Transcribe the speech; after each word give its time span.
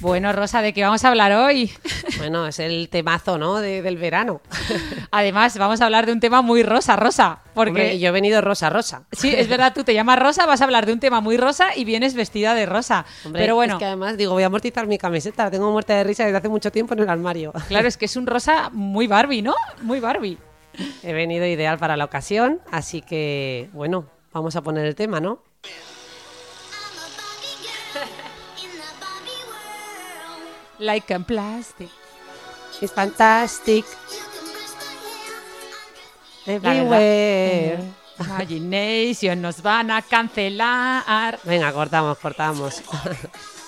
Bueno, 0.00 0.32
Rosa, 0.32 0.62
¿de 0.62 0.72
qué 0.72 0.82
vamos 0.82 1.04
a 1.04 1.08
hablar 1.08 1.32
hoy? 1.32 1.70
Bueno, 2.18 2.46
es 2.46 2.58
el 2.58 2.88
temazo, 2.90 3.38
¿no? 3.38 3.60
De- 3.60 3.80
del 3.80 3.96
verano. 3.96 4.42
Además, 5.10 5.56
vamos 5.56 5.80
a 5.80 5.86
hablar 5.86 6.04
de 6.04 6.12
un 6.12 6.20
tema 6.20 6.42
muy 6.42 6.62
rosa, 6.62 6.94
Rosa. 6.96 7.38
Porque 7.54 7.70
Hombre, 7.70 7.98
yo 7.98 8.08
he 8.08 8.10
venido 8.10 8.40
rosa, 8.42 8.68
rosa. 8.68 9.04
Sí, 9.12 9.32
es 9.34 9.48
verdad, 9.48 9.72
tú 9.74 9.84
te 9.84 9.94
llamas 9.94 10.18
Rosa, 10.18 10.44
vas 10.44 10.60
a 10.60 10.64
hablar 10.64 10.84
de 10.86 10.92
un 10.92 11.00
tema 11.00 11.20
muy 11.22 11.36
rosa 11.38 11.74
y 11.74 11.84
vienes 11.84 12.14
vestida 12.14 12.52
de 12.54 12.66
rosa. 12.66 13.06
Hombre, 13.24 13.40
Pero 13.42 13.54
bueno, 13.54 13.74
es 13.74 13.78
que 13.78 13.84
además 13.86 14.16
digo, 14.18 14.32
voy 14.34 14.42
a 14.42 14.46
amortizar 14.46 14.86
mi 14.86 14.98
camiseta, 14.98 15.44
la 15.44 15.50
tengo 15.50 15.70
muerta 15.72 15.94
de 15.94 16.04
risa 16.04 16.24
desde 16.24 16.36
hace 16.38 16.48
mucho 16.50 16.70
tiempo 16.70 16.92
en 16.94 17.00
el 17.00 17.08
armario. 17.08 17.52
claro, 17.68 17.88
es 17.88 17.96
que 17.96 18.04
es 18.04 18.16
un 18.16 18.26
rosa 18.26 18.68
muy 18.70 19.06
Barbie, 19.06 19.40
¿no? 19.42 19.54
Muy 19.82 19.98
Barbie. 20.00 20.36
He 21.02 21.12
venido 21.14 21.46
ideal 21.46 21.78
para 21.78 21.96
la 21.96 22.04
ocasión, 22.04 22.60
así 22.70 23.00
que, 23.02 23.70
bueno, 23.72 24.06
vamos 24.32 24.56
a 24.56 24.62
poner 24.62 24.84
el 24.86 24.94
tema, 24.94 25.20
¿no? 25.20 25.42
Like 30.80 31.10
a 31.14 31.20
plastic. 31.20 31.90
It's 32.80 32.92
fantastic 32.92 33.84
everywhere. 36.46 37.84
Imagination, 38.18 39.42
nos 39.42 39.60
van 39.60 39.90
a 39.90 40.00
cancelar. 40.00 41.38
Venga, 41.44 41.72
cortamos, 41.72 42.18
cortamos. 42.18 42.82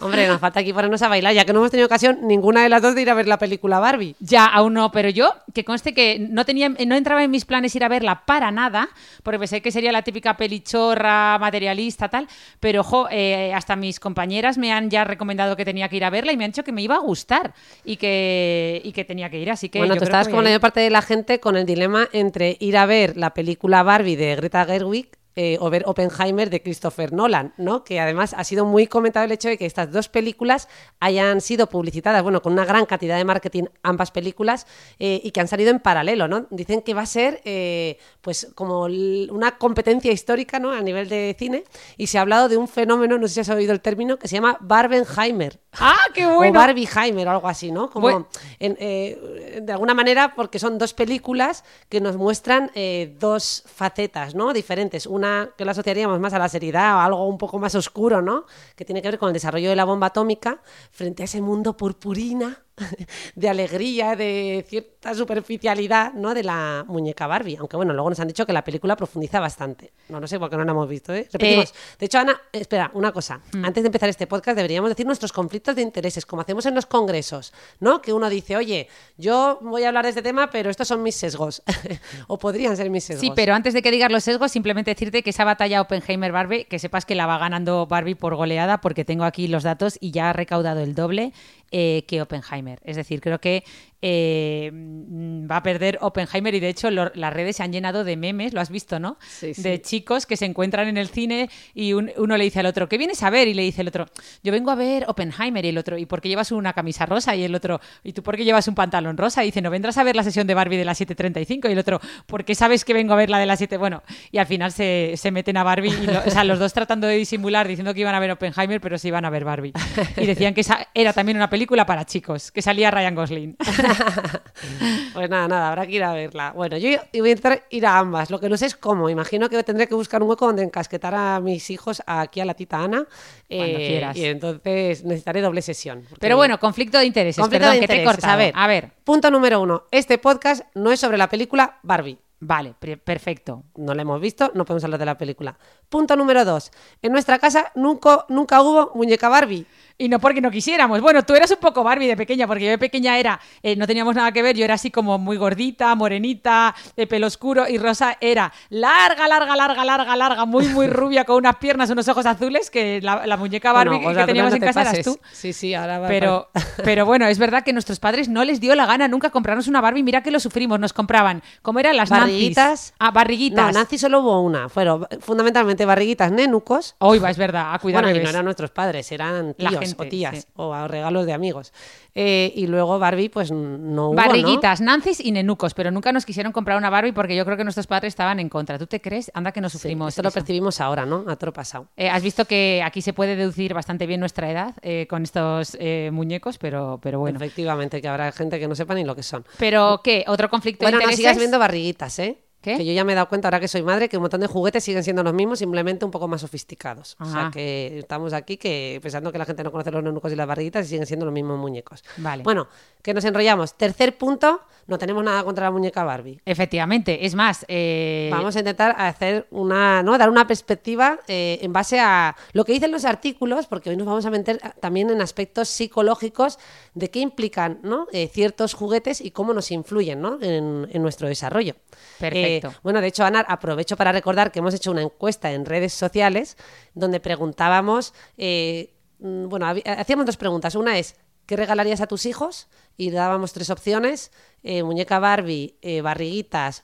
Hombre, 0.00 0.26
nos 0.26 0.40
falta 0.40 0.60
aquí 0.60 0.72
ponernos 0.72 1.02
a 1.02 1.08
bailar, 1.08 1.34
ya 1.34 1.44
que 1.44 1.52
no 1.52 1.60
hemos 1.60 1.70
tenido 1.70 1.86
ocasión 1.86 2.18
ninguna 2.22 2.62
de 2.62 2.68
las 2.68 2.82
dos 2.82 2.94
de 2.94 3.02
ir 3.02 3.10
a 3.10 3.14
ver 3.14 3.26
la 3.26 3.38
película 3.38 3.78
Barbie. 3.78 4.14
Ya, 4.20 4.46
aún 4.46 4.74
no, 4.74 4.90
pero 4.92 5.08
yo, 5.08 5.34
que 5.54 5.64
conste 5.64 5.94
que 5.94 6.18
no 6.18 6.44
tenía, 6.44 6.68
no 6.68 6.94
entraba 6.94 7.22
en 7.24 7.30
mis 7.30 7.44
planes 7.44 7.74
ir 7.74 7.84
a 7.84 7.88
verla 7.88 8.24
para 8.24 8.50
nada, 8.50 8.88
porque 9.22 9.38
pensé 9.38 9.60
que 9.60 9.70
sería 9.70 9.92
la 9.92 10.02
típica 10.02 10.36
pelichorra, 10.36 11.38
materialista, 11.38 12.08
tal, 12.08 12.28
pero 12.60 12.80
ojo, 12.80 13.08
eh, 13.10 13.52
hasta 13.54 13.76
mis 13.76 14.00
compañeras 14.00 14.58
me 14.58 14.72
han 14.72 14.90
ya 14.90 15.04
recomendado 15.04 15.56
que 15.56 15.64
tenía 15.64 15.88
que 15.88 15.96
ir 15.96 16.04
a 16.04 16.10
verla 16.10 16.32
y 16.32 16.36
me 16.36 16.44
han 16.44 16.50
dicho 16.50 16.64
que 16.64 16.72
me 16.72 16.82
iba 16.82 16.96
a 16.96 17.00
gustar 17.00 17.54
y 17.84 17.96
que, 17.96 18.80
y 18.84 18.92
que 18.92 19.04
tenía 19.04 19.30
que 19.30 19.38
ir, 19.38 19.50
así 19.50 19.68
que 19.68 19.78
bueno, 19.78 19.96
tú 19.96 20.04
estabas 20.04 20.28
como 20.28 20.42
la 20.42 20.48
mayor 20.48 20.60
parte 20.60 20.80
de 20.80 20.90
la 20.90 21.02
gente 21.02 21.40
con 21.40 21.56
el 21.56 21.66
dilema 21.66 22.08
entre 22.12 22.56
ir 22.60 22.76
a 22.76 22.86
ver 22.86 23.16
la 23.16 23.34
película 23.34 23.82
Barbie 23.82 24.16
de 24.16 24.36
Greta 24.36 24.64
Gerwig 24.64 25.17
eh, 25.40 25.56
o 25.60 25.70
ver 25.70 25.84
Oppenheimer 25.86 26.50
de 26.50 26.60
Christopher 26.60 27.12
Nolan, 27.12 27.54
¿no? 27.58 27.84
Que 27.84 28.00
además 28.00 28.34
ha 28.36 28.42
sido 28.42 28.64
muy 28.64 28.88
comentado 28.88 29.24
el 29.24 29.30
hecho 29.30 29.48
de 29.48 29.56
que 29.56 29.66
estas 29.66 29.92
dos 29.92 30.08
películas 30.08 30.66
hayan 30.98 31.40
sido 31.40 31.68
publicitadas, 31.68 32.24
bueno, 32.24 32.42
con 32.42 32.54
una 32.54 32.64
gran 32.64 32.86
cantidad 32.86 33.16
de 33.16 33.24
marketing 33.24 33.66
ambas 33.84 34.10
películas 34.10 34.66
eh, 34.98 35.20
y 35.22 35.30
que 35.30 35.38
han 35.38 35.46
salido 35.46 35.70
en 35.70 35.78
paralelo, 35.78 36.26
¿no? 36.26 36.48
Dicen 36.50 36.82
que 36.82 36.92
va 36.92 37.02
a 37.02 37.06
ser 37.06 37.40
eh, 37.44 37.98
pues 38.20 38.48
como 38.56 38.86
una 38.86 39.58
competencia 39.58 40.10
histórica, 40.10 40.58
¿no? 40.58 40.72
A 40.72 40.80
nivel 40.80 41.08
de 41.08 41.36
cine 41.38 41.62
y 41.96 42.08
se 42.08 42.18
ha 42.18 42.22
hablado 42.22 42.48
de 42.48 42.56
un 42.56 42.66
fenómeno, 42.66 43.16
no 43.16 43.28
sé 43.28 43.34
si 43.34 43.40
has 43.42 43.48
oído 43.50 43.72
el 43.72 43.80
término, 43.80 44.18
que 44.18 44.26
se 44.26 44.34
llama 44.34 44.58
Barbenheimer. 44.60 45.60
¡Ah, 45.74 46.00
qué 46.14 46.26
O 46.26 46.34
bueno! 46.34 46.58
Barbieheimer 46.58 47.28
o 47.28 47.30
algo 47.30 47.46
así, 47.46 47.70
¿no? 47.70 47.90
Como 47.90 48.26
en, 48.58 48.76
eh, 48.80 49.60
de 49.62 49.72
alguna 49.72 49.94
manera, 49.94 50.34
porque 50.34 50.58
son 50.58 50.78
dos 50.78 50.94
películas 50.94 51.62
que 51.88 52.00
nos 52.00 52.16
muestran 52.16 52.72
dos 53.20 53.62
facetas, 53.72 54.34
¿no? 54.34 54.52
Diferentes. 54.52 55.06
Una 55.06 55.27
que 55.56 55.64
la 55.64 55.72
asociaríamos 55.72 56.20
más 56.20 56.32
a 56.32 56.38
la 56.38 56.48
seriedad 56.48 56.96
o 56.96 57.00
algo 57.00 57.26
un 57.26 57.38
poco 57.38 57.58
más 57.58 57.74
oscuro, 57.74 58.22
¿no? 58.22 58.44
Que 58.76 58.84
tiene 58.84 59.02
que 59.02 59.08
ver 59.08 59.18
con 59.18 59.28
el 59.28 59.32
desarrollo 59.32 59.68
de 59.68 59.76
la 59.76 59.84
bomba 59.84 60.08
atómica 60.08 60.62
frente 60.90 61.22
a 61.22 61.24
ese 61.24 61.40
mundo 61.40 61.76
purpurina 61.76 62.64
de 63.34 63.48
alegría, 63.48 64.16
de 64.16 64.64
cierta 64.68 65.14
superficialidad, 65.14 66.12
¿no? 66.12 66.34
De 66.34 66.42
la 66.42 66.84
muñeca 66.86 67.26
Barbie. 67.26 67.56
Aunque 67.56 67.76
bueno, 67.76 67.92
luego 67.92 68.10
nos 68.10 68.20
han 68.20 68.28
dicho 68.28 68.46
que 68.46 68.52
la 68.52 68.64
película 68.64 68.96
profundiza 68.96 69.40
bastante. 69.40 69.92
No 70.08 70.20
lo 70.20 70.26
sé 70.26 70.38
porque 70.38 70.56
no 70.56 70.64
la 70.64 70.72
hemos 70.72 70.88
visto, 70.88 71.14
¿eh? 71.14 71.28
Repetimos. 71.32 71.74
De 71.98 72.06
hecho, 72.06 72.18
Ana, 72.18 72.40
espera, 72.52 72.90
una 72.94 73.12
cosa. 73.12 73.40
Antes 73.62 73.82
de 73.82 73.88
empezar 73.88 74.08
este 74.08 74.26
podcast 74.26 74.56
deberíamos 74.56 74.90
decir 74.90 75.06
nuestros 75.06 75.32
conflictos 75.32 75.76
de 75.76 75.82
intereses, 75.82 76.26
como 76.26 76.42
hacemos 76.42 76.66
en 76.66 76.74
los 76.74 76.86
congresos, 76.86 77.52
¿no? 77.80 78.00
Que 78.02 78.12
uno 78.12 78.28
dice, 78.28 78.56
oye, 78.56 78.88
yo 79.16 79.58
voy 79.62 79.84
a 79.84 79.88
hablar 79.88 80.04
de 80.04 80.10
este 80.10 80.22
tema, 80.22 80.50
pero 80.50 80.70
estos 80.70 80.88
son 80.88 81.02
mis 81.02 81.14
sesgos. 81.14 81.62
o 82.26 82.38
podrían 82.38 82.76
ser 82.76 82.90
mis 82.90 83.04
sesgos. 83.04 83.20
Sí, 83.20 83.32
pero 83.34 83.54
antes 83.54 83.74
de 83.74 83.82
que 83.82 83.90
digas 83.90 84.10
los 84.10 84.24
sesgos, 84.24 84.52
simplemente 84.52 84.90
decirte 84.90 85.22
que 85.22 85.30
esa 85.30 85.44
batalla 85.44 85.80
Oppenheimer-Barbie, 85.82 86.64
que 86.64 86.78
sepas 86.78 87.04
que 87.04 87.14
la 87.14 87.26
va 87.26 87.38
ganando 87.38 87.86
Barbie 87.86 88.14
por 88.14 88.36
goleada, 88.36 88.80
porque 88.80 89.04
tengo 89.04 89.24
aquí 89.24 89.48
los 89.48 89.62
datos 89.62 89.98
y 90.00 90.10
ya 90.10 90.30
ha 90.30 90.32
recaudado 90.32 90.80
el 90.80 90.94
doble 90.94 91.32
eh, 91.70 92.04
que 92.06 92.22
Oppenheimer. 92.22 92.80
Es 92.84 92.96
decir, 92.96 93.20
creo 93.20 93.40
que 93.40 93.64
eh, 94.02 94.70
mm, 94.72 95.50
va 95.50 95.56
a 95.56 95.62
perder 95.62 95.98
Oppenheimer 96.00 96.54
y 96.54 96.60
de 96.60 96.68
hecho 96.68 96.90
lo- 96.90 97.10
las 97.14 97.32
redes 97.32 97.56
se 97.56 97.62
han 97.62 97.72
llenado 97.72 98.04
de 98.04 98.16
memes, 98.16 98.52
lo 98.52 98.60
has 98.60 98.70
visto, 98.70 98.98
¿no? 99.00 99.18
Sí, 99.28 99.54
sí. 99.54 99.62
De 99.62 99.80
chicos 99.82 100.26
que 100.26 100.36
se 100.36 100.44
encuentran 100.44 100.88
en 100.88 100.96
el 100.96 101.08
cine 101.08 101.50
y 101.74 101.92
un- 101.94 102.10
uno 102.16 102.36
le 102.36 102.44
dice 102.44 102.60
al 102.60 102.66
otro, 102.66 102.88
¿qué 102.88 102.98
vienes 102.98 103.22
a 103.22 103.30
ver? 103.30 103.48
Y 103.48 103.54
le 103.54 103.62
dice 103.62 103.80
el 103.82 103.88
otro, 103.88 104.06
yo 104.42 104.52
vengo 104.52 104.70
a 104.70 104.74
ver 104.74 105.04
Oppenheimer 105.08 105.64
y 105.64 105.68
el 105.68 105.78
otro, 105.78 105.98
¿y 105.98 106.06
por 106.06 106.20
qué 106.20 106.28
llevas 106.28 106.52
una 106.52 106.72
camisa 106.72 107.06
rosa? 107.06 107.34
Y 107.34 107.44
el 107.44 107.54
otro, 107.54 107.80
¿y 108.04 108.12
tú 108.12 108.22
por 108.22 108.36
qué 108.36 108.44
llevas 108.44 108.68
un 108.68 108.74
pantalón 108.74 109.16
rosa? 109.16 109.42
Y 109.42 109.46
dice, 109.48 109.62
¿no 109.62 109.70
vendrás 109.70 109.98
a 109.98 110.04
ver 110.04 110.14
la 110.16 110.22
sesión 110.22 110.46
de 110.46 110.54
Barbie 110.54 110.76
de 110.76 110.84
las 110.84 111.00
7.35? 111.00 111.68
Y 111.68 111.72
el 111.72 111.78
otro, 111.78 112.00
¿por 112.26 112.44
qué 112.44 112.54
sabes 112.54 112.84
que 112.84 112.92
vengo 112.94 113.12
a 113.12 113.16
ver 113.16 113.30
la 113.30 113.38
de 113.38 113.46
las 113.46 113.58
7? 113.58 113.76
Bueno, 113.78 114.02
y 114.30 114.38
al 114.38 114.46
final 114.46 114.72
se, 114.72 115.14
se 115.16 115.30
meten 115.30 115.56
a 115.56 115.62
Barbie, 115.64 115.90
y 116.02 116.06
lo- 116.06 116.22
o 116.26 116.30
sea, 116.30 116.44
los 116.44 116.58
dos 116.58 116.72
tratando 116.72 117.06
de 117.06 117.16
disimular, 117.16 117.66
diciendo 117.66 117.92
que 117.94 118.00
iban 118.00 118.14
a 118.14 118.20
ver 118.20 118.30
Oppenheimer, 118.30 118.80
pero 118.80 118.96
se 118.98 119.08
iban 119.08 119.24
a 119.24 119.30
ver 119.30 119.44
Barbie. 119.44 119.72
Y 120.16 120.26
decían 120.26 120.54
que 120.54 120.60
esa 120.60 120.88
era 120.94 121.12
también 121.12 121.36
una 121.36 121.50
película 121.50 121.84
para 121.86 122.04
chicos, 122.04 122.52
que 122.52 122.62
salía 122.62 122.90
Ryan 122.90 123.14
Gosling. 123.14 123.56
Pues 125.14 125.30
nada, 125.30 125.48
nada, 125.48 125.68
habrá 125.68 125.86
que 125.86 125.92
ir 125.92 126.04
a 126.04 126.12
verla. 126.12 126.52
Bueno, 126.52 126.76
yo 126.76 126.88
voy 127.12 127.28
a 127.28 127.32
intentar 127.32 127.64
ir 127.70 127.86
a 127.86 127.98
ambas. 127.98 128.30
Lo 128.30 128.38
que 128.40 128.48
no 128.48 128.56
sé 128.56 128.66
es 128.66 128.76
cómo. 128.76 129.08
Imagino 129.10 129.48
que 129.48 129.62
tendré 129.64 129.86
que 129.86 129.94
buscar 129.94 130.22
un 130.22 130.28
hueco 130.28 130.46
donde 130.46 130.62
encasquetar 130.62 131.14
a 131.14 131.40
mis 131.40 131.70
hijos 131.70 132.02
aquí 132.06 132.40
a 132.40 132.44
la 132.44 132.54
tita 132.54 132.78
Ana. 132.82 133.06
Cuando 133.48 133.78
quieras. 133.78 134.16
Y 134.16 134.24
entonces 134.26 135.04
necesitaré 135.04 135.40
doble 135.40 135.62
sesión. 135.62 136.02
porque- 136.08 136.20
Pero 136.20 136.36
bueno, 136.36 136.58
conflicto 136.60 136.98
de 136.98 137.06
intereses. 137.06 137.40
Conflicto 137.40 137.64
Perdón, 137.66 137.74
de 137.76 137.80
que 137.80 137.86
te 137.88 137.96
intereses. 138.02 138.24
A 138.24 138.36
ver, 138.36 138.52
a 138.54 138.66
ver. 138.66 138.90
Punto 139.04 139.30
número 139.30 139.60
uno. 139.60 139.84
Este 139.90 140.18
podcast 140.18 140.62
no 140.74 140.92
es 140.92 141.00
sobre 141.00 141.18
la 141.18 141.28
película 141.28 141.78
Barbie. 141.82 142.18
Vale, 142.40 142.74
perfecto. 143.04 143.64
No 143.76 143.94
la 143.94 144.02
hemos 144.02 144.20
visto, 144.20 144.52
no 144.54 144.64
podemos 144.64 144.84
hablar 144.84 145.00
de 145.00 145.06
la 145.06 145.18
película. 145.18 145.58
Punto 145.88 146.14
número 146.14 146.44
dos. 146.44 146.70
En 147.02 147.10
nuestra 147.10 147.40
casa 147.40 147.72
nunca, 147.74 148.26
nunca 148.28 148.62
hubo 148.62 148.92
muñeca 148.94 149.28
Barbie. 149.28 149.66
Y 150.00 150.08
no 150.08 150.20
porque 150.20 150.40
no 150.40 150.50
quisiéramos. 150.50 151.00
Bueno, 151.00 151.24
tú 151.24 151.34
eras 151.34 151.50
un 151.50 151.58
poco 151.58 151.82
Barbie 151.82 152.06
de 152.06 152.16
pequeña, 152.16 152.46
porque 152.46 152.64
yo 152.64 152.70
de 152.70 152.78
pequeña 152.78 153.18
era, 153.18 153.40
eh, 153.64 153.74
no 153.74 153.84
teníamos 153.86 154.14
nada 154.14 154.30
que 154.30 154.42
ver, 154.42 154.56
yo 154.56 154.64
era 154.64 154.74
así 154.74 154.92
como 154.92 155.18
muy 155.18 155.36
gordita, 155.36 155.92
morenita, 155.96 156.74
de 156.96 157.06
pelo 157.08 157.26
oscuro, 157.26 157.68
y 157.68 157.78
Rosa 157.78 158.16
era 158.20 158.52
larga, 158.70 159.26
larga, 159.26 159.56
larga, 159.56 159.84
larga, 159.84 160.16
larga, 160.16 160.44
muy, 160.44 160.68
muy 160.68 160.86
rubia, 160.88 161.24
con 161.24 161.36
unas 161.36 161.56
piernas, 161.56 161.90
unos 161.90 162.06
ojos 162.06 162.26
azules, 162.26 162.70
que 162.70 163.00
la, 163.02 163.26
la 163.26 163.36
muñeca 163.36 163.72
Barbie 163.72 163.98
Bueno, 163.98 164.20
que 164.20 164.26
teníamos 164.26 164.52
no 164.52 164.56
en 164.56 164.60
te 164.60 164.66
casa 164.66 164.82
eras 164.82 165.04
tú. 165.04 165.18
Sí, 165.32 165.52
sí, 165.52 165.74
ahora 165.74 165.98
va 165.98 166.06
Pero, 166.06 166.48
pero 166.84 167.04
bueno, 167.04 167.26
es 167.26 167.38
verdad 167.38 167.64
que 167.64 167.72
nuestros 167.72 167.98
padres 167.98 168.28
no 168.28 168.44
les 168.44 168.60
dio 168.60 168.76
la 168.76 168.86
gana 168.86 169.08
nunca 169.08 169.30
comprarnos 169.30 169.66
una 169.66 169.80
Barbie. 169.80 170.04
Mira 170.04 170.22
que 170.22 170.30
lo 170.30 170.38
sufrimos, 170.38 170.78
nos 170.78 170.92
compraban. 170.92 171.42
¿Cómo 171.62 171.80
eran 171.80 171.96
las 171.96 172.08
Barriguitas. 172.08 172.94
Ah, 172.98 173.10
barriguitas. 173.10 173.74
No, 173.74 173.80
Nancy 173.80 173.98
solo 173.98 174.20
hubo 174.20 174.40
una. 174.42 174.68
Fueron 174.68 175.06
fundamentalmente 175.20 175.84
barriguitas 175.84 176.30
nenucos. 176.30 176.94
Hoy 176.98 177.18
va, 177.18 177.30
es 177.30 177.36
verdad, 177.36 177.74
a 177.74 177.78
cuidar 177.78 178.04
Bueno, 178.04 178.16
y 178.16 178.22
no 178.22 178.30
eran 178.30 178.44
nuestros 178.44 178.70
padres, 178.70 179.10
eran 179.12 179.54
La 179.58 179.78
o 179.96 180.04
tías 180.04 180.38
sí. 180.40 180.44
o 180.56 180.72
a 180.74 180.88
regalos 180.88 181.24
de 181.26 181.32
amigos. 181.32 181.72
Eh, 182.14 182.52
y 182.56 182.66
luego 182.66 182.98
Barbie, 182.98 183.28
pues 183.28 183.50
no 183.52 184.06
hubo, 184.08 184.14
¿no? 184.14 184.14
Barriguitas, 184.14 184.80
Nancy's 184.80 185.20
y 185.24 185.30
nenucos, 185.32 185.74
pero 185.74 185.90
nunca 185.90 186.10
nos 186.12 186.26
quisieron 186.26 186.52
comprar 186.52 186.76
una 186.76 186.90
Barbie 186.90 187.12
porque 187.12 187.36
yo 187.36 187.44
creo 187.44 187.56
que 187.56 187.64
nuestros 187.64 187.86
padres 187.86 188.10
estaban 188.12 188.40
en 188.40 188.48
contra. 188.48 188.78
¿Tú 188.78 188.86
te 188.86 189.00
crees? 189.00 189.30
Anda 189.34 189.52
que 189.52 189.60
nos 189.60 189.72
Sí, 189.72 189.78
sufrimos. 189.78 190.08
esto 190.08 190.22
lo 190.22 190.28
eso. 190.30 190.34
percibimos 190.34 190.80
ahora, 190.80 191.06
¿no? 191.06 191.24
A 191.28 191.36
todo 191.36 191.52
pasado. 191.52 191.86
Eh, 191.96 192.08
Has 192.10 192.22
visto 192.22 192.44
que 192.44 192.82
aquí 192.84 193.02
se 193.02 193.12
puede 193.12 193.36
deducir 193.36 193.72
bastante 193.74 194.06
bien 194.06 194.20
nuestra 194.20 194.50
edad 194.50 194.74
eh, 194.82 195.06
con 195.08 195.22
estos 195.22 195.76
muñecos, 196.12 196.58
pero, 196.58 196.98
pero 197.02 197.18
bueno. 197.20 197.36
Efectivamente, 197.38 198.00
que 198.02 198.08
habrá 198.08 198.32
gente 198.32 198.58
que 198.58 198.66
no 198.68 198.74
sepa 198.74 198.94
ni 198.94 199.04
lo 199.04 199.14
que 199.14 199.22
son. 199.22 199.44
¿Pero 199.58 200.00
qué? 200.02 200.24
¿Otro 200.26 200.48
conflicto 200.50 200.84
Bueno, 200.84 200.98
de 200.98 201.04
no 201.04 201.10
intereses? 201.10 201.18
sigas 201.24 201.38
viendo 201.38 201.58
barriguitas, 201.58 202.18
¿eh? 202.18 202.38
¿Qué? 202.60 202.76
Que 202.76 202.84
yo 202.84 202.92
ya 202.92 203.04
me 203.04 203.12
he 203.12 203.14
dado 203.14 203.28
cuenta 203.28 203.46
ahora 203.48 203.60
que 203.60 203.68
soy 203.68 203.82
madre 203.82 204.08
que 204.08 204.16
un 204.16 204.22
montón 204.22 204.40
de 204.40 204.48
juguetes 204.48 204.82
siguen 204.82 205.04
siendo 205.04 205.22
los 205.22 205.32
mismos, 205.32 205.60
simplemente 205.60 206.04
un 206.04 206.10
poco 206.10 206.26
más 206.26 206.40
sofisticados. 206.40 207.16
O 207.20 207.24
sea 207.24 207.40
Ajá. 207.42 207.50
que 207.52 207.98
estamos 208.00 208.32
aquí 208.32 208.56
que 208.56 208.98
pensando 209.00 209.30
que 209.30 209.38
la 209.38 209.44
gente 209.44 209.62
no 209.62 209.70
conoce 209.70 209.92
los 209.92 210.02
nenucos 210.02 210.32
y 210.32 210.36
las 210.36 210.46
barriguitas 210.46 210.86
y 210.86 210.88
siguen 210.90 211.06
siendo 211.06 211.24
los 211.24 211.32
mismos 211.32 211.56
muñecos. 211.58 212.02
Vale. 212.16 212.42
Bueno, 212.42 212.66
que 213.00 213.14
nos 213.14 213.24
enrollamos. 213.24 213.74
Tercer 213.74 214.18
punto, 214.18 214.60
no 214.88 214.98
tenemos 214.98 215.22
nada 215.22 215.44
contra 215.44 215.66
la 215.66 215.70
muñeca 215.70 216.02
Barbie. 216.02 216.40
Efectivamente, 216.44 217.24
es 217.24 217.34
más, 217.36 217.64
eh, 217.68 218.28
Vamos 218.32 218.56
a 218.56 218.58
intentar 218.58 218.94
hacer 218.98 219.46
una, 219.52 220.02
¿no? 220.02 220.18
Dar 220.18 220.28
una 220.28 220.46
perspectiva 220.46 221.20
eh, 221.28 221.58
en 221.62 221.72
base 221.72 222.00
a 222.00 222.34
lo 222.54 222.64
que 222.64 222.72
dicen 222.72 222.90
los 222.90 223.04
artículos, 223.04 223.66
porque 223.66 223.90
hoy 223.90 223.96
nos 223.96 224.06
vamos 224.06 224.26
a 224.26 224.30
meter 224.30 224.58
a- 224.62 224.70
también 224.70 225.10
en 225.10 225.20
aspectos 225.22 225.68
psicológicos 225.68 226.58
de 226.94 227.10
qué 227.10 227.20
implican 227.20 227.78
¿no? 227.82 228.06
Eh, 228.12 228.28
ciertos 228.32 228.74
juguetes 228.74 229.20
y 229.20 229.30
cómo 229.30 229.54
nos 229.54 229.70
influyen 229.70 230.20
¿no? 230.20 230.38
en, 230.40 230.88
en 230.90 231.02
nuestro 231.02 231.28
desarrollo. 231.28 231.74
Perfecto. 232.18 232.47
Bueno, 232.82 233.00
de 233.00 233.06
hecho, 233.08 233.24
Ana, 233.24 233.40
aprovecho 233.40 233.96
para 233.96 234.12
recordar 234.12 234.50
que 234.52 234.58
hemos 234.60 234.74
hecho 234.74 234.90
una 234.90 235.02
encuesta 235.02 235.52
en 235.52 235.64
redes 235.64 235.92
sociales 235.92 236.56
donde 236.94 237.20
preguntábamos, 237.20 238.14
eh, 238.36 238.94
mm, 239.18 239.48
bueno, 239.48 239.66
hacíamos 239.66 240.26
dos 240.26 240.36
preguntas. 240.36 240.74
Una 240.74 240.98
es, 240.98 241.16
¿qué 241.46 241.56
regalarías 241.56 242.00
a 242.00 242.06
tus 242.06 242.26
hijos? 242.26 242.68
Y 242.96 243.10
dábamos 243.10 243.52
tres 243.52 243.70
opciones, 243.70 244.32
eh, 244.62 244.82
muñeca 244.82 245.18
Barbie, 245.18 245.76
eh, 245.82 246.00
barriguitas 246.00 246.82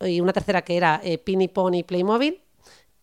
y 0.00 0.20
una 0.20 0.32
tercera 0.32 0.62
que 0.62 0.76
era 0.76 1.00
Pini 1.24 1.48
Pony 1.48 1.82
Playmobil. 1.86 2.40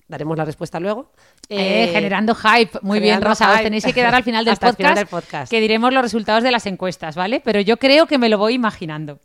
Daremos 0.08 0.38
la 0.38 0.44
respuesta 0.44 0.78
luego. 0.82 1.14
eh, 1.48 1.86
Eh, 1.86 1.88
generando 1.94 2.36
hype. 2.36 2.80
Muy 2.82 3.00
bien, 3.00 3.22
Rosa. 3.22 3.54
Os 3.54 3.62
tenéis 3.62 3.86
que 3.86 3.94
quedar 3.94 4.14
al 4.14 4.24
final 4.24 4.44
del, 4.46 4.52
Hasta 4.52 4.68
el 4.68 4.74
podcast, 4.74 4.78
final 4.90 4.96
del 4.96 5.08
podcast. 5.08 5.50
que 5.50 5.62
diremos 5.62 5.94
los 5.94 6.02
resultados 6.04 6.44
de 6.44 6.52
las 6.52 6.66
encuestas, 6.66 7.16
¿vale? 7.16 7.40
Pero 7.40 7.62
yo 7.62 7.78
creo 7.78 8.08
que 8.08 8.18
me 8.18 8.28
lo 8.28 8.38
voy 8.38 8.56
imaginando. 8.56 9.22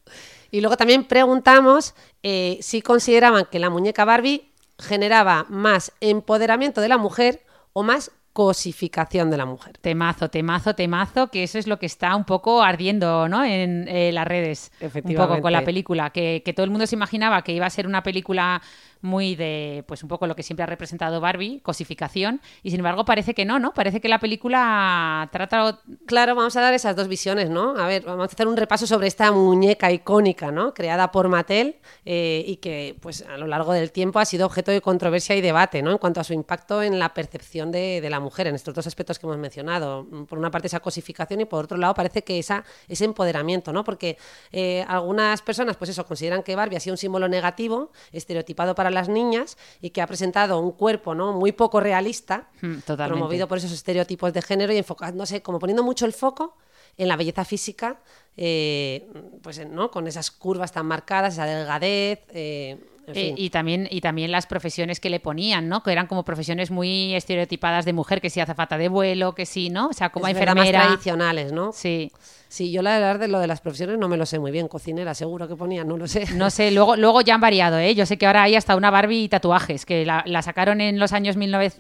Y 0.51 0.61
luego 0.61 0.77
también 0.77 1.05
preguntamos 1.05 1.95
eh, 2.23 2.59
si 2.61 2.83
consideraban 2.83 3.47
que 3.51 3.59
la 3.59 3.71
muñeca 3.71 4.05
Barbie 4.05 4.53
generaba 4.79 5.47
más 5.49 5.93
empoderamiento 6.01 6.81
de 6.81 6.89
la 6.89 6.99
mujer 6.99 7.45
o 7.73 7.83
más 7.83 8.11
cosificación 8.37 9.31
de 9.31 9.39
la 9.39 9.47
mujer. 9.47 9.79
Temazo, 9.79 10.29
temazo, 10.29 10.75
temazo, 10.75 11.29
que 11.29 11.43
eso 11.43 11.59
es 11.59 11.67
lo 11.67 11.79
que 11.79 11.87
está 11.87 12.15
un 12.15 12.25
poco 12.25 12.63
ardiendo 12.63 13.31
¿no? 13.31 13.43
en 13.43 13.89
eh, 13.89 14.13
las 14.13 14.29
redes. 14.29 14.73
Un 14.73 14.77
poco 14.77 14.87
Efectivamente. 14.89 15.41
con 15.41 15.53
la 15.53 15.65
película. 15.65 16.11
Que, 16.11 16.43
que 16.45 16.53
todo 16.53 16.65
el 16.65 16.71
mundo 16.71 16.87
se 16.87 16.97
imaginaba 16.97 17.41
que 17.41 17.53
iba 17.53 17.65
a 17.65 17.71
ser 17.71 17.87
una 17.87 18.03
película 18.03 18.61
muy 19.06 19.37
de, 19.37 19.85
pues 19.87 20.03
un 20.03 20.08
poco 20.08 20.26
lo 20.26 20.37
que 20.37 20.43
siempre 20.43 20.64
ha 20.64 20.67
representado 20.67 21.20
Barbie, 21.20 21.61
cosificación, 21.61 22.41
y 22.62 22.70
sin 22.70 22.81
embargo 22.81 23.05
parece 23.05 23.32
que 23.32 23.44
no, 23.44 23.58
¿no? 23.58 23.73
Parece 23.73 24.00
que 24.00 24.08
la 24.08 24.19
película 24.19 25.29
trata... 25.32 25.81
Claro, 26.05 26.35
vamos 26.35 26.56
a 26.56 26.61
dar 26.61 26.75
esas 26.75 26.97
dos 26.97 27.08
visiones, 27.08 27.49
¿no? 27.49 27.76
A 27.79 27.87
ver, 27.87 28.03
vamos 28.03 28.29
a 28.29 28.32
hacer 28.32 28.47
un 28.47 28.56
repaso 28.56 28.87
sobre 28.87 29.06
esta 29.06 29.32
muñeca 29.32 29.91
icónica, 29.91 30.50
¿no? 30.50 30.75
Creada 30.75 31.11
por 31.12 31.29
Mattel 31.29 31.76
eh, 32.05 32.44
y 32.47 32.56
que, 32.56 32.97
pues, 33.00 33.23
a 33.23 33.37
lo 33.37 33.47
largo 33.47 33.73
del 33.73 33.93
tiempo 33.93 34.19
ha 34.19 34.25
sido 34.25 34.47
objeto 34.47 34.70
de 34.70 34.81
controversia 34.81 35.37
y 35.37 35.41
debate, 35.41 35.82
¿no? 35.82 35.93
En 35.93 35.99
cuanto 35.99 36.20
a 36.20 36.25
su 36.25 36.32
impacto 36.32 36.82
en 36.82 36.99
la 36.99 37.14
percepción 37.14 37.70
de, 37.70 38.06
la 38.11 38.20
mujer, 38.20 38.49
en 38.49 38.55
estos 38.55 38.75
dos 38.75 38.87
aspectos 38.87 39.19
que 39.19 39.26
hemos 39.26 39.38
mencionado. 39.38 40.06
Por 40.29 40.38
una 40.38 40.50
parte, 40.50 40.67
esa 40.67 40.81
cosificación 40.81 41.41
y 41.41 41.44
por 41.44 41.64
otro 41.64 41.76
lado, 41.76 41.94
parece 41.94 42.23
que 42.23 42.38
esa, 42.38 42.64
ese 42.88 43.05
empoderamiento, 43.05 43.73
¿no? 43.73 43.85
Porque 43.85 44.19
eh, 44.52 44.85
algunas 44.88 45.43
personas, 45.43 45.76
pues 45.76 45.91
eso, 45.91 46.05
consideran 46.05 46.43
que 46.43 46.56
Barbie 46.56 46.76
ha 46.76 46.81
sido 46.81 46.94
un 46.94 46.99
símbolo 46.99 47.29
negativo, 47.29 47.93
estereotipado 48.12 48.75
para 48.75 48.91
las 48.97 49.09
niñas 49.09 49.57
y 49.81 49.91
que 49.91 50.03
ha 50.03 50.07
presentado 50.09 50.59
un 50.59 50.73
cuerpo, 50.73 51.15
¿no? 51.15 51.33
Muy 51.33 51.53
poco 51.53 51.79
realista, 51.81 52.49
Mm, 52.61 52.79
totalmente. 52.81 53.13
promovido 53.19 53.47
por 53.47 53.59
esos 53.59 53.71
estereotipos 53.73 54.33
de 54.33 54.43
género 54.43 54.73
y 54.73 54.79
enfocándose, 54.79 55.41
como 55.43 55.59
poniendo 55.61 55.83
mucho 55.85 56.05
el 56.07 56.13
foco 56.13 56.57
en 56.99 57.09
la 57.09 57.17
belleza 57.17 57.45
física, 57.45 58.01
eh, 58.37 59.07
pues 59.43 59.65
¿no? 59.69 59.91
con 59.91 60.07
esas 60.07 60.31
curvas 60.31 60.73
tan 60.73 60.87
marcadas, 60.87 61.35
esa 61.35 61.45
delgadez, 61.45 62.21
eh, 62.31 62.79
Eh, 63.14 63.35
y 63.37 63.50
también 63.50 63.87
y 63.91 64.00
también 64.00 64.31
las 64.32 64.47
profesiones 64.47 64.99
que 65.00 65.11
le 65.11 65.20
ponían, 65.20 65.69
¿no? 65.69 65.82
Que 65.82 65.93
eran 65.93 66.06
como 66.06 66.25
profesiones 66.25 66.70
muy 66.70 67.14
estereotipadas 67.14 67.85
de 67.85 67.93
mujer, 67.93 68.20
que 68.20 68.31
si 68.31 68.41
hace 68.41 68.55
falta 68.55 68.79
de 68.79 68.88
vuelo, 68.88 69.35
que 69.35 69.47
sí, 69.47 69.70
¿no? 69.70 69.88
O 69.88 69.93
sea, 69.93 70.08
como 70.11 70.26
Es 70.26 70.35
verdad, 70.35 70.55
más 70.55 70.67
enfermera. 70.67 70.87
tradicionales, 70.88 71.53
¿no? 71.53 71.73
Sí. 71.73 72.11
Sí, 72.49 72.70
yo 72.70 72.81
la 72.81 72.97
verdad 73.00 73.19
de 73.19 73.26
lo 73.26 73.41
de 73.41 73.49
las 73.49 73.61
profesiones 73.61 73.99
no 73.99 74.08
me 74.08 74.17
lo 74.17 74.25
sé 74.25 74.38
muy 74.38 74.53
bien. 74.53 74.69
Cocinera, 74.69 75.14
seguro 75.14 75.49
que 75.49 75.56
ponía, 75.56 75.82
no 75.82 75.97
lo 75.97 76.06
sé. 76.06 76.26
No 76.35 76.49
sé, 76.49 76.70
luego, 76.70 76.94
luego 76.94 77.20
ya 77.20 77.35
han 77.35 77.41
variado, 77.41 77.76
¿eh? 77.79 77.93
Yo 77.97 78.06
sé 78.06 78.19
que 78.19 78.26
ahora 78.26 78.44
hay 78.44 78.55
hasta 78.55 78.76
una 78.76 78.88
Barbie 78.91 79.25
y 79.25 79.29
tatuajes, 79.29 79.85
que 79.85 80.06
la, 80.06 80.23
la 80.26 80.43
sacaron 80.43 80.81
en 80.81 81.00
los 81.00 81.12
años 81.12 81.37
19, 81.37 81.73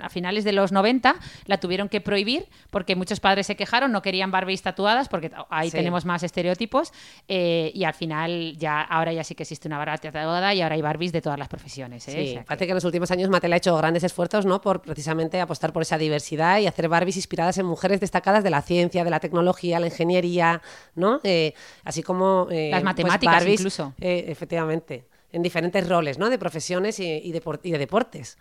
a 0.00 0.08
finales 0.08 0.42
de 0.42 0.52
los 0.52 0.72
90, 0.72 1.14
la 1.46 1.58
tuvieron 1.58 1.88
que 1.88 2.00
prohibir 2.00 2.46
porque 2.70 2.96
muchos 2.96 3.20
padres 3.20 3.46
se 3.46 3.54
quejaron, 3.56 3.92
no 3.92 4.02
querían 4.02 4.32
Barbies 4.32 4.62
tatuadas 4.62 5.08
porque 5.08 5.30
ahí 5.48 5.70
Sí. 5.70 5.76
tenemos 5.76 6.04
más 6.04 6.24
estereotipos 6.24 6.92
eh, 7.28 7.70
y 7.72 7.84
al 7.84 7.94
final 7.94 8.56
ya 8.58 8.80
ahora 8.82 9.12
ya 9.12 9.22
sí 9.22 9.36
que 9.36 9.44
existe 9.44 9.68
una 9.68 9.78
Barbie 9.78 9.98
tatuada 9.98 10.43
y 10.52 10.60
ahora 10.60 10.74
hay 10.74 10.82
Barbies 10.82 11.12
de 11.12 11.22
todas 11.22 11.38
las 11.38 11.48
profesiones, 11.48 12.06
¿eh? 12.08 12.12
Sí, 12.12 12.30
O 12.30 12.32
sea 12.34 12.44
parece 12.44 12.66
que 12.66 12.72
en 12.72 12.74
los 12.74 12.84
últimos 12.84 13.10
años 13.12 13.30
Mattel 13.30 13.52
ha 13.52 13.56
hecho 13.56 13.76
grandes 13.76 14.02
esfuerzos 14.04 14.44
¿no? 14.44 14.60
por 14.60 14.82
precisamente 14.82 15.40
apostar 15.40 15.72
por 15.72 15.82
esa 15.82 15.96
diversidad 15.96 16.58
y 16.58 16.66
hacer 16.66 16.88
Barbies 16.88 17.16
inspiradas 17.16 17.56
en 17.58 17.66
mujeres 17.66 18.00
destacadas 18.00 18.42
de 18.44 18.50
la 18.50 18.60
ciencia, 18.60 19.04
de 19.04 19.10
la 19.10 19.20
tecnología, 19.20 19.80
la 19.80 19.86
ingeniería, 19.86 20.60
¿no? 20.96 21.20
Eh, 21.22 21.54
así 21.84 22.02
como... 22.02 22.48
eh, 22.50 22.68
Las 22.70 22.80
pues, 22.80 22.84
matemáticas 22.84 23.34
Barbies, 23.36 23.60
incluso. 23.60 23.94
eh, 24.00 24.24
efectivamente, 24.28 25.06
en 25.32 25.42
diferentes 25.42 25.88
roles, 25.88 26.18
¿no? 26.18 26.28
De 26.28 26.38
profesiones 26.38 26.98
y, 27.00 27.04
y 27.04 27.32
depor- 27.32 27.60
y 27.62 27.70
de 27.70 27.78
deportes. 27.78 28.36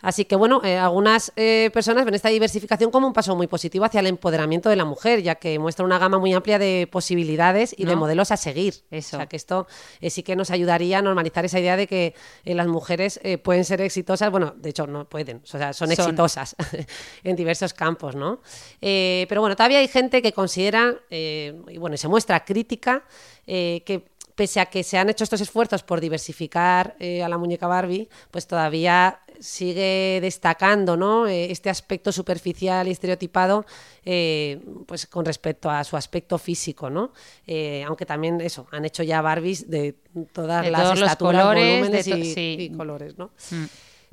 Así 0.00 0.24
que 0.24 0.36
bueno, 0.36 0.60
eh, 0.64 0.78
algunas 0.78 1.32
eh, 1.34 1.70
personas 1.72 2.04
ven 2.04 2.14
esta 2.14 2.28
diversificación 2.28 2.90
como 2.90 3.08
un 3.08 3.12
paso 3.12 3.34
muy 3.34 3.48
positivo 3.48 3.84
hacia 3.84 3.98
el 4.00 4.06
empoderamiento 4.06 4.68
de 4.68 4.76
la 4.76 4.84
mujer, 4.84 5.22
ya 5.22 5.34
que 5.34 5.58
muestra 5.58 5.84
una 5.84 5.98
gama 5.98 6.18
muy 6.18 6.32
amplia 6.32 6.58
de 6.58 6.88
posibilidades 6.90 7.74
y 7.76 7.84
de 7.84 7.96
modelos 7.96 8.30
a 8.30 8.36
seguir. 8.36 8.74
Eso. 8.90 9.16
O 9.16 9.20
sea, 9.20 9.26
que 9.26 9.36
esto 9.36 9.66
eh, 10.00 10.10
sí 10.10 10.22
que 10.22 10.36
nos 10.36 10.50
ayudaría 10.50 10.98
a 10.98 11.02
normalizar 11.02 11.44
esa 11.44 11.58
idea 11.58 11.76
de 11.76 11.88
que 11.88 12.14
las 12.44 12.68
mujeres 12.68 13.20
pueden 13.42 13.64
ser 13.64 13.80
exitosas, 13.80 14.30
bueno, 14.30 14.54
de 14.56 14.70
hecho 14.70 14.86
no 14.86 15.08
pueden, 15.08 15.40
o 15.42 15.46
sea, 15.46 15.72
son, 15.72 15.88
Son. 15.88 16.06
exitosas 16.06 16.54
en 17.24 17.34
diversos 17.34 17.74
campos, 17.74 18.14
¿no? 18.14 18.40
Pero 18.80 19.40
bueno, 19.40 19.56
todavía 19.56 19.78
hay 19.78 19.88
gente 19.88 20.22
que 20.22 20.32
considera, 20.32 20.94
y 21.10 21.78
bueno, 21.78 21.94
y 21.94 21.98
se 21.98 22.08
muestra 22.08 22.44
crítica, 22.44 23.04
que 23.46 24.04
pese 24.38 24.60
a 24.60 24.66
que 24.66 24.84
se 24.84 24.96
han 24.96 25.10
hecho 25.10 25.24
estos 25.24 25.40
esfuerzos 25.40 25.82
por 25.82 26.00
diversificar 26.00 26.94
eh, 27.00 27.24
a 27.24 27.28
la 27.28 27.38
muñeca 27.38 27.66
Barbie, 27.66 28.08
pues 28.30 28.46
todavía 28.46 29.18
sigue 29.40 30.18
destacando 30.20 30.96
¿no? 30.96 31.26
Eh, 31.26 31.50
este 31.50 31.70
aspecto 31.70 32.12
superficial 32.12 32.88
y 32.88 32.90
estereotipado 32.90 33.64
eh, 34.04 34.60
pues 34.86 35.06
con 35.06 35.24
respecto 35.24 35.70
a 35.70 35.84
su 35.84 35.96
aspecto 35.96 36.38
físico, 36.38 36.90
¿no? 36.90 37.12
Eh, 37.46 37.84
aunque 37.86 38.06
también 38.06 38.40
eso, 38.40 38.66
han 38.70 38.84
hecho 38.84 39.02
ya 39.02 39.20
Barbies 39.22 39.68
de 39.70 39.94
todas 40.32 40.64
De 40.64 40.70
las 40.70 40.82
todos 40.82 40.98
los 41.00 41.08
estaturas, 41.10 41.42
colores, 41.42 41.64
volúmenes 41.80 42.04
de 42.06 42.10
to- 42.12 42.18
y, 42.18 42.24
sí. 42.34 42.56
y 42.60 42.70
colores, 42.76 43.18
¿no? 43.18 43.30
Mm. 43.50 43.64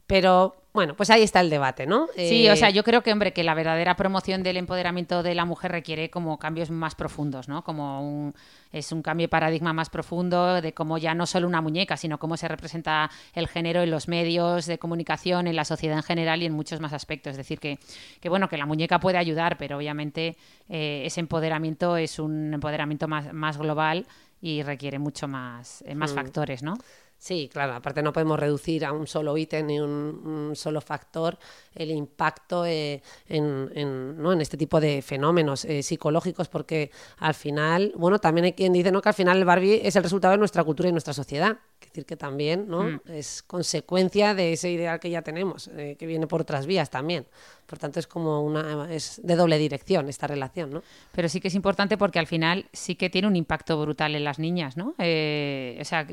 Pero 0.08 0.56
bueno, 0.76 0.94
pues 0.94 1.10
ahí 1.10 1.24
está 1.24 1.40
el 1.40 1.50
debate, 1.50 1.88
¿no? 1.88 2.08
Sí, 2.16 2.46
Eh, 2.48 2.52
o 2.52 2.56
sea, 2.58 2.70
yo 2.70 2.84
creo 2.84 3.02
que, 3.02 3.14
hombre, 3.14 3.32
que 3.32 3.46
la 3.46 3.54
verdadera 3.54 3.96
promoción 3.96 4.44
del 4.44 4.58
empoderamiento 4.58 5.24
de 5.24 5.34
la 5.34 5.46
mujer 5.46 5.72
requiere 5.72 6.10
como 6.10 6.38
cambios 6.38 6.70
más 6.70 6.96
profundos, 6.96 7.48
¿no? 7.48 7.64
Como 7.64 8.02
un, 8.06 8.36
es 8.74 8.92
un 8.92 9.02
cambio 9.02 9.24
de 9.24 9.30
paradigma 9.30 9.72
más 9.72 9.90
profundo 9.90 10.62
de 10.62 10.74
cómo 10.74 10.98
ya 10.98 11.14
no 11.14 11.26
solo 11.28 11.48
una 11.48 11.62
muñeca, 11.62 11.96
sino 11.96 12.20
cómo 12.20 12.36
se 12.36 12.50
representa 12.50 13.10
el 13.34 13.48
género 13.48 13.84
en 13.84 13.90
los 13.90 14.10
medios 14.10 14.66
de 14.66 14.78
comunicación, 14.78 15.48
en 15.48 15.56
la 15.56 15.64
sociedad 15.64 15.96
en 15.96 16.04
general 16.04 16.44
y 16.44 16.46
en 16.46 16.52
muchos 16.52 16.82
más 16.82 16.92
aspectos. 16.92 17.32
Es 17.32 17.38
decir, 17.38 17.60
que, 17.62 17.80
que 18.20 18.28
bueno, 18.28 18.50
que 18.50 18.58
la 18.58 18.66
muñeca 18.66 19.00
puede 19.00 19.18
ayudar, 19.18 19.58
pero 19.58 19.78
obviamente 19.78 20.36
eh, 20.68 21.04
ese 21.06 21.22
empoderamiento 21.22 21.96
es 21.96 22.20
un 22.20 22.54
empoderamiento 22.54 23.08
más, 23.08 23.32
más 23.32 23.58
global 23.58 24.06
y 24.42 24.62
requiere 24.62 25.00
mucho 25.00 25.30
más, 25.30 25.84
eh, 25.88 25.96
más 25.96 26.14
factores, 26.14 26.62
¿no? 26.62 26.76
Sí, 27.18 27.50
claro, 27.52 27.74
aparte 27.74 28.04
no 28.04 28.14
podemos 28.14 28.40
reducir 28.40 28.86
a 28.86 28.92
un 28.92 29.08
solo 29.08 29.36
ítem 29.38 29.66
ni 29.66 29.80
un, 29.80 30.52
solo 30.54 30.80
factor 30.80 31.40
el 31.74 31.90
impacto 31.90 32.66
eh, 32.66 33.02
en, 33.28 33.72
en, 33.74 34.22
¿no? 34.22 34.32
en 34.32 34.42
este 34.42 34.58
tipo 34.58 34.80
de 34.80 35.02
fenómenos 35.02 35.66
eh, 35.66 35.82
psicológicos, 35.82 36.50
porque 36.50 36.92
al 37.18 37.34
final, 37.34 37.94
bueno, 37.96 38.20
también 38.20 38.46
hay 38.46 38.54
quien 38.54 38.74
dice 38.74 38.92
¿no? 38.92 39.02
que 39.02 39.10
al 39.10 39.16
final 39.16 39.38
el 39.38 39.46
Barbie 39.46 39.82
es 39.84 39.96
el 39.96 40.04
resultado 40.04 40.34
de 40.34 40.38
nuestra 40.38 40.64
cultura 40.64 40.90
y 40.90 40.92
nuestra 40.92 41.14
sociedad. 41.14 41.58
Es 41.86 41.92
decir, 41.92 42.06
que 42.06 42.18
también 42.18 42.68
¿no? 42.68 42.84
Mm. 42.84 43.02
es 43.08 43.44
consecuencia 43.44 44.34
de 44.34 44.54
ese 44.54 44.72
ideal 44.72 45.00
que 45.00 45.10
ya 45.10 45.22
tenemos, 45.22 45.70
eh, 45.70 45.96
que 45.98 46.06
viene 46.06 46.28
por 46.28 46.42
otras 46.42 46.66
vías 46.66 46.90
también. 46.90 47.26
Por 47.66 47.80
tanto, 47.80 48.00
es 48.00 48.06
como 48.06 48.44
una 48.44 48.94
es 48.94 49.20
de 49.24 49.36
doble 49.36 49.58
dirección 49.58 50.08
esta 50.08 50.28
relación, 50.28 50.72
¿no? 50.72 50.84
Pero 51.12 51.28
sí 51.30 51.40
que 51.40 51.48
es 51.48 51.56
importante 51.56 51.98
porque 51.98 52.20
al 52.20 52.28
final 52.28 52.68
sí 52.72 52.94
que 52.94 53.10
tiene 53.10 53.28
un 53.28 53.36
impacto 53.36 53.82
brutal 53.82 54.14
en 54.14 54.24
las 54.24 54.38
niñas, 54.38 54.78
¿no? 54.78 54.94
Eh, 55.00 55.76
o 55.82 55.86
sea, 55.86 56.06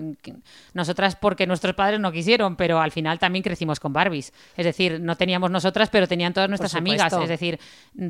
nosotras 0.73 1.14
porque 1.17 1.47
nuestros 1.47 1.75
padres 1.75 2.00
no 2.00 2.11
quisieron, 2.11 2.57
pero 2.57 2.81
al 2.81 2.91
final 2.91 3.19
también 3.19 3.43
crecimos 3.43 3.81
con 3.81 3.93
Barbies. 3.93 4.33
Es 4.57 4.64
decir, 4.64 4.99
no 5.00 5.17
teníamos 5.17 5.50
nosotras, 5.50 5.91
pero 5.91 6.09
tenían 6.09 6.33
todas 6.33 6.49
nuestras 6.49 6.75
amigas. 6.75 7.12
Es 7.12 7.29
decir, 7.29 7.61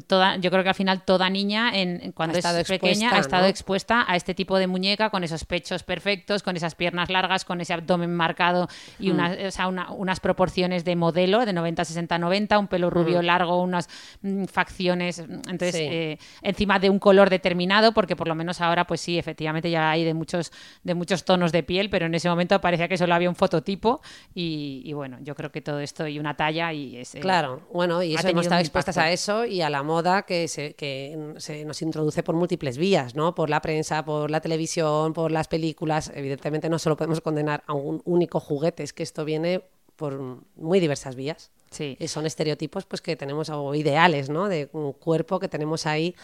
toda, 0.07 0.37
yo 0.37 0.51
creo 0.53 0.63
que 0.63 0.69
al 0.69 0.77
final 0.77 1.05
toda 1.05 1.29
niña, 1.29 1.73
en, 1.75 2.13
cuando 2.13 2.39
es 2.39 2.45
pequeña, 2.69 3.09
expuesta, 3.09 3.17
ha 3.17 3.21
estado 3.21 3.43
¿no? 3.43 3.49
expuesta 3.49 4.05
a 4.07 4.15
este 4.15 4.35
tipo 4.35 4.57
de 4.57 4.69
muñeca 4.69 5.11
con 5.11 5.25
esos 5.25 5.45
pechos 5.45 5.83
perfectos, 5.83 6.45
con 6.45 6.57
esas 6.57 6.77
piernas 6.77 7.11
largas, 7.11 7.45
con 7.45 7.52
ese 7.61 7.73
abdomen 7.73 8.15
marcado 8.15 8.69
y 8.99 9.11
Mm. 9.11 9.15
una- 9.15 9.37
o 9.47 9.51
sea, 9.51 9.69
una- 9.69 9.91
unas 9.93 10.21
proporciones 10.21 10.85
de 10.85 10.97
modelo 10.97 11.45
de 11.45 11.53
90, 11.53 11.85
60, 11.85 12.19
90, 12.19 12.59
un 12.59 12.69
pelo 12.69 12.91
rubio 12.91 13.23
largo, 13.23 13.61
unas 13.63 13.89
mm, 14.23 14.45
facciones, 14.45 15.21
mm, 15.21 15.33
entonces 15.51 15.75
Sí. 15.75 15.83
eh, 15.91 16.19
encima 16.43 16.79
de 16.79 16.91
un 16.91 16.99
color 16.99 17.31
determinado, 17.31 17.93
porque 17.93 18.17
por 18.17 18.29
lo 18.29 18.35
menos 18.35 18.61
ahora 18.61 18.87
pues 18.87 19.01
sí, 19.01 19.19
efectivamente 19.19 19.71
ya 19.71 19.91
hay 19.91 20.05
de 20.05 20.15
muchos, 20.15 20.53
de 20.83 20.95
muchos 20.95 21.25
tonos 21.25 21.53
de 21.53 21.63
piel, 21.63 21.91
pero 21.91 22.07
en 22.07 22.15
ese 22.15 22.29
momento 22.29 22.61
parecía 22.61 22.89
que 22.89 22.97
solo 22.97 23.15
había 23.15 23.29
un 23.29 23.37
fototipo 23.37 24.01
y, 24.35 24.83
y 24.85 24.93
bueno, 24.93 25.19
yo 25.23 25.35
creo 25.35 25.51
que 25.51 25.61
todo 25.61 25.81
esto 25.81 26.07
y 26.07 26.19
una 26.19 26.37
talla 26.37 26.73
y 26.73 26.97
es... 26.97 27.15
eh, 27.15 27.21
Claro, 27.21 27.63
bueno, 27.73 28.03
y 28.03 28.15
eso 28.15 28.29
hemos 28.29 28.43
estado 28.47 28.61
expuestas 28.61 28.99
a 28.99 29.11
eso 29.11 29.45
y 29.45 29.63
a 29.63 29.71
la 29.71 29.83
moda 29.83 30.23
que, 30.23 30.49
se, 30.49 30.75
que 30.75 31.35
se 31.39 31.65
nos 31.65 31.83
introduce 31.83 32.23
por 32.23 32.35
múltiples 32.35 32.79
vías, 32.79 33.15
¿no? 33.15 33.35
Por 33.35 33.51
la 33.51 33.61
prensa, 33.61 34.05
por 34.05 34.31
la 34.31 34.41
televisión, 34.41 35.13
por 35.13 35.33
las 35.33 35.49
películas. 35.49 36.13
Evidentemente 36.15 36.69
no 36.69 36.79
solo 36.79 36.97
podemos 36.97 37.21
condenar 37.21 37.42
a 37.49 37.73
un 37.73 38.03
único 38.05 38.41
juguete, 38.41 38.83
es 38.83 38.93
que 38.93 39.03
esto 39.03 39.25
viene 39.25 39.63
por 39.97 40.19
muy 40.57 40.81
diversas 40.81 41.17
vías. 41.17 41.51
Sí. 41.71 41.97
Y 41.99 42.09
son 42.09 42.27
estereotipos 42.27 42.85
pues 42.85 43.01
que 43.01 43.17
tenemos 43.17 43.49
o 43.49 43.75
ideales, 43.75 44.29
¿no? 44.29 44.49
De 44.49 44.69
un 44.73 44.93
cuerpo 44.93 45.39
que 45.39 45.49
tenemos 45.49 45.87
ahí 45.87 46.15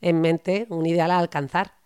en 0.00 0.20
mente, 0.20 0.66
un 0.68 0.86
ideal 0.86 1.10
a 1.10 1.18
alcanzar. 1.18 1.77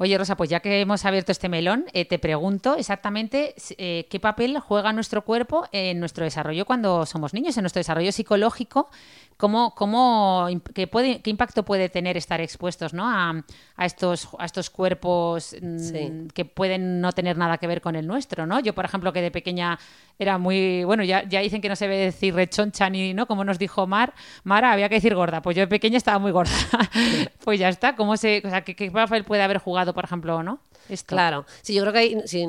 Oye, 0.00 0.16
Rosa, 0.16 0.36
pues 0.36 0.48
ya 0.48 0.60
que 0.60 0.80
hemos 0.80 1.04
abierto 1.04 1.32
este 1.32 1.48
melón, 1.48 1.86
eh, 1.92 2.04
te 2.04 2.20
pregunto 2.20 2.76
exactamente 2.76 3.54
eh, 3.78 4.06
qué 4.08 4.20
papel 4.20 4.60
juega 4.60 4.92
nuestro 4.92 5.22
cuerpo 5.24 5.66
en 5.72 5.98
nuestro 5.98 6.24
desarrollo 6.24 6.64
cuando 6.66 7.04
somos 7.04 7.34
niños, 7.34 7.56
en 7.56 7.62
nuestro 7.62 7.80
desarrollo 7.80 8.12
psicológico, 8.12 8.90
cómo, 9.36 9.74
cómo, 9.74 10.46
qué, 10.74 10.86
puede, 10.86 11.20
qué 11.20 11.30
impacto 11.30 11.64
puede 11.64 11.88
tener 11.88 12.16
estar 12.16 12.40
expuestos 12.40 12.92
¿no? 12.92 13.08
a, 13.08 13.44
a 13.76 13.86
estos, 13.86 14.28
a 14.38 14.44
estos 14.44 14.70
cuerpos 14.70 15.56
mm, 15.60 15.78
Sí. 15.78 16.12
que 16.34 16.44
pueden 16.44 17.00
no 17.00 17.12
tener 17.12 17.36
nada 17.36 17.58
que 17.58 17.66
ver 17.66 17.80
con 17.80 17.96
el 17.96 18.06
nuestro, 18.06 18.46
¿no? 18.46 18.60
Yo, 18.60 18.74
por 18.74 18.84
ejemplo, 18.84 19.12
que 19.12 19.22
de 19.22 19.30
pequeña 19.30 19.78
era 20.18 20.38
muy, 20.38 20.82
bueno, 20.84 21.04
ya, 21.04 21.22
ya 21.28 21.40
dicen 21.40 21.60
que 21.60 21.68
no 21.68 21.76
se 21.76 21.86
debe 21.86 22.02
decir 22.02 22.34
rechoncha 22.34 22.90
ni, 22.90 23.14
¿no? 23.14 23.26
Como 23.26 23.44
nos 23.44 23.58
dijo 23.58 23.86
Mar, 23.86 24.12
Mara, 24.42 24.72
había 24.72 24.88
que 24.88 24.96
decir 24.96 25.14
gorda, 25.14 25.40
pues 25.40 25.56
yo 25.56 25.60
de 25.62 25.68
pequeña 25.68 25.96
estaba 25.96 26.18
muy 26.18 26.32
gorda. 26.32 26.50
pues 27.44 27.60
ya 27.60 27.68
está, 27.68 27.94
¿cómo 27.94 28.16
se, 28.16 28.42
o 28.44 28.50
sea, 28.50 28.62
¿qué, 28.62 28.74
qué 28.74 28.90
papel 28.90 29.24
puede 29.24 29.42
haber 29.42 29.58
jugado, 29.58 29.87
por 29.94 30.04
ejemplo, 30.04 30.42
¿no? 30.42 30.60
Esto. 30.88 31.14
Claro, 31.14 31.44
sí, 31.62 31.74
yo 31.74 31.82
creo 31.82 31.92
que 31.92 31.98
hay, 31.98 32.22
si, 32.26 32.46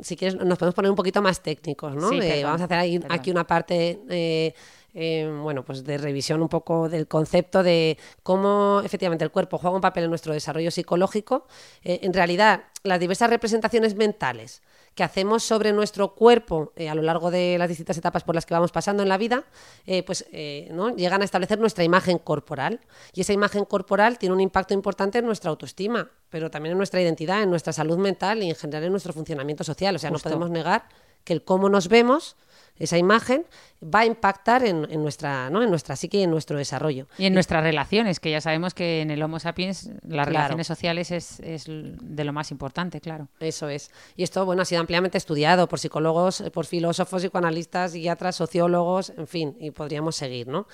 si 0.00 0.16
quieres 0.16 0.36
nos 0.36 0.58
podemos 0.58 0.74
poner 0.74 0.90
un 0.90 0.96
poquito 0.96 1.22
más 1.22 1.40
técnicos, 1.42 1.94
¿no? 1.94 2.08
Sí, 2.08 2.18
Eh, 2.22 2.42
vamos 2.44 2.60
a 2.60 2.64
hacer 2.64 2.78
ahí- 2.78 3.00
aquí 3.08 3.30
una 3.30 3.46
parte, 3.46 4.00
eh, 4.08 4.54
eh, 4.94 5.30
bueno, 5.42 5.64
pues 5.64 5.84
de 5.84 5.96
revisión 5.98 6.42
un 6.42 6.48
poco 6.48 6.88
del 6.88 7.06
concepto 7.06 7.62
de 7.62 7.96
cómo 8.22 8.80
efectivamente 8.84 9.24
el 9.24 9.30
cuerpo 9.30 9.58
juega 9.58 9.76
un 9.76 9.80
papel 9.82 10.04
en 10.04 10.10
nuestro 10.10 10.32
desarrollo 10.32 10.70
psicológico. 10.70 11.46
Eh, 11.84 12.00
en 12.02 12.12
realidad, 12.12 12.64
las 12.82 12.98
diversas 12.98 13.30
representaciones 13.30 13.94
mentales 13.94 14.60
que 14.94 15.04
hacemos 15.04 15.44
sobre 15.44 15.72
nuestro 15.72 16.14
cuerpo 16.14 16.72
eh, 16.76 16.88
a 16.88 16.94
lo 16.94 17.02
largo 17.02 17.30
de 17.30 17.56
las 17.58 17.68
distintas 17.68 17.96
etapas 17.96 18.24
por 18.24 18.34
las 18.34 18.46
que 18.46 18.54
vamos 18.54 18.72
pasando 18.72 19.02
en 19.02 19.08
la 19.08 19.18
vida, 19.18 19.44
eh, 19.86 20.02
pues 20.02 20.26
eh, 20.32 20.68
¿no? 20.72 20.94
llegan 20.94 21.22
a 21.22 21.24
establecer 21.24 21.58
nuestra 21.58 21.84
imagen 21.84 22.18
corporal. 22.18 22.80
Y 23.14 23.20
esa 23.20 23.32
imagen 23.32 23.64
corporal 23.64 24.18
tiene 24.18 24.34
un 24.34 24.40
impacto 24.40 24.74
importante 24.74 25.18
en 25.18 25.26
nuestra 25.26 25.50
autoestima, 25.50 26.10
pero 26.30 26.50
también 26.50 26.72
en 26.72 26.78
nuestra 26.78 27.00
identidad, 27.00 27.42
en 27.42 27.50
nuestra 27.50 27.72
salud 27.72 27.98
mental 27.98 28.42
y 28.42 28.50
en 28.50 28.56
general 28.56 28.84
en 28.84 28.90
nuestro 28.90 29.12
funcionamiento 29.12 29.64
social. 29.64 29.96
O 29.96 29.98
sea, 29.98 30.10
Justo. 30.10 30.28
no 30.28 30.34
podemos 30.34 30.50
negar 30.50 30.88
que 31.24 31.32
el 31.32 31.44
cómo 31.44 31.68
nos 31.68 31.88
vemos, 31.88 32.36
esa 32.78 32.98
imagen, 32.98 33.44
va 33.82 34.00
a 34.00 34.04
impactar 34.06 34.64
en, 34.64 34.86
en 34.90 35.02
nuestra, 35.02 35.50
¿no? 35.50 35.62
en 35.62 35.70
nuestra 35.70 35.96
psique 35.96 36.18
y 36.18 36.22
en 36.22 36.30
nuestro 36.30 36.58
desarrollo. 36.58 37.06
Y 37.18 37.26
en 37.26 37.34
nuestras 37.34 37.62
relaciones, 37.62 38.20
que 38.20 38.30
ya 38.30 38.40
sabemos 38.40 38.74
que 38.74 39.00
en 39.02 39.10
el 39.10 39.22
Homo 39.22 39.38
sapiens 39.38 39.86
las 40.02 40.26
Claro. 40.26 40.26
relaciones 40.26 40.66
sociales 40.66 41.10
es, 41.10 41.40
es 41.40 41.64
de 41.68 42.24
lo 42.24 42.32
más 42.32 42.50
importante, 42.50 43.00
claro. 43.00 43.28
Eso 43.40 43.68
es. 43.68 43.90
Y 44.16 44.22
esto, 44.22 44.44
bueno, 44.44 44.62
ha 44.62 44.64
sido 44.64 44.80
ampliamente 44.80 45.18
estudiado 45.18 45.68
por 45.68 45.78
psicólogos, 45.78 46.42
por 46.52 46.66
filósofos, 46.66 47.22
psicoanalistas, 47.22 47.92
psiquiatras, 47.92 48.36
sociólogos, 48.36 49.10
en 49.16 49.26
fin, 49.26 49.56
y 49.60 49.70
podríamos 49.70 50.16
seguir, 50.16 50.48
¿no? 50.48 50.66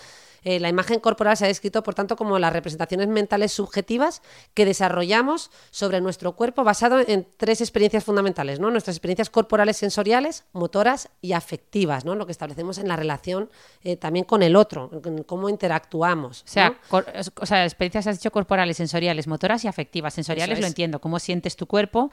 Eh, 0.45 0.61
la 0.61 0.69
imagen 0.69 1.01
corporal 1.01 1.37
se 1.37 1.45
ha 1.45 1.49
descrito, 1.49 1.83
por 1.83 1.95
tanto, 1.95 2.17
como 2.17 2.39
las 2.39 2.53
representaciones 2.53 3.09
mentales 3.09 3.53
subjetivas 3.53 4.23
que 4.55 4.65
desarrollamos 4.65 5.51
sobre 5.71 6.01
nuestro 6.01 6.33
cuerpo 6.33 6.65
basado 6.65 7.01
en 7.01 7.27
tres 7.37 7.61
experiencias 7.61 8.05
fundamentales, 8.05 8.61
¿no? 8.61 8.71
Nuestras 8.71 8.97
experiencias 8.97 9.31
corporales 9.31 9.77
sensoriales, 9.77 10.45
motoras 10.53 11.09
y 11.21 11.33
afectivas, 11.33 12.05
¿no? 12.05 12.15
Lo 12.15 12.27
que 12.27 12.33
establecemos 12.33 12.79
en 12.79 12.89
la 12.89 12.97
relación 12.97 13.51
eh, 13.83 13.97
también 13.97 14.25
con 14.25 14.43
el 14.43 14.55
otro, 14.57 14.91
en 15.05 15.23
cómo 15.25 15.49
interactuamos. 15.49 16.43
O 16.43 16.49
sea, 16.49 16.79
o 16.91 17.47
sea, 17.47 17.65
experiencias 17.65 18.07
has 18.07 18.19
dicho 18.19 18.31
corporales, 18.31 18.77
sensoriales, 18.77 19.27
motoras 19.27 19.65
y 19.65 19.69
afectivas. 19.69 20.15
Sensoriales 20.15 20.61
lo 20.61 20.67
entiendo, 20.67 21.01
cómo 21.01 21.19
sientes 21.19 21.57
tu 21.57 21.67
cuerpo. 21.67 22.11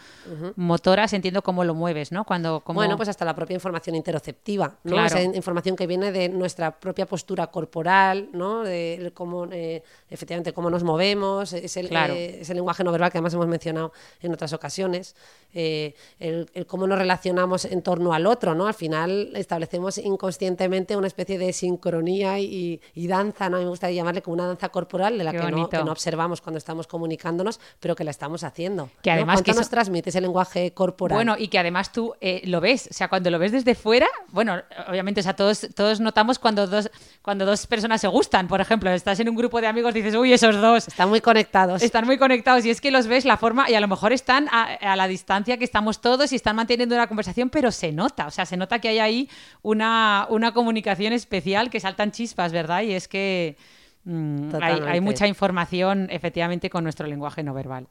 Motoras 0.56 1.14
entiendo 1.14 1.42
cómo 1.42 1.64
lo 1.64 1.74
mueves, 1.76 2.12
¿no? 2.12 2.24
Cuando, 2.26 2.62
cómo... 2.62 2.80
Bueno, 2.80 2.98
pues 2.98 3.10
hasta 3.10 3.26
la 3.26 3.36
propia 3.36 3.56
información 3.56 3.96
interoceptiva, 3.96 4.76
¿no? 4.84 4.94
Claro. 4.94 5.08
Esa 5.08 5.22
in- 5.22 5.36
información 5.36 5.76
que 5.76 5.88
viene 5.88 6.12
de 6.12 6.30
nuestra 6.30 6.80
propia 6.80 7.06
postura 7.06 7.48
corporal, 7.48 8.21
¿no? 8.34 8.64
De 8.64 8.96
el 8.96 9.14
cómo, 9.14 9.46
eh, 9.52 9.84
efectivamente, 10.10 10.54
cómo 10.54 10.70
nos 10.70 10.84
movemos, 10.84 11.54
ese, 11.54 11.88
Claro. 11.88 12.14
eh, 12.14 12.42
ese 12.42 12.54
lenguaje 12.54 12.84
no 12.84 12.92
verbal 12.92 13.12
que 13.12 13.18
además 13.18 13.34
hemos 13.34 13.48
mencionado 13.48 13.92
en 14.22 14.34
otras 14.34 14.54
ocasiones, 14.54 15.16
eh, 15.54 15.96
el, 16.20 16.50
el 16.54 16.66
cómo 16.66 16.88
nos 16.88 16.98
relacionamos 16.98 17.66
en 17.66 17.82
torno 17.82 18.14
al 18.14 18.26
otro, 18.28 18.56
¿no? 18.56 18.68
Al 18.68 18.74
final 18.74 19.32
establecemos 19.36 19.98
inconscientemente 19.98 20.96
una 20.96 21.08
especie 21.08 21.38
de 21.38 21.52
sincronía 21.54 22.40
y, 22.40 22.80
y 22.94 23.08
danza, 23.08 23.50
¿no? 23.50 23.58
Me 23.58 23.66
gustaría 23.68 23.96
llamarle 23.98 24.22
como 24.22 24.36
una 24.36 24.48
danza 24.48 24.70
corporal 24.70 25.18
de 25.18 25.24
la 25.24 25.32
que 25.32 25.52
no, 25.52 25.68
que 25.70 25.78
no 25.84 25.92
observamos 25.92 26.42
cuando 26.42 26.58
estamos 26.58 26.88
comunicándonos, 26.88 27.60
pero 27.80 27.96
que 27.96 28.04
la 28.04 28.12
estamos 28.12 28.44
haciendo. 28.44 28.90
Que 29.02 29.12
además 29.12 29.38
¿Cuánto 29.38 29.46
que 29.46 29.52
nos 29.52 29.62
eso- 29.62 29.70
transmite 29.72 30.10
ese 30.10 30.22
lenguaje 30.22 30.72
corporal? 30.74 31.18
Bueno, 31.18 31.36
y 31.38 31.48
que 31.48 31.60
además 31.60 31.92
tú 31.92 32.14
eh, 32.22 32.42
lo 32.46 32.62
ves, 32.62 32.88
o 32.90 32.94
sea, 32.94 33.08
cuando 33.10 33.30
lo 33.30 33.40
ves 33.40 33.52
desde 33.52 33.76
fuera, 33.76 34.08
bueno, 34.30 34.56
obviamente, 34.88 35.20
o 35.22 35.24
sea, 35.24 35.36
todos, 35.36 35.68
todos 35.76 36.00
notamos 36.00 36.40
cuando 36.40 36.68
dos, 36.68 36.90
cuando 37.22 37.46
dos 37.46 37.68
personas 37.68 38.02
se 38.02 38.08
gustan, 38.12 38.48
por 38.48 38.62
ejemplo, 38.62 38.92
estás 38.92 39.20
en 39.20 39.30
un 39.30 39.36
grupo 39.36 39.60
de 39.60 39.68
amigos, 39.68 39.94
dices, 39.94 40.14
uy, 40.14 40.34
esos 40.34 40.62
dos 40.62 40.88
Están 40.88 41.10
muy 41.10 41.22
conectados. 41.22 41.82
están 41.82 42.06
muy 42.06 42.18
conectados 42.18 42.66
y 42.66 42.70
es 42.70 42.80
que 42.80 42.92
los 42.92 43.08
ves 43.08 43.26
la 43.26 43.38
forma 43.38 43.70
y 43.70 43.74
a 43.74 43.80
lo 43.80 43.88
mejor 43.88 44.14
están 44.14 44.48
a, 44.52 44.74
a 44.74 44.96
la 44.96 45.08
distancia 45.08 45.58
que 45.58 45.64
estamos 45.64 46.02
todos 46.02 46.32
y 46.32 46.36
están 46.36 46.56
manteniendo 46.56 46.94
una 46.94 47.08
conversación, 47.08 47.50
pero 47.50 47.72
se 47.72 47.92
nota, 47.92 48.28
o 48.28 48.32
sea, 48.32 48.46
se 48.46 48.58
nota 48.58 48.80
que 48.80 48.90
hay 48.90 49.00
ahí 49.00 49.30
una, 49.64 50.28
una 50.30 50.54
comunicación 50.54 51.14
especial 51.14 51.70
que 51.70 51.80
saltan 51.80 52.12
chispas, 52.12 52.52
¿verdad? 52.52 52.84
Y 52.84 52.94
es 52.94 53.08
que 53.08 53.56
mm, 54.04 54.50
hay, 54.62 55.02
mucha 55.02 55.28
información 55.28 56.08
efectivamente 56.12 56.70
con 56.70 56.84
nuestro 56.84 57.08
lenguaje 57.08 57.44
no 57.44 57.54
verbal. 57.54 57.88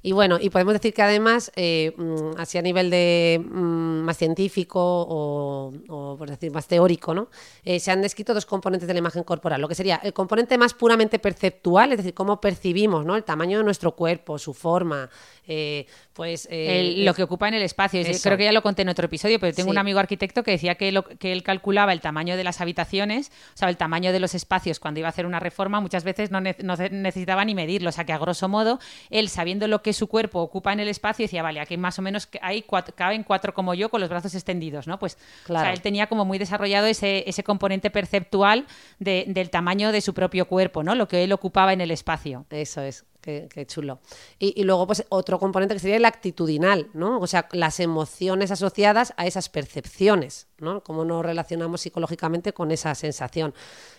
Y 0.00 0.12
bueno, 0.12 0.38
y 0.40 0.48
podemos 0.50 0.74
decir 0.74 0.94
que 0.94 1.02
además, 1.02 1.50
eh, 1.56 1.92
mm, 1.96 2.38
así 2.38 2.56
a 2.56 2.62
nivel 2.62 2.88
de 2.88 3.40
mm, 3.44 4.02
más 4.04 4.16
científico 4.16 4.80
o, 4.80 5.72
o, 5.88 6.16
por 6.16 6.30
decir, 6.30 6.52
más 6.52 6.68
teórico, 6.68 7.14
¿no? 7.14 7.28
Eh, 7.64 7.80
se 7.80 7.90
han 7.90 8.00
descrito 8.00 8.32
dos 8.32 8.46
componentes 8.46 8.86
de 8.86 8.94
la 8.94 9.00
imagen 9.00 9.24
corporal. 9.24 9.60
Lo 9.60 9.66
que 9.68 9.74
sería 9.74 9.96
el 10.02 10.12
componente 10.12 10.56
más 10.56 10.72
puramente 10.74 11.18
perceptual, 11.18 11.90
es 11.92 11.98
decir, 11.98 12.14
cómo 12.14 12.40
percibimos 12.40 13.04
¿no? 13.04 13.16
el 13.16 13.24
tamaño 13.24 13.58
de 13.58 13.64
nuestro 13.64 13.96
cuerpo, 13.96 14.38
su 14.38 14.54
forma, 14.54 15.10
eh, 15.46 15.86
pues... 16.12 16.46
eh, 16.50 16.80
El- 16.80 17.04
lo 17.04 17.14
que 17.14 17.22
ocupa 17.24 17.48
en 17.48 17.54
el 17.54 17.62
espacio. 17.62 18.00
Eso. 18.00 18.22
Creo 18.22 18.38
que 18.38 18.44
ya 18.44 18.52
lo 18.52 18.62
conté 18.62 18.82
en 18.82 18.88
otro 18.90 19.06
episodio, 19.06 19.40
pero 19.40 19.52
tengo 19.54 19.68
Sí. 19.68 19.72
un 19.72 19.78
amigo 19.78 19.98
arquitecto 19.98 20.42
que 20.44 20.52
decía 20.52 20.76
que, 20.76 20.92
lo- 20.92 21.04
que 21.04 21.32
él 21.32 21.42
calculaba 21.42 21.92
el 21.92 22.00
tamaño 22.00 22.36
de 22.36 22.44
las 22.44 22.60
habitaciones, 22.60 23.32
o 23.54 23.56
sea, 23.58 23.68
el 23.68 23.76
tamaño 23.76 24.12
de 24.12 24.20
los 24.20 24.34
espacios 24.34 24.78
cuando 24.78 25.00
iba 25.00 25.08
a 25.08 25.10
hacer 25.10 25.26
una 25.26 25.40
reforma, 25.40 25.80
muchas 25.80 26.04
veces 26.04 26.30
no, 26.30 26.40
ne- 26.40 26.56
no 26.62 26.76
ce- 26.76 26.90
necesitaba 26.90 27.44
ni 27.44 27.54
medirlo. 27.54 27.88
O 27.88 27.92
sea, 27.92 28.04
que 28.04 28.12
a 28.12 28.18
grosso 28.18 28.48
modo, 28.48 28.78
él 29.10 29.28
sabiendo 29.28 29.66
lo 29.68 29.82
que 29.82 29.87
su 29.92 30.06
cuerpo 30.06 30.40
ocupa 30.40 30.72
en 30.72 30.80
el 30.80 30.88
espacio, 30.88 31.24
decía, 31.24 31.42
vale, 31.42 31.60
aquí 31.60 31.76
más 31.76 31.98
o 31.98 32.02
menos 32.02 32.26
que 32.26 32.38
hay 32.42 32.62
cuat- 32.62 32.92
caben 32.94 33.22
cuatro 33.22 33.54
como 33.54 33.74
yo 33.74 33.88
con 33.88 34.00
los 34.00 34.08
brazos 34.10 34.34
extendidos, 34.34 34.86
¿no? 34.86 34.98
Pues, 34.98 35.16
o 35.44 35.46
Claro. 35.46 35.64
sea, 35.66 35.72
él 35.72 35.80
tenía 35.80 36.06
como 36.06 36.24
muy 36.24 36.38
desarrollado 36.38 36.86
ese, 36.86 37.24
ese 37.28 37.42
componente 37.44 37.90
perceptual 37.90 38.66
de- 38.98 39.24
del 39.28 39.50
tamaño 39.50 39.92
de 39.92 40.00
su 40.00 40.14
propio 40.14 40.46
cuerpo, 40.46 40.82
¿no? 40.82 40.94
Lo 40.94 41.08
que 41.08 41.24
él 41.24 41.32
ocupaba 41.32 41.72
en 41.72 41.80
el 41.80 41.90
espacio. 41.90 42.46
Eso 42.50 42.82
es, 42.82 43.04
qué, 43.28 43.48
qué 43.52 43.66
chulo. 43.66 44.00
Y, 44.38 44.58
y 44.58 44.64
luego, 44.64 44.86
pues, 44.86 45.04
otro 45.10 45.38
componente 45.38 45.74
que 45.74 45.80
sería 45.80 45.96
el 45.96 46.04
actitudinal, 46.06 46.88
¿no? 46.94 47.20
O 47.20 47.26
sea, 47.26 47.46
las 47.52 47.78
emociones 47.78 48.50
asociadas 48.50 49.12
a 49.18 49.26
esas 49.26 49.50
percepciones, 49.50 50.46
¿no? 50.58 50.82
Cómo 50.82 51.04
nos 51.04 51.22
relacionamos 51.22 51.82
psicológicamente 51.82 52.54
con 52.54 52.70
esa 52.70 52.94
sensación. 52.94 53.52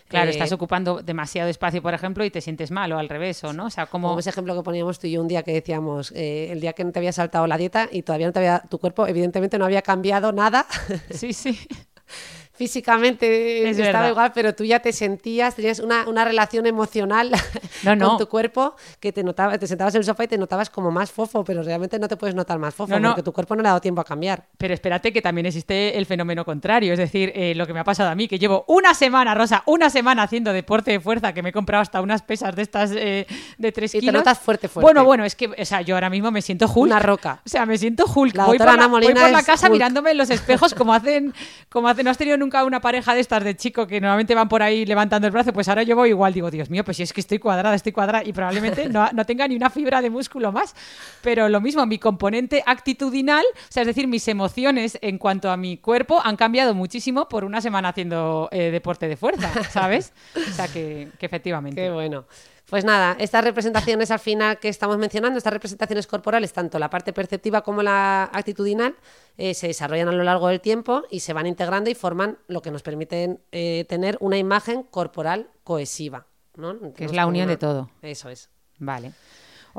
Claro, 0.07 0.29
Eh, 0.29 0.33
estás 0.33 0.51
ocupando 0.51 1.03
demasiado 1.03 1.47
espacio, 1.47 1.83
por 1.83 1.93
ejemplo, 1.93 2.25
y 2.25 2.31
te 2.31 2.41
sientes 2.41 2.71
mal 2.71 2.91
o 2.91 2.97
al 2.97 3.07
revés, 3.07 3.43
¿o 3.43 3.53
no? 3.53 3.67
O 3.67 3.69
sea, 3.69 3.85
como... 3.85 4.07
Como 4.09 4.19
ese 4.19 4.31
ejemplo 4.31 4.55
que 4.55 4.63
poníamos 4.63 4.97
tú 4.97 5.05
y 5.05 5.11
yo 5.11 5.21
un 5.21 5.27
día 5.27 5.43
que 5.43 5.53
decíamos, 5.53 6.11
eh, 6.15 6.51
el 6.51 6.59
día 6.61 6.73
que 6.73 6.83
no 6.83 6.91
te 6.91 6.97
había 6.97 7.11
saltado 7.11 7.45
la 7.45 7.57
dieta 7.57 7.87
y 7.91 8.01
todavía 8.01 8.25
no 8.25 8.33
te 8.33 8.39
había, 8.39 8.63
tu 8.67 8.79
cuerpo 8.79 9.05
evidentemente 9.05 9.59
no 9.59 9.65
había 9.65 9.83
cambiado 9.83 10.31
nada, 10.31 10.65
Sí, 11.11 11.33
sí. 11.33 11.59
físicamente 12.59 13.69
Es 13.69 13.77
estaba 13.77 13.99
verdad. 13.99 14.09
igual, 14.09 14.31
pero 14.33 14.53
tú 14.53 14.63
ya 14.63 14.79
te 14.79 14.91
sentías, 14.93 15.55
tenías 15.55 15.79
una, 15.79 16.07
una 16.07 16.25
relación 16.25 16.65
emocional 16.65 17.31
No, 17.83 17.95
no. 17.95 18.09
con 18.09 18.17
tu 18.17 18.27
cuerpo 18.27 18.75
que 18.99 19.11
te 19.13 19.23
notaba, 19.23 19.57
te 19.57 19.65
sentabas 19.67 19.95
en 19.95 19.99
el 19.99 20.05
sofá 20.05 20.25
y 20.25 20.27
te 20.27 20.37
notabas 20.37 20.69
como 20.69 20.91
más 20.91 21.11
fofo, 21.11 21.43
pero 21.43 21.63
realmente 21.63 21.97
no 21.97 22.07
te 22.07 22.17
puedes 22.17 22.35
notar 22.35 22.59
más 22.59 22.75
fofo 22.75 22.99
No, 22.99 23.09
porque 23.09 23.23
tu 23.23 23.31
cuerpo 23.31 23.55
no 23.55 23.61
le 23.61 23.69
ha 23.69 23.71
dado 23.71 23.81
tiempo 23.81 24.01
a 24.01 24.05
cambiar. 24.05 24.43
Pero 24.57 24.73
espérate 24.73 25.13
que 25.13 25.21
también 25.21 25.45
existe 25.45 25.97
el 25.97 26.05
fenómeno 26.05 26.43
contrario, 26.45 26.91
es 26.93 26.99
decir, 26.99 27.31
eh, 27.35 27.53
lo 27.55 27.65
que 27.65 27.73
me 27.73 27.79
ha 27.79 27.83
pasado 27.83 28.09
a 28.09 28.15
mí, 28.15 28.27
que 28.27 28.37
llevo 28.37 28.65
una 28.67 28.93
semana, 28.93 29.33
Rosa, 29.33 29.63
una 29.65 29.89
semana 29.89 30.23
haciendo 30.23 30.51
deporte 30.51 30.91
de 30.91 30.99
fuerza, 30.99 31.33
que 31.33 31.41
me 31.41 31.49
he 31.49 31.53
comprado 31.53 31.81
hasta 31.81 32.01
unas 32.01 32.21
pesas 32.21 32.55
de 32.55 32.61
estas 32.61 32.91
eh, 32.93 33.25
de 33.57 33.71
3 33.71 33.95
Y 33.95 33.97
te 33.97 34.01
kilos. 34.01 34.13
notas 34.15 34.39
fuerte, 34.39 34.67
fuerte. 34.67 34.85
Bueno, 34.85 35.05
bueno, 35.05 35.23
es 35.23 35.35
que, 35.35 35.47
o 35.47 35.65
sea, 35.65 35.81
yo 35.81 35.95
ahora 35.95 36.09
mismo 36.09 36.31
me 36.31 36.41
siento 36.41 36.65
Hulk. 36.65 36.77
Una 36.91 36.99
roca. 36.99 37.41
O 37.45 37.49
sea, 37.49 37.65
me 37.65 37.77
siento 37.77 38.05
Hulk. 38.13 38.35
La 38.35 38.45
voy 38.45 38.57
por 38.57 38.67
la, 38.67 38.87
voy 38.87 39.13
por 39.13 39.45
casa 39.45 39.67
Hulk. 39.67 39.73
mirándome 39.73 40.11
en 40.11 40.17
los 40.17 40.29
espejos 40.29 40.73
como 40.73 40.93
hacen, 40.93 41.33
como 41.69 41.87
hacen. 41.87 42.03
¿No 42.05 42.11
has 42.11 42.17
tenido 42.17 42.37
nunca 42.37 42.48
una 42.49 42.81
pareja 42.81 43.13
de 43.13 43.21
estas 43.21 43.43
de 43.43 43.55
chico 43.55 43.87
que 43.87 44.01
normalmente 44.01 44.35
van 44.35 44.49
por 44.49 44.61
ahí 44.61 44.85
levantando 44.85 45.27
el 45.27 45.31
brazo? 45.31 45.53
Pues 45.53 45.67
ahora 45.69 45.83
yo 45.83 45.95
voy 45.95 46.09
igual, 46.09 46.33
digo, 46.33 46.51
Dios 46.51 46.69
mío, 46.69 46.83
pues 46.83 46.97
si 46.97 47.03
es 47.03 47.13
que 47.13 47.21
estoy 47.21 47.39
cuadrada, 47.39 47.75
estoy 47.75 47.91
cuadrada 47.91 48.23
y 48.23 48.33
probablemente 48.33 48.89
no, 48.89 49.09
no 49.11 49.25
tenga 49.25 49.47
ni 49.47 49.55
una 49.55 49.69
fibra 49.69 50.01
de 50.01 50.09
músculo 50.09 50.51
más. 50.51 50.75
Pero 51.21 51.49
lo 51.49 51.61
mismo, 51.61 51.85
mi 51.85 51.99
componente 51.99 52.63
actitudinal, 52.65 53.43
o 53.53 53.71
sea, 53.71 53.81
es 53.81 53.87
decir, 53.87 54.07
mis 54.07 54.27
emociones 54.27 54.97
en 55.01 55.17
cuanto 55.17 55.51
a 55.51 55.57
mi 55.57 55.77
cuerpo 55.77 56.21
han 56.23 56.35
cambiado 56.35 56.73
muchísimo 56.73 57.27
por 57.27 57.43
una 57.43 57.61
semana 57.61 57.89
haciendo 57.89 58.49
eh, 58.51 58.71
deporte 58.71 59.07
de 59.07 59.17
fuerza, 59.17 59.51
¿sabes? 59.71 60.13
O 60.35 60.51
sea, 60.51 60.67
que, 60.67 61.09
que 61.17 61.25
efectivamente. 61.25 61.81
Qué 61.81 61.89
bueno. 61.89 62.25
Pues 62.69 62.85
nada, 62.85 63.15
estas 63.19 63.43
representaciones 63.43 64.11
al 64.11 64.19
final 64.19 64.59
que 64.59 64.69
estamos 64.69 64.97
mencionando, 64.97 65.37
estas 65.37 65.53
representaciones 65.53 66.05
corporales, 66.05 66.53
tanto 66.53 66.77
la 66.77 66.89
parte 66.89 67.13
perceptiva 67.13 67.61
como 67.61 67.81
la 67.81 68.25
actitudinal, 68.25 68.95
eh, 69.37 69.53
se 69.55 69.67
desarrollan 69.67 70.07
a 70.09 70.11
lo 70.11 70.23
largo 70.23 70.47
del 70.49 70.61
tiempo 70.61 71.03
y 71.09 71.21
se 71.21 71.33
van 71.33 71.47
integrando 71.47 71.89
y 71.89 71.95
forman 71.95 72.37
lo 72.47 72.61
que 72.61 72.69
nos 72.69 72.83
permite 72.83 73.39
eh, 73.51 73.85
tener 73.89 74.17
una 74.19 74.37
imagen 74.37 74.83
corporal 74.83 75.49
cohesiva. 75.63 76.27
¿no? 76.55 76.93
Que 76.93 77.05
es 77.05 77.13
la 77.13 77.25
unión 77.25 77.45
una- 77.45 77.53
de 77.53 77.57
todo. 77.57 77.89
Eso 78.01 78.29
es. 78.29 78.49
Vale. 78.77 79.13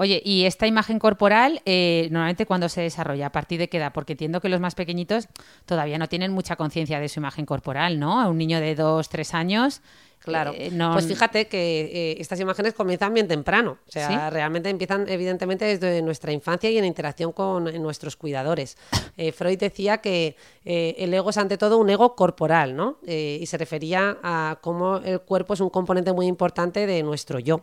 Oye, 0.00 0.22
¿y 0.24 0.46
esta 0.46 0.66
imagen 0.66 0.98
corporal 0.98 1.60
eh, 1.66 2.08
normalmente 2.10 2.46
cuándo 2.46 2.70
se 2.70 2.80
desarrolla? 2.80 3.26
¿A 3.26 3.32
partir 3.32 3.58
de 3.58 3.68
qué 3.68 3.76
edad? 3.76 3.92
Porque 3.92 4.14
entiendo 4.14 4.40
que 4.40 4.48
los 4.48 4.58
más 4.58 4.74
pequeñitos 4.74 5.28
todavía 5.66 5.98
no 5.98 6.08
tienen 6.08 6.32
mucha 6.32 6.56
conciencia 6.56 6.98
de 7.00 7.06
su 7.10 7.20
imagen 7.20 7.44
corporal, 7.44 8.00
¿no? 8.00 8.18
A 8.18 8.28
un 8.28 8.38
niño 8.38 8.60
de 8.60 8.74
dos, 8.74 9.10
tres 9.10 9.34
años. 9.34 9.82
Claro. 10.20 10.54
eh, 10.56 10.70
no- 10.72 10.94
Pues 10.94 11.06
fíjate 11.06 11.48
que 11.48 12.12
eh, 12.12 12.16
estas 12.18 12.40
imágenes 12.40 12.72
comienzan 12.72 13.12
bien 13.12 13.28
temprano. 13.28 13.76
O 13.86 13.90
sea, 13.90 14.08
¿Sí? 14.08 14.14
realmente 14.34 14.70
empiezan 14.70 15.06
evidentemente 15.06 15.66
desde 15.66 16.00
nuestra 16.00 16.32
infancia 16.32 16.70
y 16.70 16.78
en 16.78 16.86
interacción 16.86 17.32
con 17.32 17.64
nuestros 17.82 18.16
cuidadores. 18.16 18.78
Eh, 19.18 19.32
Freud 19.32 19.58
decía 19.58 19.98
que 19.98 20.34
el 20.64 21.12
ego 21.12 21.28
es 21.28 21.36
ante 21.36 21.58
todo 21.58 21.76
un 21.76 21.90
ego 21.90 22.16
corporal, 22.16 22.74
¿no? 22.74 22.96
Y 23.06 23.44
se 23.44 23.58
refería 23.58 24.16
a 24.22 24.60
cómo 24.62 24.96
el 24.96 25.20
cuerpo 25.20 25.52
es 25.52 25.60
un 25.60 25.68
componente 25.68 26.10
muy 26.14 26.24
importante 26.26 26.86
de 26.86 27.02
nuestro 27.02 27.38
yo. 27.38 27.60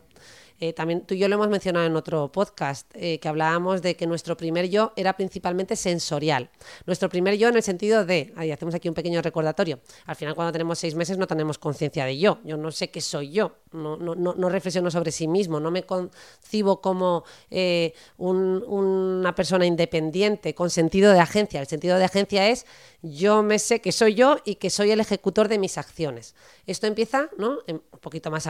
Eh, 0.60 0.74
también 0.74 1.02
tú 1.02 1.14
y 1.14 1.20
yo 1.20 1.28
lo 1.28 1.36
hemos 1.36 1.50
mencionado 1.50 1.86
en 1.86 1.96
otro 1.96 2.32
podcast, 2.32 2.90
eh, 2.96 3.20
que 3.20 3.28
hablábamos 3.28 3.82
de 3.82 3.96
que 3.96 4.08
nuestro 4.08 4.36
primer 4.36 4.70
yo 4.70 4.92
era 4.96 5.14
principalmente 5.16 5.76
sensorial. 5.76 6.50
Nuestro 6.86 7.10
primer 7.10 7.38
yo 7.38 7.50
en 7.50 7.56
el 7.56 7.64
sentido 7.64 8.06
de, 8.06 8.34
hacemos 8.52 8.74
aquí 8.74 8.90
un 8.90 8.96
pequeño 8.96 9.22
recordatorio, 9.22 9.80
al 10.06 10.16
final 10.16 10.34
cuando 10.34 10.52
tenemos 10.52 10.80
seis 10.80 10.96
meses 10.96 11.18
no 11.18 11.28
tenemos 11.28 11.58
conciencia 11.60 12.06
de 12.06 12.18
yo, 12.18 12.40
yo 12.44 12.58
no 12.58 12.72
sé 12.72 12.90
qué 12.90 13.02
soy 13.02 13.32
yo, 13.32 13.58
no, 13.72 13.98
no, 13.98 14.16
no, 14.16 14.34
no 14.34 14.50
reflexiono 14.50 14.90
sobre 14.90 15.12
sí 15.12 15.28
mismo, 15.28 15.60
no 15.60 15.70
me 15.70 15.84
concibo 15.84 16.82
como 16.82 17.24
eh, 17.52 17.94
un- 18.18 18.64
una 18.68 19.36
persona 19.36 19.66
independiente 19.66 20.56
con 20.56 20.70
sentido 20.70 21.14
de 21.14 21.20
agencia. 21.20 21.60
El 21.60 21.68
sentido 21.68 21.98
de 21.98 22.06
agencia 22.06 22.48
es 22.50 22.66
yo 23.02 23.44
me 23.44 23.60
sé 23.60 23.80
que 23.80 23.92
soy 23.92 24.16
yo 24.16 24.38
y 24.44 24.56
que 24.56 24.70
soy 24.70 24.92
el 24.92 25.00
ejecutor 25.00 25.48
de 25.50 25.60
mis 25.60 25.78
acciones. 25.78 26.34
Esto 26.66 26.88
empieza 26.88 27.30
¿no? 27.38 27.60
Un 27.68 27.82
poquito 28.02 28.32
más, 28.32 28.48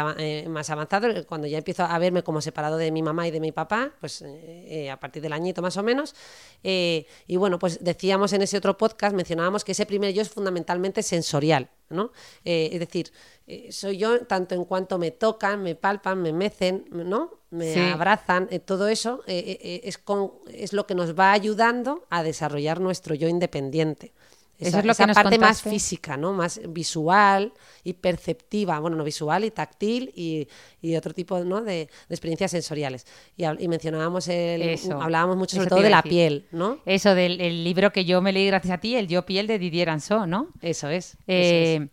más 0.48 0.70
avanzado, 0.70 1.26
cuando 1.26 1.48
ya 1.48 1.58
empiezo 1.58 1.84
a 1.84 1.97
verme 2.00 2.24
como 2.24 2.42
separado 2.42 2.78
de 2.78 2.92
mi 2.92 3.02
mamá 3.04 3.28
y 3.28 3.32
de 3.32 3.40
mi 3.40 3.52
papá, 3.52 3.94
pues 4.00 4.22
eh, 4.22 4.66
eh, 4.86 4.92
a 4.92 5.00
partir 5.00 5.22
del 5.22 5.34
añito 5.34 5.62
más 5.62 5.78
o 5.78 5.84
menos. 5.84 6.16
Eh, 6.64 7.06
y 7.28 7.38
bueno, 7.38 7.60
pues 7.60 7.84
decíamos 7.84 8.34
en 8.34 8.42
ese 8.42 8.58
otro 8.58 8.78
podcast, 8.78 9.16
mencionábamos 9.16 9.64
que 9.64 9.72
ese 9.74 9.86
primer 9.86 10.14
yo 10.14 10.22
es 10.22 10.30
fundamentalmente 10.30 11.04
sensorial. 11.04 11.70
¿no? 11.90 12.12
Eh, 12.44 12.70
es 12.74 12.80
decir, 12.82 13.14
eh, 13.48 13.72
soy 13.72 13.98
yo 13.98 14.26
tanto 14.26 14.56
en 14.56 14.66
cuanto 14.66 14.98
me 14.98 15.12
tocan, 15.12 15.64
me 15.64 15.74
palpan, 15.74 16.22
me 16.22 16.34
mecen, 16.34 16.84
¿no? 16.92 17.40
me 17.50 17.74
Sí. 17.74 17.80
abrazan, 17.80 18.50
eh, 18.52 18.60
todo 18.60 18.90
eso 18.90 19.24
es, 19.26 19.98
con- 19.98 20.34
es 20.52 20.74
lo 20.74 20.86
que 20.86 20.96
nos 20.96 21.18
va 21.18 21.32
ayudando 21.32 22.06
a 22.10 22.24
desarrollar 22.24 22.82
nuestro 22.82 23.16
yo 23.16 23.30
independiente. 23.30 24.12
Eso 24.60 24.70
Esa, 24.70 24.80
es 24.80 24.86
lo 24.86 24.96
que 24.96 25.06
nos 25.06 25.16
parte 25.16 25.38
más 25.38 25.62
física, 25.62 26.18
¿no? 26.18 26.34
Más 26.34 26.60
visual 26.68 27.54
y 27.84 27.94
perceptiva, 27.94 28.80
bueno, 28.80 28.98
no 28.98 29.04
visual 29.04 29.46
y 29.46 29.52
táctil 29.52 30.12
y, 30.16 30.48
y 30.82 30.96
otro 30.96 31.14
tipo 31.14 31.40
¿no? 31.44 31.62
de, 31.62 31.72
de 31.72 31.90
experiencias 32.10 32.52
sensoriales. 32.52 33.06
Y, 33.36 33.68
mencionábamos 33.68 34.28
el, 34.30 34.64
Eso. 34.64 35.00
hablábamos 35.00 35.38
mucho 35.38 35.56
Eso 35.56 35.64
sobre 35.64 35.70
todo 35.70 35.82
de 35.82 35.90
la 35.92 36.02
piel, 36.02 36.48
¿no? 36.52 36.80
Eso 36.86 37.14
del 37.14 37.40
el 37.40 37.64
libro 37.64 37.92
que 37.92 38.06
yo 38.06 38.22
me 38.22 38.34
leí 38.34 38.48
gracias 38.48 38.74
a 38.74 38.80
ti, 38.80 38.96
El 38.96 39.08
Yo 39.08 39.26
Piel 39.26 39.46
de 39.46 39.60
Didier 39.60 39.90
Anso, 39.90 40.26
¿no? 40.26 40.48
Eso 40.62 40.90
es. 40.90 41.18
eso 41.28 41.84
es. 41.84 41.90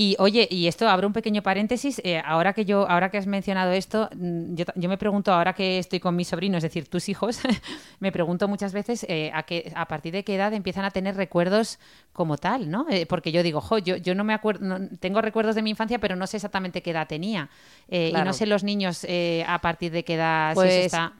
Y 0.00 0.14
oye, 0.20 0.46
y 0.48 0.68
esto 0.68 0.88
abro 0.88 1.08
un 1.08 1.12
pequeño 1.12 1.42
paréntesis. 1.42 2.00
eh, 2.04 2.22
ahora 2.24 2.52
que 2.52 2.64
yo, 2.64 2.88
ahora 2.88 3.10
que 3.10 3.18
has 3.18 3.26
mencionado 3.26 3.72
esto, 3.72 4.08
mm, 4.14 4.54
yo, 4.54 4.64
yo 4.76 4.88
me 4.88 4.96
pregunto 4.96 5.32
ahora 5.32 5.54
que 5.54 5.78
estoy 5.80 5.98
con 5.98 6.14
mi 6.14 6.24
sobrino, 6.24 6.56
es 6.56 6.62
decir, 6.62 6.86
tus 6.88 7.08
hijos, 7.08 7.40
me 7.98 8.12
pregunto 8.12 8.46
muchas 8.46 8.72
veces 8.72 9.04
eh, 9.08 9.32
a 9.34 9.42
qué, 9.42 9.72
a 9.74 9.88
partir 9.88 10.12
de 10.12 10.22
qué 10.22 10.36
edad 10.36 10.52
empiezan 10.54 10.84
a 10.84 10.92
tener 10.92 11.16
recuerdos 11.16 11.80
como 12.12 12.36
tal, 12.36 12.70
¿no? 12.70 12.86
Eh, 12.88 13.06
porque 13.06 13.32
yo 13.32 13.42
digo, 13.42 13.60
jo, 13.60 13.78
yo, 13.78 13.96
yo 13.96 14.14
no 14.14 14.22
me 14.22 14.34
acuerdo, 14.34 14.64
no- 14.64 14.88
tengo 15.00 15.20
recuerdos 15.20 15.56
de 15.56 15.62
mi 15.62 15.70
infancia, 15.70 15.98
pero 15.98 16.14
no 16.14 16.28
sé 16.28 16.36
exactamente 16.36 16.80
qué 16.80 16.92
edad 16.92 17.08
tenía. 17.08 17.48
Eh, 17.88 18.10
Y 18.14 18.22
no 18.22 18.32
sé 18.32 18.46
los 18.46 18.62
niños 18.62 19.04
eh, 19.08 19.44
a 19.48 19.60
partir 19.60 19.90
de 19.90 20.04
qué 20.04 20.14
edad 20.14 20.52
si 20.54 20.60
eso 20.60 20.62
Pues, 20.62 20.86
está. 20.86 21.12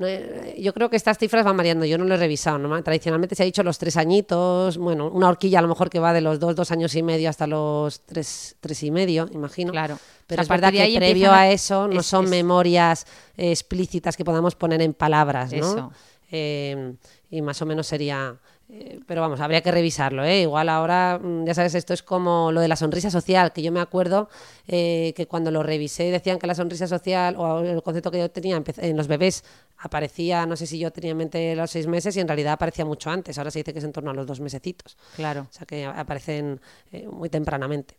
No, 0.00 0.06
eh, 0.06 0.56
yo 0.58 0.72
creo 0.72 0.88
que 0.88 0.96
estas 0.96 1.18
cifras 1.18 1.44
van 1.44 1.56
variando, 1.58 1.84
yo 1.84 1.98
no 1.98 2.04
lo 2.04 2.14
he 2.14 2.16
revisado. 2.16 2.56
¿no? 2.58 2.82
Tradicionalmente 2.82 3.34
se 3.34 3.42
ha 3.42 3.46
dicho 3.46 3.62
los 3.62 3.76
tres 3.78 3.96
añitos, 3.98 4.78
bueno, 4.78 5.08
una 5.10 5.28
horquilla 5.28 5.58
a 5.58 5.62
lo 5.62 5.68
mejor 5.68 5.90
que 5.90 6.00
va 6.00 6.12
de 6.14 6.22
los 6.22 6.40
dos, 6.40 6.56
dos 6.56 6.70
años 6.72 6.94
y 6.94 7.02
medio 7.02 7.28
hasta 7.28 7.46
los 7.46 8.00
tres, 8.06 8.56
tres 8.60 8.82
y 8.82 8.90
medio, 8.90 9.28
imagino. 9.32 9.72
Claro. 9.72 9.98
Pero 10.26 10.40
O 10.40 10.42
es 10.42 10.46
sea, 10.48 10.56
verdad 10.56 10.72
que 10.72 10.96
previo 10.96 11.30
a- 11.30 11.40
a 11.40 11.50
eso 11.50 11.86
no 11.86 12.00
es- 12.00 12.06
son 12.06 12.24
es- 12.24 12.30
memorias 12.30 13.06
eh, 13.36 13.50
explícitas 13.50 14.16
que 14.16 14.24
podamos 14.24 14.54
poner 14.54 14.80
en 14.80 14.94
palabras, 14.94 15.52
¿no? 15.52 15.58
Eso. 15.58 15.92
Eh, 16.32 16.94
y 17.30 17.42
más 17.42 17.60
o 17.60 17.66
menos 17.66 17.86
sería... 17.86 18.34
eh, 18.72 19.00
pero 19.06 19.20
vamos, 19.20 19.40
habría 19.40 19.62
que 19.62 19.72
revisarlo, 19.72 20.22
¿eh? 20.24 20.42
Igual 20.42 20.68
ahora, 20.68 21.18
mm, 21.20 21.44
ya 21.44 21.54
sabes, 21.54 21.74
esto 21.74 21.92
es 21.92 22.04
como 22.04 22.52
lo 22.52 22.60
de 22.60 22.68
la 22.68 22.76
sonrisa 22.76 23.10
social, 23.10 23.52
que 23.52 23.62
yo 23.62 23.72
me 23.72 23.80
acuerdo 23.80 24.28
eh, 24.68 25.12
que 25.16 25.26
cuando 25.26 25.50
lo 25.50 25.64
revisé 25.64 26.04
decían 26.10 26.38
que 26.38 26.46
la 26.46 26.54
sonrisa 26.54 26.86
social, 26.86 27.34
o 27.36 27.60
el 27.60 27.82
concepto 27.82 28.12
que 28.12 28.18
yo 28.18 28.30
tenía 28.30 28.62
en 28.76 28.96
los 28.96 29.08
bebés, 29.08 29.42
aparecía, 29.78 30.46
no 30.46 30.54
sé 30.54 30.66
si 30.66 30.78
yo 30.78 30.92
tenía 30.92 31.10
en 31.10 31.16
mente 31.16 31.56
los 31.56 31.70
seis 31.72 31.88
meses, 31.88 32.16
y 32.16 32.20
en 32.20 32.28
realidad 32.28 32.52
aparecía 32.52 32.84
mucho 32.84 33.10
antes, 33.10 33.38
ahora 33.38 33.50
se 33.50 33.58
dice 33.58 33.72
que 33.72 33.80
es 33.80 33.84
en 33.84 33.92
torno 33.92 34.12
a 34.12 34.14
los 34.14 34.26
dos 34.26 34.38
mesecitos. 34.38 34.96
Claro. 35.16 35.48
O 35.50 35.52
sea 35.52 35.66
que 35.66 35.84
aparecen 35.84 36.60
eh, 36.92 37.08
muy 37.10 37.28
tempranamente. 37.28 37.96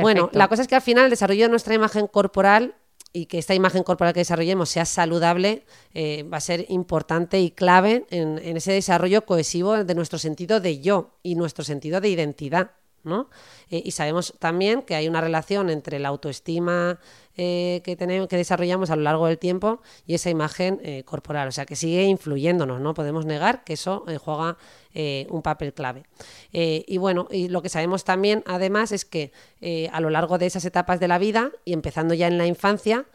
Bueno, 0.00 0.30
la 0.32 0.48
cosa 0.48 0.62
es 0.62 0.68
que 0.68 0.76
al 0.76 0.82
final 0.82 1.04
el 1.04 1.10
desarrollo 1.10 1.44
de 1.44 1.50
nuestra 1.50 1.74
imagen 1.74 2.06
corporal 2.06 2.74
y 3.12 3.26
que 3.26 3.38
esta 3.38 3.54
imagen 3.54 3.82
corporal 3.82 4.14
que 4.14 4.20
desarrollemos 4.20 4.70
sea 4.70 4.84
saludable 4.84 5.64
eh, 5.94 6.24
va 6.24 6.38
a 6.38 6.40
ser 6.40 6.66
importante 6.68 7.40
y 7.40 7.50
clave 7.50 8.06
en, 8.10 8.38
ese 8.56 8.72
desarrollo 8.72 9.26
cohesivo 9.26 9.84
de 9.84 9.94
nuestro 9.94 10.18
sentido 10.18 10.60
de 10.60 10.80
yo 10.80 11.10
y 11.22 11.34
nuestro 11.34 11.64
sentido 11.64 12.00
de 12.00 12.08
identidad. 12.08 12.72
¿no? 13.04 13.28
Eh, 13.68 13.82
y 13.84 13.90
sabemos 13.90 14.34
también 14.38 14.82
que 14.82 14.94
hay 14.94 15.08
una 15.08 15.20
relación 15.20 15.70
entre 15.70 15.98
la 15.98 16.08
autoestima 16.08 17.00
eh, 17.36 17.80
que, 17.82 17.96
tenemos, 17.96 18.28
que 18.28 18.36
desarrollamos 18.36 18.90
a 18.90 18.96
lo 18.96 19.02
largo 19.02 19.26
del 19.26 19.38
tiempo 19.38 19.80
y 20.06 20.14
esa 20.14 20.28
imagen 20.28 20.80
eh, 20.82 21.02
corporal. 21.04 21.48
O 21.48 21.52
sea, 21.52 21.64
que 21.64 21.76
sigue 21.76 22.04
influyéndonos, 22.04 22.80
no 22.80 22.92
podemos 22.92 23.24
negar 23.24 23.64
que 23.64 23.72
eso 23.72 24.04
eh, 24.08 24.18
juega 24.18 24.56
un 25.30 25.40
papel 25.40 25.72
clave. 25.72 26.02
Y 26.52 26.98
bueno, 26.98 27.26
y 27.30 27.48
lo 27.48 27.62
que 27.62 27.70
sabemos 27.70 28.04
también, 28.04 28.44
además, 28.44 28.92
es 28.92 29.06
que 29.06 29.32
a 29.90 30.00
lo 30.02 30.10
largo 30.10 30.36
de 30.36 30.44
esas 30.44 30.66
etapas 30.66 31.00
de 31.00 31.08
la 31.08 31.16
vida 31.16 31.50
y 31.64 31.72
empezando 31.72 32.12
ya 32.12 32.26
en 32.26 32.36
la 32.36 32.46
infancia, 32.46 33.06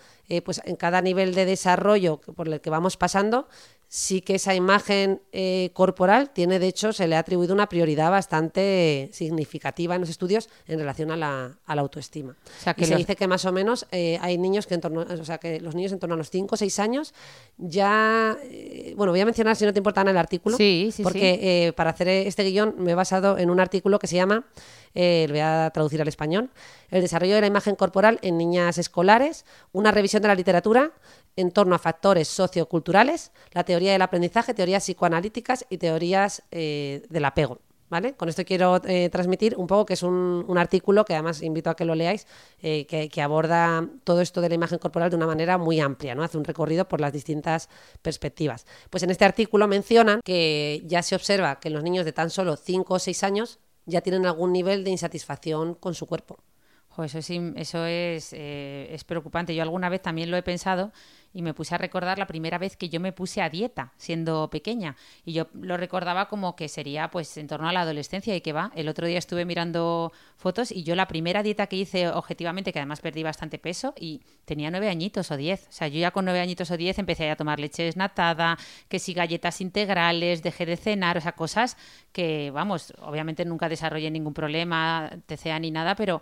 pues 0.43 0.59
en 0.65 0.75
cada 0.75 1.03
nivel 1.03 1.35
de 1.35 1.45
desarrollo 1.45 2.17
por 2.17 2.47
el 2.47 2.61
que 2.61 2.71
vamos 2.71 2.97
pasando, 2.97 3.47
sí 3.89 4.21
que 4.21 4.35
esa 4.35 4.53
imagen 4.53 5.21
eh, 5.31 5.71
corporal 5.73 6.29
tiene, 6.31 6.59
de 6.59 6.67
hecho, 6.67 6.91
se 6.91 7.07
le 7.07 7.15
ha 7.15 7.19
atribuido 7.19 7.53
una 7.53 7.69
prioridad 7.69 8.11
bastante 8.11 9.09
significativa 9.13 9.95
en 9.95 10.01
los 10.01 10.09
estudios 10.09 10.49
en 10.67 10.79
relación 10.79 11.11
a 11.11 11.17
la, 11.17 11.57
a 11.65 11.75
la 11.75 11.81
autoestima. 11.81 12.35
O 12.59 12.63
sea, 12.63 12.73
que 12.73 12.83
y 12.83 12.85
se 12.85 12.95
dice 12.95 13.15
que 13.15 13.27
más 13.27 13.45
o 13.45 13.51
menos 13.53 13.87
eh, 13.91 14.19
hay 14.21 14.37
niños 14.37 14.67
que 14.67 14.73
en 14.73 14.81
torno, 14.81 15.01
o 15.01 15.25
sea, 15.25 15.37
que 15.37 15.61
los 15.61 15.73
niños 15.73 15.93
en 15.93 15.99
torno 15.99 16.15
a 16.15 16.17
los 16.17 16.29
5 16.29 16.53
o 16.53 16.57
6 16.57 16.79
años 16.79 17.13
ya, 17.57 18.37
eh, 18.43 18.93
bueno, 18.97 19.13
voy 19.13 19.21
a 19.21 19.25
mencionar 19.25 19.55
si 19.55 19.65
no 19.65 19.71
te 19.71 19.79
importa 19.79 20.01
Ana, 20.01 20.11
el 20.11 20.17
artículo, 20.17 20.57
Sí, 20.57 20.89
sí, 20.91 21.03
porque 21.03 21.67
sí. 21.67 21.71
para 21.71 21.91
hacer 21.91 22.09
este 22.09 22.43
guion 22.43 22.75
me 22.77 22.91
he 22.91 22.95
basado 22.95 23.37
en 23.37 23.49
un 23.49 23.59
artículo 23.59 23.99
que 23.99 24.07
se 24.07 24.15
llama, 24.17 24.45
lo 24.93 25.27
voy 25.29 25.39
a 25.39 25.69
traducir 25.73 26.01
al 26.01 26.07
español, 26.07 26.49
El 26.89 27.01
desarrollo 27.01 27.35
de 27.35 27.41
la 27.41 27.47
imagen 27.47 27.75
corporal 27.75 28.19
en 28.21 28.37
niñas 28.37 28.77
escolares, 28.77 29.45
una 29.71 29.91
revisión 29.91 30.21
de 30.23 30.27
la 30.27 30.35
literatura 30.35 30.91
en 31.35 31.51
torno 31.51 31.75
a 31.75 31.79
factores 31.79 32.27
socioculturales, 32.27 33.31
la 33.51 33.63
teoría 33.63 33.76
del 33.85 34.01
aprendizaje, 34.01 34.53
teorías 34.53 34.83
psicoanalíticas 34.83 35.65
y 35.69 35.77
teorías 35.77 36.43
eh, 36.51 37.03
del 37.09 37.25
apego. 37.25 37.59
¿Vale? 37.89 38.15
Con 38.15 38.27
esto 38.27 38.43
quiero 38.43 38.81
eh, 38.83 39.07
transmitir 39.09 39.55
un 39.55 39.65
poco 39.65 39.85
que 39.85 39.93
es 39.93 40.03
un, 40.03 40.57
artículo 40.57 41.05
que 41.05 41.13
además 41.13 41.41
invito 41.41 41.69
a 41.69 41.75
que 41.77 41.85
lo 41.85 41.95
leáis, 41.95 42.27
eh, 42.61 42.85
que, 42.85 43.07
que, 43.07 43.21
aborda 43.21 43.87
todo 44.03 44.19
esto 44.19 44.41
de 44.41 44.49
la 44.49 44.55
imagen 44.55 44.77
corporal 44.77 45.09
de 45.09 45.15
una 45.15 45.25
manera 45.25 45.57
muy 45.57 45.79
amplia, 45.79 46.13
¿no? 46.13 46.21
Hace 46.21 46.37
un 46.37 46.43
recorrido 46.43 46.89
por 46.89 46.99
las 46.99 47.13
distintas 47.13 47.69
perspectivas. 48.01 48.65
Pues 48.89 49.03
en 49.03 49.09
este 49.09 49.23
artículo 49.23 49.69
mencionan 49.69 50.19
que 50.21 50.83
ya 50.85 51.01
se 51.01 51.15
observa 51.15 51.61
que 51.61 51.69
los 51.69 51.81
niños 51.81 52.03
de 52.03 52.11
tan 52.11 52.29
solo 52.29 52.57
5 52.57 52.93
o 52.93 52.99
6 52.99 53.23
años 53.23 53.59
ya 53.85 54.01
tienen 54.01 54.25
algún 54.25 54.51
nivel 54.51 54.83
de 54.83 54.91
insatisfacción 54.91 55.73
con 55.73 55.93
su 55.93 56.07
cuerpo. 56.07 56.39
Eso 57.03 57.19
es, 57.19 57.29
eso 57.29 57.85
es, 57.85 58.33
eh, 58.33 58.87
es 58.91 59.03
preocupante. 59.03 59.55
Yo 59.55 59.63
alguna 59.63 59.89
vez 59.89 60.01
también 60.01 60.31
lo 60.31 60.37
he 60.37 60.43
pensado 60.43 60.91
y 61.33 61.41
me 61.41 61.53
puse 61.53 61.75
a 61.75 61.77
recordar 61.77 62.17
la 62.17 62.25
primera 62.25 62.57
vez 62.57 62.75
que 62.77 62.89
yo 62.89 62.99
me 62.99 63.11
puse 63.11 63.41
a 63.41 63.49
dieta 63.49 63.93
siendo 63.97 64.49
pequeña. 64.49 64.95
Y 65.23 65.33
yo 65.33 65.47
lo 65.53 65.77
recordaba 65.77 66.27
como 66.27 66.55
que 66.55 66.67
sería 66.67 67.11
pues 67.11 67.37
en 67.37 67.47
torno 67.47 67.69
a 67.69 67.73
la 67.73 67.81
adolescencia 67.81 68.35
y 68.35 68.41
que 68.41 68.53
va, 68.53 68.71
el 68.75 68.89
otro 68.89 69.05
día 69.05 69.19
estuve 69.19 69.45
mirando 69.45 70.11
fotos 70.35 70.71
y 70.71 70.83
yo 70.83 70.95
la 70.95 71.07
primera 71.07 71.43
dieta 71.43 71.67
que 71.67 71.75
hice 71.75 72.07
objetivamente, 72.09 72.73
que 72.73 72.79
además 72.79 73.01
perdí 73.01 73.23
bastante 73.23 73.59
peso 73.59 73.93
y 73.99 74.21
tenía 74.45 74.71
nueve 74.71 74.89
añitos 74.89 75.29
o 75.29 75.37
diez, 75.37 75.67
o 75.69 75.71
sea, 75.71 75.87
yo 75.87 75.99
ya 75.99 76.11
con 76.11 76.25
nueve 76.25 76.39
añitos 76.39 76.71
o 76.71 76.77
diez 76.77 76.97
empecé 76.97 77.29
a 77.29 77.35
tomar 77.35 77.59
leche 77.59 77.83
desnatada, 77.83 78.57
que 78.87 78.97
si 78.99 79.13
galletas 79.13 79.61
integrales, 79.61 80.41
dejé 80.41 80.65
de 80.65 80.77
cenar, 80.77 81.17
o 81.17 81.21
sea, 81.21 81.33
cosas 81.33 81.77
que, 82.11 82.51
vamos, 82.51 82.93
obviamente 83.01 83.45
nunca 83.45 83.69
desarrollé 83.69 84.09
ningún 84.09 84.33
problema, 84.33 85.11
TCA 85.27 85.59
ni 85.59 85.71
nada, 85.71 85.95
pero 85.95 86.21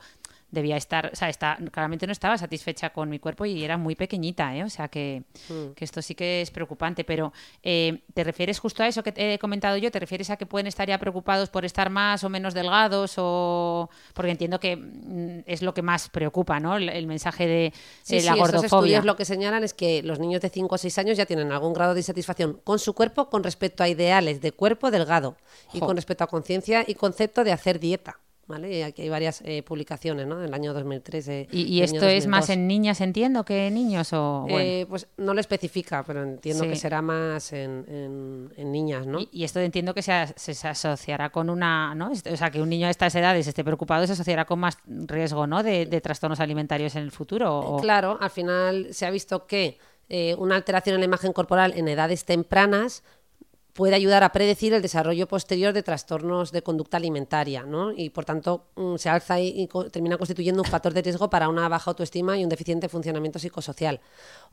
debía 0.55 0.77
estar, 0.77 1.11
o 1.13 1.15
sea, 1.15 1.29
está, 1.29 1.59
claramente 1.71 2.07
no 2.07 2.11
estaba 2.11 2.37
satisfecha 2.39 2.89
con 2.89 3.09
mi 3.09 3.19
cuerpo 3.19 3.45
y 3.45 3.63
era 3.63 3.77
muy 3.77 3.95
pequeñita, 3.95 4.55
¿eh? 4.55 4.63
o 4.63 4.69
sea 4.69 4.87
que, 4.87 5.23
mm. 5.49 5.73
que 5.75 5.85
esto 5.85 6.01
sí 6.01 6.15
que 6.15 6.41
es 6.41 6.49
preocupante, 6.49 7.03
pero 7.03 7.31
eh, 7.61 8.01
¿te 8.15 8.23
refieres 8.23 8.57
justo 8.57 8.81
a 8.81 8.87
eso 8.87 9.03
que 9.03 9.13
he 9.15 9.37
comentado 9.37 9.77
yo? 9.77 9.91
¿Te 9.91 9.99
refieres 9.99 10.31
a 10.31 10.37
que 10.37 10.47
pueden 10.47 10.65
estar 10.65 10.87
ya 10.87 10.97
preocupados 10.97 11.49
por 11.49 11.65
estar 11.65 11.91
más 11.91 12.23
o 12.23 12.29
menos 12.29 12.55
delgados? 12.55 13.15
o 13.17 13.89
Porque 14.13 14.31
entiendo 14.31 14.59
que 14.59 14.75
mm, 14.75 15.43
es 15.45 15.61
lo 15.61 15.73
que 15.73 15.83
más 15.83 16.09
preocupa, 16.09 16.59
¿no? 16.59 16.77
El, 16.77 17.05
mensaje 17.05 17.45
de, 17.45 17.73
sí, 18.01 18.21
la 18.21 18.33
sí, 18.33 18.39
gordofobia. 18.39 18.57
Esos 18.57 18.63
estudios 18.63 19.05
lo 19.05 19.15
que 19.15 19.25
señalan 19.25 19.63
es 19.63 19.73
que 19.73 20.01
los 20.01 20.17
niños 20.17 20.41
de 20.41 20.49
5 20.49 20.73
o 20.73 20.77
6 20.77 20.97
años 20.97 21.17
ya 21.17 21.25
tienen 21.25 21.51
algún 21.51 21.73
grado 21.73 21.93
de 21.93 21.99
insatisfacción 21.99 22.59
con 22.63 22.79
su 22.79 22.93
cuerpo 22.93 23.29
con 23.29 23.43
respecto 23.43 23.83
a 23.83 23.89
ideales 23.89 24.41
de 24.41 24.51
cuerpo 24.51 24.89
delgado 24.89 25.37
y 25.73 25.79
con 25.79 25.95
respecto 25.95 26.23
a 26.23 26.27
conciencia 26.27 26.83
y 26.87 26.95
concepto 26.95 27.43
de 27.43 27.51
hacer 27.51 27.79
dieta. 27.79 28.19
¿Vale? 28.47 28.83
Aquí 28.83 29.01
hay 29.01 29.09
varias 29.09 29.41
eh, 29.43 29.63
publicaciones, 29.63 30.27
¿no? 30.27 30.37
Del 30.37 30.53
año 30.53 30.71
2013. 30.73 31.47
¿Y, 31.51 31.63
y 31.63 31.81
esto 31.81 32.05
es 32.07 32.27
más 32.27 32.51
en 32.51 32.67
niñas, 32.67 33.01
entiendo, 33.01 33.43
que 33.43 33.67
en 33.67 33.73
niños? 33.73 34.13
o 34.13 34.45
eh, 34.49 34.85
Pues 34.87 35.07
no 35.17 35.33
lo 35.33 35.39
especifica, 35.39 36.03
pero 36.03 36.21
entiendo 36.21 36.63
que 36.63 36.75
será 36.75 37.01
más 37.01 37.53
en, 37.53 38.51
en, 38.55 38.71
niñas, 38.71 39.07
¿no? 39.07 39.19
Y, 39.31 39.43
esto 39.43 39.59
entiendo 39.59 39.95
que 39.95 40.03
se, 40.03 40.27
se, 40.35 40.67
asociará 40.67 41.31
con 41.31 41.49
una, 41.49 41.95
¿no? 41.95 42.11
O 42.11 42.37
sea, 42.37 42.51
que 42.51 42.61
un 42.61 42.69
niño 42.69 42.85
a 42.85 42.91
estas 42.91 43.15
edades 43.15 43.47
esté 43.47 43.63
preocupado 43.63 44.05
se 44.05 44.13
asociará 44.13 44.45
con 44.45 44.59
más 44.59 44.77
riesgo, 44.85 45.47
¿no? 45.47 45.63
De, 45.63 45.87
de 45.87 46.01
trastornos 46.01 46.39
alimentarios 46.39 46.95
en 46.95 47.01
el 47.01 47.11
futuro. 47.11 47.59
O... 47.59 47.79
Claro, 47.79 48.19
al 48.21 48.29
final 48.29 48.89
se 48.91 49.07
ha 49.07 49.09
visto 49.09 49.47
que 49.47 49.79
eh, 50.07 50.35
una 50.37 50.55
alteración 50.55 50.93
en 50.95 51.01
la 51.01 51.05
imagen 51.05 51.33
corporal 51.33 51.73
en 51.75 51.87
edades 51.87 52.25
tempranas 52.25 53.03
puede 53.75 53.93
ayudar 53.93 54.23
a 54.23 54.31
predecir 54.31 54.73
el 54.73 54.81
desarrollo 54.81 55.27
posterior 55.27 55.73
de 55.73 55.83
trastornos 55.83 56.53
de 56.53 56.63
conducta 56.63 56.95
alimentaria, 56.95 57.63
¿no? 57.63 57.91
Y 57.91 58.09
por 58.09 58.23
tanto 58.23 58.67
mm, 58.77 58.95
se 58.95 59.09
alza 59.09 59.41
y, 59.41 59.67
termina 59.91 60.17
constituyendo 60.17 60.61
un 60.61 60.69
factor 60.69 60.93
de 60.93 61.01
riesgo 61.01 61.29
para 61.29 61.49
una 61.49 61.67
baja 61.67 61.91
autoestima 61.91 62.37
y 62.37 62.43
un 62.43 62.49
deficiente 62.49 62.87
funcionamiento 62.87 63.37
psicosocial. 63.37 63.99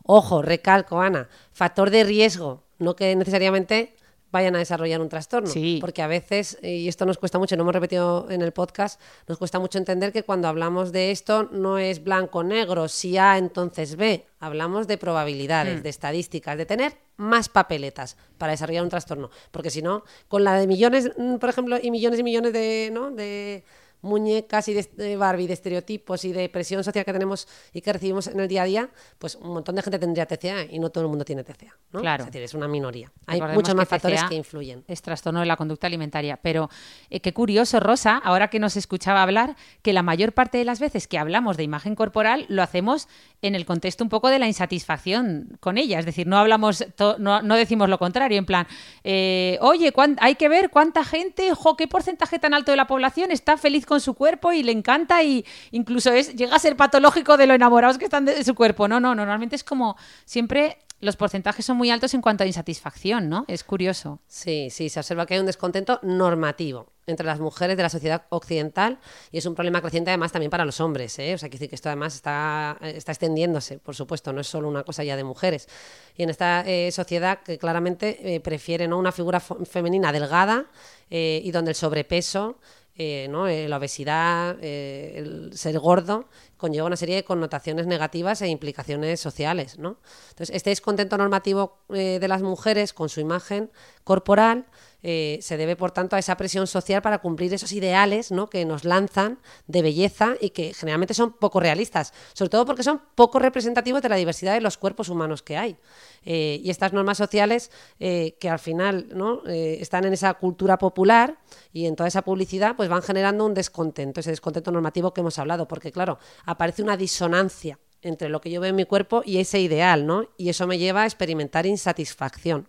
Ojo, 0.03 0.43
recalco, 0.43 1.01
Ana, 1.01 1.29
factor 1.53 1.91
de 1.91 2.03
riesgo, 2.03 2.65
no 2.81 2.97
que 2.97 3.15
necesariamente 3.15 3.95
vayan 4.33 4.57
a 4.57 4.59
desarrollar 4.59 5.01
un 5.01 5.09
trastorno. 5.09 5.49
Porque 5.81 6.03
a 6.03 6.07
veces, 6.07 6.59
y 6.63 6.89
esto 6.89 7.07
nos 7.07 7.19
cuesta 7.19 7.39
mucho, 7.39 7.57
no 7.57 7.63
hemos 7.63 7.75
repetido 7.75 8.27
en 8.31 8.43
el 8.43 8.53
podcast, 8.53 9.01
nos 9.29 9.39
cuesta 9.39 9.61
mucho 9.61 9.79
entender 9.79 10.13
que 10.13 10.25
cuando 10.25 10.49
hablamos 10.49 10.91
de 10.91 11.11
esto 11.11 11.49
no 11.53 11.79
es 11.79 12.03
blanco-negro, 12.03 12.89
si 12.89 13.19
A 13.19 13.39
entonces 13.39 13.97
B, 13.97 14.27
hablamos 14.41 14.89
de 14.89 14.99
probabilidades, 14.99 15.81
hmm. 15.81 15.83
de 15.83 15.89
estadísticas, 15.91 16.57
de 16.59 16.67
tener 16.67 16.97
más 17.17 17.49
papeletas 17.49 18.17
para 18.39 18.53
desarrollar 18.53 18.83
un 18.83 18.89
trastorno. 18.89 19.31
Porque 19.51 19.71
si 19.71 19.83
no, 19.83 20.03
con 20.29 20.43
la 20.43 20.55
de 20.55 20.67
millones, 20.67 21.13
mm, 21.17 21.37
por 21.37 21.51
ejemplo, 21.51 21.79
y 21.81 21.91
millones 21.91 22.19
y 22.19 22.23
millones 22.23 22.53
de, 22.53 22.91
¿no? 22.93 23.11
de 23.11 23.65
muñecas 24.03 24.69
y 24.69 24.75
de, 24.75 25.17
Barbie, 25.17 25.47
de 25.47 25.55
estereotipos 25.55 26.25
y 26.25 26.33
de 26.33 26.49
presión 26.49 26.85
social 26.85 27.05
que 27.05 27.13
tenemos 27.13 27.49
y 27.73 27.81
que 27.81 27.93
recibimos 27.93 28.27
en 28.27 28.39
el 28.41 28.49
día 28.49 28.63
a 28.63 28.65
día, 28.67 28.91
pues 29.19 29.37
un 29.37 29.55
montón 29.55 29.77
de 29.77 29.83
gente 29.83 29.99
tendría 29.99 30.27
TCA 30.27 30.65
y 30.71 30.79
no 30.79 30.91
todo 30.91 31.05
el 31.05 31.09
mundo 31.09 31.25
tiene 31.25 31.45
TCA. 31.45 31.77
¿no? 31.93 32.01
Claro. 32.01 32.25
Es 32.25 32.27
decir, 32.27 32.43
es 32.43 32.55
una 32.55 32.69
minoría. 32.69 33.11
Hay 33.27 33.41
muchos 33.41 33.75
más 33.75 33.89
factores 33.89 34.23
que 34.25 34.35
influyen. 34.35 34.85
Es 34.89 35.01
trastorno 35.03 35.41
de 35.41 35.47
la 35.47 35.57
conducta 35.57 35.87
alimentaria. 35.87 36.37
Pero 36.37 36.69
eh, 37.11 37.21
qué 37.21 37.33
curioso, 37.33 37.81
Rosa, 37.81 38.19
ahora 38.19 38.49
que 38.49 38.59
nos 38.59 38.77
escuchaba 38.77 39.23
hablar, 39.23 39.57
que 39.83 39.93
la 39.93 40.03
mayor 40.03 40.33
parte 40.33 40.59
de 40.59 40.65
las 40.65 40.81
veces 40.81 41.07
que 41.07 41.19
hablamos 41.19 41.57
de 41.57 41.63
imagen 41.63 41.95
corporal 41.95 42.47
lo 42.49 42.63
hacemos 42.63 43.09
en 43.41 43.55
el 43.55 43.67
contexto 43.67 44.05
un 44.05 44.11
poco 44.11 44.29
de 44.29 44.39
la 44.39 44.47
insatisfacción 44.47 45.57
con 45.61 45.79
ella. 45.79 45.99
Es 45.99 46.07
decir, 46.07 46.27
no 46.27 46.39
hablamos, 46.39 46.85
no, 47.19 47.43
no, 47.43 47.57
decimos 47.57 47.89
lo 47.89 47.99
contrario, 47.99 48.39
en 48.39 48.47
plan, 48.47 48.67
eh, 49.05 49.59
oye, 49.61 49.93
hay 50.19 50.35
que 50.37 50.49
ver 50.49 50.71
cuánta 50.71 51.05
gente, 51.05 51.55
jo, 51.55 51.77
qué 51.77 51.87
porcentaje 51.87 52.39
tan 52.39 52.55
alto 52.55 52.71
de 52.71 52.77
la 52.77 52.87
población 52.87 53.31
está 53.31 53.57
feliz 53.57 53.87
con 53.87 53.92
su 54.01 54.15
cuerpo 54.15 54.53
y 54.53 54.63
le 54.63 54.73
encanta 54.73 55.23
y 55.23 55.45
incluso 55.71 56.13
es 56.13 56.35
llega 56.35 56.57
a 56.57 56.59
ser 56.59 56.77
patológico 56.77 57.37
de 57.37 57.47
lo 57.47 57.55
enamorados 57.55 57.99
que 57.99 58.05
están 58.05 58.25
de 58.25 58.43
su 58.45 58.55
cuerpo. 58.55 58.89
No, 58.89 59.01
no, 59.01 59.15
normalmente 59.15 59.57
es 59.57 59.65
como 59.65 59.97
siempre 60.25 60.79
los 61.03 61.17
porcentajes 61.17 61.67
son 61.67 61.77
muy 61.77 61.91
altos 61.91 62.15
en 62.15 62.23
cuanto 62.23 62.45
a 62.45 62.47
insatisfacción, 62.47 63.29
¿no? 63.29 63.45
Es 63.49 63.65
curioso. 63.65 64.21
Sí, 64.29 64.69
sí, 64.71 64.89
se 64.89 65.01
observa 65.01 65.27
que 65.27 65.35
hay 65.35 65.41
un 65.41 65.47
descontento 65.47 65.99
normativo 66.03 66.93
entre 67.09 67.27
las 67.27 67.41
mujeres 67.41 67.77
de 67.77 67.83
la 67.83 67.89
sociedad 67.89 68.23
occidental 68.29 69.01
y 69.33 69.39
es 69.39 69.47
un 69.47 69.57
problema 69.57 69.81
creciente 69.81 70.11
además 70.11 70.31
también 70.31 70.51
para 70.51 70.65
los 70.65 70.81
hombres, 70.81 71.19
¿eh? 71.19 71.35
O 71.35 71.39
sea, 71.39 71.49
que 71.49 71.57
decir 71.57 71.69
que 71.69 71.75
esto 71.75 71.89
además 71.89 72.15
está, 72.15 72.79
está 72.83 73.11
extendiéndose, 73.11 73.79
por 73.79 73.97
supuesto, 73.97 74.33
no 74.33 74.41
es 74.41 74.47
solo 74.47 74.69
una 74.69 74.85
cosa 74.85 75.03
ya 75.03 75.17
de 75.17 75.25
mujeres. 75.25 75.69
Y 76.17 76.23
en 76.23 76.31
esta 76.31 76.63
eh, 76.65 76.93
sociedad 76.93 77.41
que 77.43 77.59
claramente 77.59 78.37
eh, 78.37 78.39
prefiere 78.39 78.87
¿no? 78.87 78.97
una 78.97 79.11
figura 79.11 79.41
femenina 79.41 80.13
delgada 80.13 80.67
eh, 81.11 81.41
y 81.43 81.51
donde 81.51 81.73
el 81.73 81.75
sobrepeso 81.75 82.59
eh, 82.95 83.27
¿no? 83.31 83.49
Eh, 83.49 83.69
la 83.69 83.79
obesidad, 83.79 84.59
eh, 84.61 85.15
el 85.17 85.57
ser 85.57 85.79
gordo, 85.79 86.29
conlleva 86.59 86.87
una 86.87 86.97
serie 86.97 87.17
de 87.17 87.25
connotaciones 87.25 87.87
negativas 87.87 88.43
e 88.43 88.49
implicaciones 88.49 89.19
sociales. 89.19 89.79
¿no? 89.79 89.97
Entonces, 90.31 90.55
este 90.55 90.71
descontento 90.71 91.17
normativo 91.17 91.79
de 91.89 92.27
las 92.29 92.43
mujeres 92.43 92.93
con 92.93 93.09
su 93.09 93.21
imagen 93.21 93.71
corporal 94.05 94.67
eh, 95.05 95.39
se 95.43 95.57
debe, 95.57 95.75
por 95.75 95.91
tanto, 95.91 96.15
a 96.15 96.19
esa 96.19 96.37
presión 96.37 96.67
social 96.69 97.03
para 97.03 97.19
cumplir 97.19 97.53
esos 97.53 97.73
ideales 97.73 98.31
¿no? 98.31 98.49
que 98.49 98.65
nos 98.65 98.85
lanzan 98.85 99.41
de 99.67 99.83
belleza 99.83 100.35
y 100.41 100.51
que 100.51 100.75
generalmente 100.75 101.13
son 101.13 101.33
poco 101.33 101.59
realistas, 101.59 102.15
sobre 102.35 102.51
todo 102.51 102.65
porque 102.65 102.85
son 102.85 103.03
poco 103.17 103.41
representativos 103.41 104.01
de 104.03 104.09
la 104.09 104.17
diversidad 104.17 104.55
de 104.55 104.61
los 104.61 104.79
cuerpos 104.79 105.09
humanos 105.09 105.43
que 105.43 105.57
hay. 105.57 105.77
Eh, 106.25 106.61
y 106.63 106.71
estas 106.71 106.93
normas 106.93 107.19
sociales 107.19 107.73
eh, 107.99 108.37
que 108.39 108.49
al 108.49 108.61
final 108.61 109.09
están 109.49 110.05
en 110.05 110.13
esa 110.13 110.35
cultura 110.35 110.79
popular 110.79 111.37
y 111.73 111.87
en 111.87 111.97
toda 111.97 112.07
esa 112.07 112.23
publicidad, 112.23 112.77
pues 112.83 112.91
van 112.91 113.03
generando 113.03 113.47
un 113.47 113.55
descontento, 113.55 114.19
ese 114.19 114.31
descontento 114.31 114.73
normativo 114.73 115.15
que 115.15 115.21
hemos 115.21 115.39
hablado, 115.39 115.69
porque 115.69 115.93
claro, 115.93 116.19
aparece 116.47 116.83
una 116.83 116.97
disonancia 116.97 117.79
entre 118.01 118.29
lo 118.29 118.41
que 118.41 118.51
yo 118.51 118.61
veo 118.61 118.71
en 118.71 118.75
mi 118.75 118.87
cuerpo 118.87 119.23
y 119.25 119.39
ese 119.39 119.61
ideal, 119.61 120.05
¿no? 120.05 120.31
Y 120.37 120.49
eso 120.49 120.67
me 120.67 120.79
lleva 120.79 121.03
a 121.03 121.05
experimentar 121.05 121.65
insatisfacción. 121.65 122.69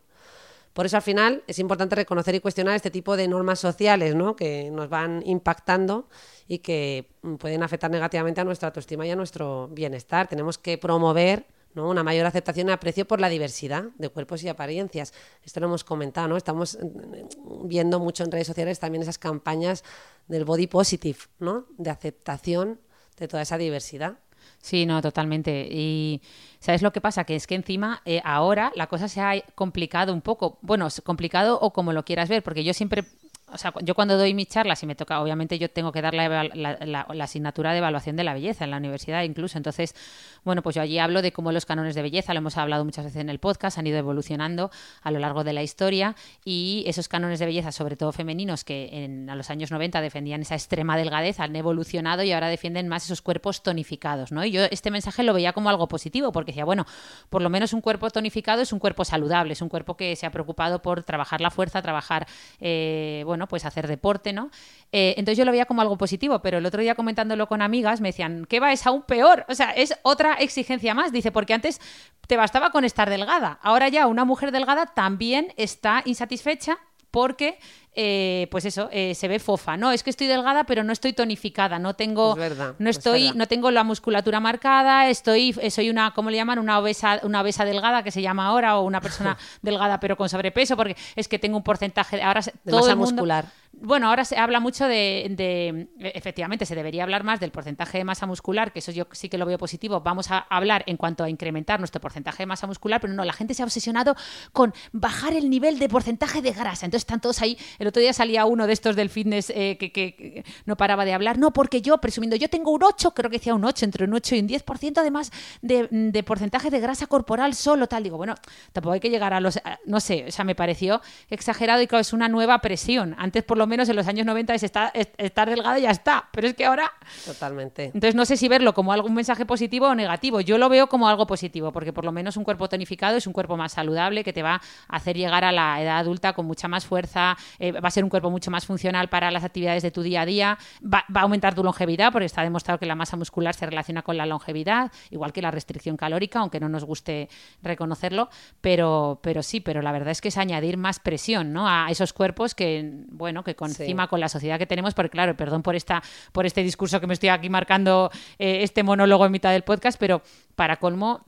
Por 0.72 0.86
eso 0.86 0.98
al 0.98 1.02
final 1.02 1.44
es 1.48 1.58
importante 1.58 1.96
reconocer 1.96 2.36
y 2.36 2.42
cuestionar 2.42 2.76
este 2.76 2.92
tipo 2.92 3.18
de 3.18 3.28
normas 3.28 3.58
sociales 3.58 4.14
¿no? 4.14 4.36
que 4.36 4.70
nos 4.70 4.88
van 4.88 5.24
impactando 5.26 6.08
y 6.48 6.60
que 6.60 7.10
mm, 7.24 7.38
pueden 7.38 7.64
afectar 7.64 7.90
negativamente 7.90 8.42
a 8.42 8.44
nuestra 8.44 8.68
autoestima 8.68 9.08
y 9.08 9.10
a 9.10 9.16
nuestro 9.16 9.68
bienestar. 9.70 10.28
Tenemos 10.28 10.60
que 10.60 10.78
promover 10.78 11.48
¿no? 11.76 11.90
una 11.90 12.04
mayor 12.04 12.26
aceptación 12.26 12.70
y 12.70 12.72
aprecio 12.72 13.06
por 13.06 13.20
la 13.20 13.30
diversidad 13.30 13.86
de 13.98 14.10
cuerpos 14.10 14.44
y 14.44 14.50
apariencias. 14.50 15.14
Esto 15.44 15.60
lo 15.60 15.68
hemos 15.68 15.84
comentado, 15.84 16.28
¿no? 16.28 16.38
Estamos 16.38 16.78
mm, 16.82 17.68
viendo 17.68 18.00
mucho 18.00 18.24
en 18.24 18.32
redes 18.32 18.48
sociales 18.48 18.80
también 18.80 19.02
esas 19.02 19.18
campañas 19.18 19.84
del 20.28 20.46
body 20.46 20.68
positive, 20.68 21.20
¿no? 21.40 21.66
De 21.78 21.90
aceptación 21.90 22.80
de 23.18 23.28
toda 23.28 23.44
esa 23.44 23.58
diversidad. 23.58 24.18
Sí, 24.62 24.86
no, 24.86 25.02
totalmente. 25.02 25.68
Y 25.70 26.22
¿sabes 26.60 26.82
lo 26.82 26.92
que 26.92 27.02
pasa? 27.02 27.24
Que 27.26 27.36
es 27.36 27.48
que 27.48 27.56
encima 27.56 28.02
eh, 28.06 28.22
ahora 28.24 28.72
la 28.76 28.88
cosa 28.88 29.08
se 29.08 29.22
ha 29.22 29.42
complicado 29.56 30.14
un 30.14 30.22
poco. 30.22 30.58
Bueno, 30.62 30.88
complicado 31.04 31.60
o 31.60 31.74
como 31.74 31.94
lo 31.94 32.06
quieras 32.06 32.30
ver, 32.30 32.44
porque 32.44 32.64
yo 32.64 32.74
siempre 32.74 33.06
o 33.54 33.58
sea, 33.58 33.74
yo 33.82 33.96
cuando 33.96 34.18
doy 34.18 34.34
mi 34.34 34.46
charla, 34.46 34.76
si 34.76 34.86
me 34.86 34.96
toca, 34.96 35.22
obviamente 35.22 35.60
yo 35.60 35.70
tengo 35.70 35.92
que 35.92 36.02
dar 36.02 36.14
la, 36.14 36.28
la, 36.28 37.24
asignatura 37.24 37.72
de 37.72 37.78
evaluación 37.78 38.16
de 38.16 38.24
la 38.24 38.34
belleza 38.34 38.64
en 38.64 38.72
la 38.72 38.78
universidad 38.78 39.24
incluso. 39.24 39.58
Entonces, 39.58 39.96
bueno, 40.44 40.62
pues 40.62 40.76
yo 40.76 40.82
allí 40.82 41.00
hablo 41.00 41.22
de 41.22 41.32
cómo 41.32 41.52
los 41.52 41.66
cánones 41.66 41.96
de 41.96 42.02
belleza, 42.02 42.34
lo 42.34 42.40
hemos 42.40 42.58
hablado 42.58 42.84
muchas 42.84 43.06
veces 43.06 43.22
en 43.22 43.30
el 43.30 43.40
podcast, 43.40 43.78
han 43.78 43.88
ido 43.88 43.98
evolucionando 43.98 44.72
a 45.02 45.12
lo 45.12 45.20
largo 45.20 45.44
de 45.44 45.54
la 45.54 45.64
historia 45.64 46.16
y 46.44 46.84
esos 46.88 47.08
cánones 47.08 47.40
de 47.40 47.46
belleza, 47.46 47.72
sobre 47.72 47.96
todo 47.96 48.12
femeninos, 48.12 48.64
que 48.64 48.90
en, 49.04 49.30
a 49.30 49.36
los 49.36 49.50
años 49.50 49.72
90 49.72 50.02
defendían 50.02 50.42
esa 50.42 50.56
extrema 50.56 50.98
delgadez, 50.98 51.40
han 51.40 51.56
evolucionado 51.56 52.24
y 52.24 52.32
ahora 52.32 52.50
defienden 52.50 52.88
más 52.88 53.06
esos 53.06 53.22
cuerpos 53.22 53.64
tonificados, 53.64 54.32
¿no? 54.32 54.44
Y 54.44 54.52
yo 54.52 54.64
este 54.66 54.92
mensaje 54.92 55.24
lo 55.24 55.34
veía 55.34 55.54
como 55.54 55.70
algo 55.70 55.88
positivo 55.88 56.32
porque 56.32 56.52
decía, 56.52 56.66
bueno, 56.66 56.86
por 57.30 57.42
lo 57.42 57.50
menos 57.50 57.74
un 57.74 57.82
cuerpo 57.82 58.10
tonificado 58.10 58.62
es 58.62 58.74
un 58.74 58.80
cuerpo 58.80 59.06
saludable, 59.06 59.54
es 59.54 59.62
un 59.62 59.70
cuerpo 59.70 59.96
que 59.96 60.16
se 60.16 60.26
ha 60.26 60.32
preocupado 60.32 60.82
por 60.82 61.04
trabajar 61.04 61.42
la 61.42 61.52
fuerza, 61.52 61.82
trabajar, 61.82 62.28
eh, 62.60 63.24
bueno, 63.26 63.43
bueno, 63.44 63.50
pues 63.50 63.66
hacer 63.66 63.88
deporte, 63.88 64.32
¿no? 64.34 64.50
Eh, 64.92 65.16
entonces 65.18 65.38
yo 65.38 65.46
lo 65.46 65.52
veía 65.52 65.66
como 65.66 65.82
algo 65.82 65.98
positivo, 65.98 66.40
pero 66.42 66.58
el 66.60 66.66
otro 66.66 66.82
día 66.82 66.96
comentándolo 66.96 67.48
con 67.48 67.62
amigas 67.62 68.00
me 68.02 68.10
decían, 68.10 68.46
¿qué 68.48 68.60
va? 68.60 68.72
Es 68.72 68.86
aún 68.88 69.04
peor. 69.04 69.46
O 69.50 69.56
sea, 69.56 69.72
es 69.72 69.98
otra 70.04 70.36
exigencia 70.36 70.94
más. 70.94 71.12
Dice, 71.12 71.32
porque 71.32 71.54
antes 71.54 71.82
te 72.28 72.38
bastaba 72.38 72.72
con 72.72 72.86
estar 72.86 73.10
delgada. 73.10 73.60
Ahora 73.62 73.90
ya 73.90 74.08
una 74.08 74.26
mujer 74.26 74.52
delgada 74.52 74.86
también 74.88 75.54
está 75.58 76.02
insatisfecha 76.06 76.78
porque 77.14 77.60
eh, 77.94 78.48
pues 78.50 78.66
eso, 78.66 78.90
eh, 78.92 79.14
se 79.14 79.28
ve 79.28 79.38
fofa. 79.38 79.78
No, 79.78 79.92
es 79.92 80.02
que 80.02 80.10
estoy 80.10 80.26
delgada, 80.26 80.64
pero 80.64 80.84
no 80.84 80.92
estoy 80.92 81.14
tonificada, 81.14 81.78
no 81.78 81.94
tengo, 81.94 82.32
Es 82.32 82.40
verdad, 82.40 82.74
no 82.80 82.90
es 82.90 82.98
estoy, 82.98 83.32
no 83.36 83.48
tengo 83.48 83.70
la 83.70 83.84
musculatura 83.84 84.40
marcada, 84.40 85.08
estoy, 85.10 85.56
eh, 85.62 85.70
soy 85.70 85.92
una, 85.92 86.12
¿cómo 86.16 86.32
le 86.32 86.38
llaman? 86.38 86.58
Una 86.58 86.80
obesa, 86.80 87.20
una 87.22 87.42
obesa 87.42 87.66
delgada 87.66 88.02
que 88.02 88.10
se 88.10 88.24
llama 88.24 88.48
ahora, 88.48 88.80
o 88.80 88.82
una 88.84 89.00
persona 89.00 89.38
delgada 89.62 90.00
pero 90.00 90.18
con 90.18 90.28
sobrepeso, 90.28 90.76
porque 90.76 90.98
es 91.16 91.28
que 91.28 91.38
tengo 91.38 91.56
un 91.56 91.64
porcentaje, 91.64 92.20
ahora 92.24 92.42
De 92.42 92.52
todo 92.66 92.80
masa 92.80 92.92
el 92.94 92.98
mundo, 92.98 93.12
muscular. 93.12 93.46
Bueno, 93.76 94.08
ahora 94.08 94.24
se 94.24 94.38
habla 94.38 94.60
mucho 94.60 94.88
de, 94.88 95.28
de- 95.32 95.88
efectivamente, 96.16 96.66
se 96.66 96.76
debería 96.76 97.04
hablar 97.04 97.24
más 97.24 97.40
del 97.40 97.52
porcentaje 97.52 97.98
de 97.98 98.04
masa 98.04 98.26
muscular, 98.26 98.72
que 98.72 98.80
eso 98.80 98.92
yo 98.92 99.08
sí 99.12 99.30
que 99.30 99.38
lo 99.38 99.46
veo 99.46 99.58
positivo. 99.58 100.00
Vamos 100.00 100.32
a 100.32 100.38
hablar 100.38 100.84
en 100.88 100.96
cuanto 100.96 101.24
a 101.24 101.30
incrementar 101.30 101.80
nuestro 101.80 102.00
porcentaje 102.00 102.44
de 102.44 102.48
masa 102.48 102.68
muscular, 102.68 103.02
pero 103.02 103.14
no, 103.14 103.26
la 103.26 103.34
gente 103.34 103.54
se 103.54 103.62
ha 103.62 103.66
obsesionado 103.66 104.16
con 104.54 104.74
bajar 104.92 105.34
el 105.34 105.50
nivel 105.50 105.80
de 105.80 105.90
porcentaje 105.90 106.42
de 106.42 106.52
grasa. 106.52 106.86
Entonces 106.86 107.02
están 107.02 107.20
todos 107.20 107.42
ahí. 107.42 107.58
El 107.80 107.88
otro 107.88 108.00
día 108.00 108.14
salía 108.14 108.46
uno 108.46 108.68
de 108.68 108.74
estos 108.74 108.96
del 108.96 109.10
fitness 109.10 109.50
eh, 109.50 109.78
que, 109.78 110.46
no 110.66 110.78
paraba 110.78 111.04
de 111.04 111.14
hablar. 111.14 111.38
No, 111.38 111.52
porque 111.52 111.82
yo, 111.82 111.98
presumiendo, 111.98 112.36
yo 112.36 112.50
tengo 112.50 112.72
un 112.72 112.84
8, 112.84 113.14
creo 113.14 113.30
que 113.30 113.38
decía 113.38 113.56
un 113.56 113.66
8, 113.66 113.86
entre 113.86 114.06
un 114.06 114.14
8 114.14 114.36
y 114.36 114.40
un 114.40 114.48
10% 114.48 114.98
además 115.00 115.32
de, 115.62 115.88
de 115.90 116.24
porcentaje 116.24 116.70
de 116.70 116.80
grasa 116.80 117.08
corporal 117.08 117.54
solo, 117.56 117.88
tal. 117.88 118.04
Digo, 118.04 118.18
bueno, 118.18 118.36
tampoco 118.72 118.94
hay 118.94 119.00
que 119.00 119.10
llegar 119.10 119.34
a 119.34 119.40
los, 119.42 119.60
no 119.86 120.00
sé, 120.00 120.26
o 120.28 120.32
sea, 120.32 120.46
me 120.46 120.56
pareció 120.56 121.02
exagerado 121.30 121.82
y 121.82 121.88
claro, 121.88 122.02
es 122.02 122.14
una 122.14 122.30
nueva 122.30 122.60
presión. 122.60 123.16
Antes, 123.18 123.44
por 123.44 123.58
lo 123.58 123.63
menos 123.68 123.90
en 123.90 123.96
los 123.96 124.08
años 124.08 124.26
90, 124.26 124.54
es 124.54 124.64
estar, 124.64 124.92
es- 124.94 125.10
estar 125.18 125.50
delgado 125.50 125.78
y 125.78 125.82
ya 125.84 125.92
está. 125.92 126.30
Pero 126.32 126.48
es 126.48 126.54
que 126.54 126.66
ahora 126.66 126.92
Totalmente. 127.26 127.86
entonces 127.86 128.16
no 128.16 128.26
sé 128.26 128.38
si 128.38 128.48
verlo 128.48 128.74
como 128.74 128.92
algún 128.94 129.14
mensaje 129.14 129.46
positivo 129.46 129.88
o 129.88 129.96
negativo. 129.96 130.42
Yo 130.42 130.58
lo 130.58 130.70
veo 130.70 130.88
como 130.88 131.08
algo 131.08 131.26
positivo, 131.28 131.72
porque 131.72 131.94
por 131.94 132.06
lo 132.06 132.12
menos 132.12 132.38
un 132.38 132.44
cuerpo 132.44 132.68
tonificado 132.70 133.18
es 133.18 133.28
un 133.28 133.34
cuerpo 133.34 133.58
más 133.58 133.74
saludable 133.74 134.24
que 134.24 134.34
te 134.34 134.44
va 134.44 134.56
a 134.88 134.96
hacer 134.96 135.16
llegar 135.18 135.44
a 135.44 135.52
la 135.52 135.82
edad 135.82 135.98
adulta 136.00 136.34
con 136.34 136.46
mucha 136.46 136.68
más 136.68 136.86
fuerza, 136.86 137.38
eh, 137.60 137.72
va 137.72 137.88
a 137.88 137.92
ser 137.92 138.04
un 138.04 138.10
cuerpo 138.10 138.30
mucho 138.30 138.52
más 138.52 138.66
funcional 138.66 139.10
para 139.10 139.32
las 139.32 139.44
actividades 139.44 139.84
de 139.84 139.92
tu 139.92 140.02
día 140.02 140.22
a 140.22 140.26
día, 140.26 140.58
va, 140.84 141.06
va 141.16 141.22
a 141.22 141.24
aumentar 141.24 141.54
tu 141.56 141.64
longevidad, 141.64 142.12
porque 142.12 142.26
está 142.26 142.42
demostrado 142.44 142.80
que 142.80 142.86
la 142.86 142.96
masa 142.96 143.18
muscular 143.18 143.54
se 143.56 143.66
relaciona 143.66 144.02
con 144.02 144.18
la 144.18 144.26
longevidad, 144.26 144.92
igual 145.12 145.32
que 145.34 145.42
la 145.42 145.52
restricción 145.52 145.98
calórica, 145.98 146.40
aunque 146.40 146.60
no 146.60 146.70
nos 146.70 146.84
guste 146.84 147.30
reconocerlo, 147.62 148.30
pero, 148.62 149.20
pero 149.22 149.44
sí, 149.44 149.60
pero 149.60 149.82
la 149.82 149.92
verdad 149.92 150.12
es 150.12 150.22
que 150.22 150.28
es 150.30 150.38
añadir 150.38 150.78
más 150.78 151.00
presión 151.00 151.54
¿no? 151.54 151.68
a 151.68 151.88
esos 151.90 152.14
cuerpos 152.14 152.56
que, 152.56 153.04
bueno, 153.10 153.44
que 153.44 153.53
con 153.56 153.70
Sí. 153.72 153.84
encima 153.84 154.08
con 154.08 154.20
la 154.20 154.30
sociedad 154.30 154.58
que 154.60 154.66
tenemos, 154.68 154.94
porque 154.94 155.10
claro, 155.10 155.36
perdón 155.38 155.62
por 155.64 155.76
esta, 155.76 156.02
por 156.32 156.46
este 156.46 156.64
discurso 156.64 157.00
que 157.00 157.08
me 157.08 157.14
estoy 157.14 157.30
aquí 157.30 157.50
marcando 157.50 158.12
eh, 158.40 158.64
este 158.64 158.84
monólogo 158.84 159.26
en 159.26 159.32
mitad 159.32 159.52
del 159.52 159.64
podcast, 159.64 160.00
pero 160.00 160.22
para 160.56 160.78
colmo. 160.78 161.26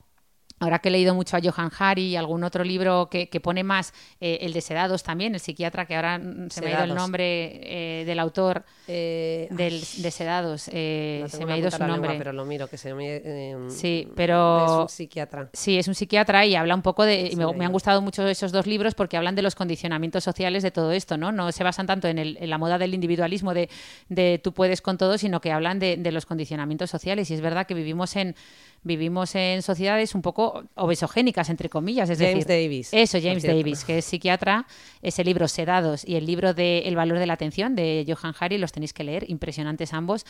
Ahora 0.58 0.78
que 0.78 0.88
he 0.88 0.92
leído 0.92 1.14
mucho 1.14 1.36
a 1.36 1.40
Johan 1.42 1.70
Hari 1.78 2.02
y 2.06 2.16
algún 2.16 2.42
otro 2.42 2.64
libro 2.64 3.08
que, 3.10 3.28
que 3.28 3.40
pone 3.40 3.62
más, 3.62 3.92
eh, 4.22 4.38
el 4.40 4.54
de 4.54 4.62
Sedados 4.62 5.02
también, 5.02 5.34
el 5.34 5.40
psiquiatra, 5.40 5.84
que 5.84 5.94
ahora 5.96 6.18
se 6.48 6.62
me 6.62 6.68
ha 6.68 6.76
ido 6.76 6.84
el 6.84 6.94
nombre 6.94 8.00
eh, 8.00 8.04
del 8.06 8.18
autor 8.18 8.64
Eh, 8.88 9.48
del, 9.50 9.80
de 9.98 10.10
Sedados, 10.10 10.70
eh, 10.72 11.18
no 11.22 11.28
se 11.28 11.44
me 11.44 11.52
ha 11.52 11.58
ido 11.58 11.70
su 11.70 11.78
lengua, 11.78 11.96
nombre. 11.96 12.14
pero 12.16 12.32
lo 12.32 12.46
miro, 12.46 12.68
que 12.68 12.78
se 12.78 12.94
me... 12.94 13.16
eh, 13.22 13.56
Sí, 13.68 14.08
pero- 14.16 14.64
Es 14.64 14.70
un 14.82 14.88
psiquiatra. 14.88 15.50
Sí, 15.52 15.76
es 15.76 15.88
un 15.88 15.94
psiquiatra 15.94 16.46
y 16.46 16.54
habla 16.54 16.74
un 16.74 16.82
poco 16.82 17.04
de. 17.04 17.20
y 17.20 17.30
Sí, 17.32 17.36
me, 17.36 17.64
han 17.66 17.72
gustado 17.72 18.00
mucho 18.00 18.26
esos 18.26 18.50
dos 18.50 18.66
libros 18.66 18.94
porque 18.94 19.18
hablan 19.18 19.34
de 19.34 19.42
los 19.42 19.54
condicionamientos 19.56 20.24
sociales 20.24 20.62
de 20.62 20.70
todo 20.70 20.92
esto, 20.92 21.18
¿no? 21.18 21.32
No 21.32 21.52
se 21.52 21.64
basan 21.64 21.86
tanto 21.86 22.08
en, 22.08 22.18
el- 22.18 22.38
en 22.40 22.48
la 22.48 22.56
moda 22.56 22.78
del 22.78 22.94
individualismo 22.94 23.52
de, 23.52 23.68
de 24.08 24.40
tú 24.42 24.52
puedes 24.54 24.80
con 24.80 24.96
todo, 24.96 25.18
sino 25.18 25.40
que 25.42 25.52
hablan 25.52 25.78
de, 25.80 25.98
de 25.98 26.12
los 26.12 26.24
condicionamientos 26.24 26.88
sociales. 26.88 27.30
Y 27.30 27.34
es 27.34 27.42
verdad 27.42 27.66
que 27.66 27.74
vivimos 27.74 28.16
en 28.16 28.34
vivimos 28.82 29.34
en 29.34 29.62
sociedades 29.62 30.14
un 30.14 30.22
poco 30.22 30.45
obesogénicas, 30.74 31.50
entre 31.50 31.68
comillas. 31.68 32.10
Es 32.10 32.18
James 32.18 32.46
decir, 32.46 32.46
Davis, 32.46 32.88
Eso, 32.92 33.18
James. 33.20 33.42
Davis, 33.42 33.84
que 33.84 33.98
es 33.98 34.04
psiquiatra. 34.04 34.66
Ese 35.02 35.24
libro 35.24 35.48
Sedados 35.48 36.06
y 36.06 36.16
el 36.16 36.26
libro 36.26 36.54
de 36.54 36.80
El 36.80 36.96
valor 36.96 37.18
de 37.18 37.26
la 37.26 37.34
atención 37.34 37.74
de 37.74 38.04
Johan 38.06 38.34
Hari, 38.38 38.58
los 38.58 38.72
tenéis 38.72 38.92
que 38.92 39.04
leer, 39.04 39.28
impresionantes 39.28 39.92
ambos. 39.92 40.24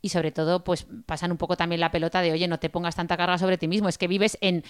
Y 0.00 0.10
sobre 0.10 0.30
todo, 0.30 0.62
pues 0.62 0.86
pasan 1.06 1.32
un 1.32 1.38
poco 1.38 1.56
también 1.56 1.80
la 1.80 1.90
pelota 1.90 2.20
de, 2.22 2.30
oye, 2.32 2.46
no 2.46 2.58
te 2.58 2.70
pongas 2.70 2.94
tanta 2.94 3.16
carga 3.16 3.36
sobre 3.36 3.58
ti 3.58 3.66
mismo. 3.66 3.88
Es 3.88 3.98
que 3.98 4.06
vives 4.06 4.38
en, 4.40 4.62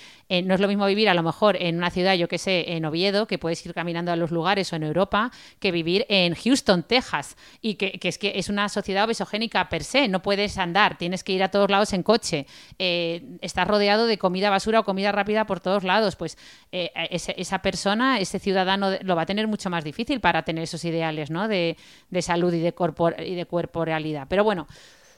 no 0.44 0.54
es 0.54 0.60
lo 0.60 0.68
mismo 0.68 0.86
vivir 0.86 1.08
a 1.08 1.14
lo 1.14 1.22
mejor 1.22 1.56
en 1.60 1.76
una 1.76 1.90
ciudad, 1.90 2.14
yo 2.14 2.28
que 2.28 2.38
sé, 2.38 2.72
en 2.72 2.84
Oviedo, 2.86 3.26
que 3.26 3.38
puedes 3.38 3.64
ir 3.66 3.74
caminando 3.74 4.10
a 4.10 4.16
los 4.16 4.30
lugares 4.30 4.72
o 4.72 4.76
en 4.76 4.84
Europa, 4.84 5.30
que 5.58 5.70
vivir 5.70 6.06
en 6.08 6.34
Houston, 6.34 6.82
Texas. 6.82 7.36
Y 7.60 7.74
que, 7.74 7.92
que 7.98 8.08
es 8.08 8.16
que 8.18 8.32
es 8.38 8.48
una 8.48 8.68
sociedad 8.70 9.04
obesogénica 9.04 9.68
per 9.68 9.84
se. 9.84 10.08
No 10.08 10.22
puedes 10.22 10.56
andar, 10.56 10.96
tienes 10.96 11.22
que 11.24 11.32
ir 11.32 11.42
a 11.42 11.50
todos 11.50 11.70
lados 11.70 11.92
en 11.92 12.02
coche. 12.02 12.46
Eh, 12.78 13.36
estás 13.42 13.68
rodeado 13.68 14.06
de 14.06 14.16
comida 14.18 14.48
basura 14.50 14.80
o 14.80 14.84
comida 14.84 15.12
rápida 15.12 15.44
por 15.46 15.60
todos 15.60 15.84
lados. 15.84 16.16
Pues 16.16 16.38
eh, 16.72 16.90
ese- 17.10 17.34
esa 17.36 17.60
persona, 17.60 18.18
ese 18.18 18.38
ciudadano, 18.38 18.92
lo 19.02 19.14
va 19.14 19.22
a 19.22 19.26
tener 19.26 19.46
mucho 19.46 19.68
más 19.68 19.84
difícil 19.84 20.20
para 20.20 20.42
tener 20.42 20.64
esos 20.64 20.84
ideales, 20.86 21.30
¿no? 21.30 21.48
De, 21.48 21.76
de 22.08 22.22
salud 22.22 22.52
y 22.54 22.60
de, 22.60 22.74
corpor- 22.74 23.22
y 23.24 23.34
de 23.34 23.44
corporalidad. 23.46 24.26
Pero 24.28 24.42
bueno, 24.44 24.66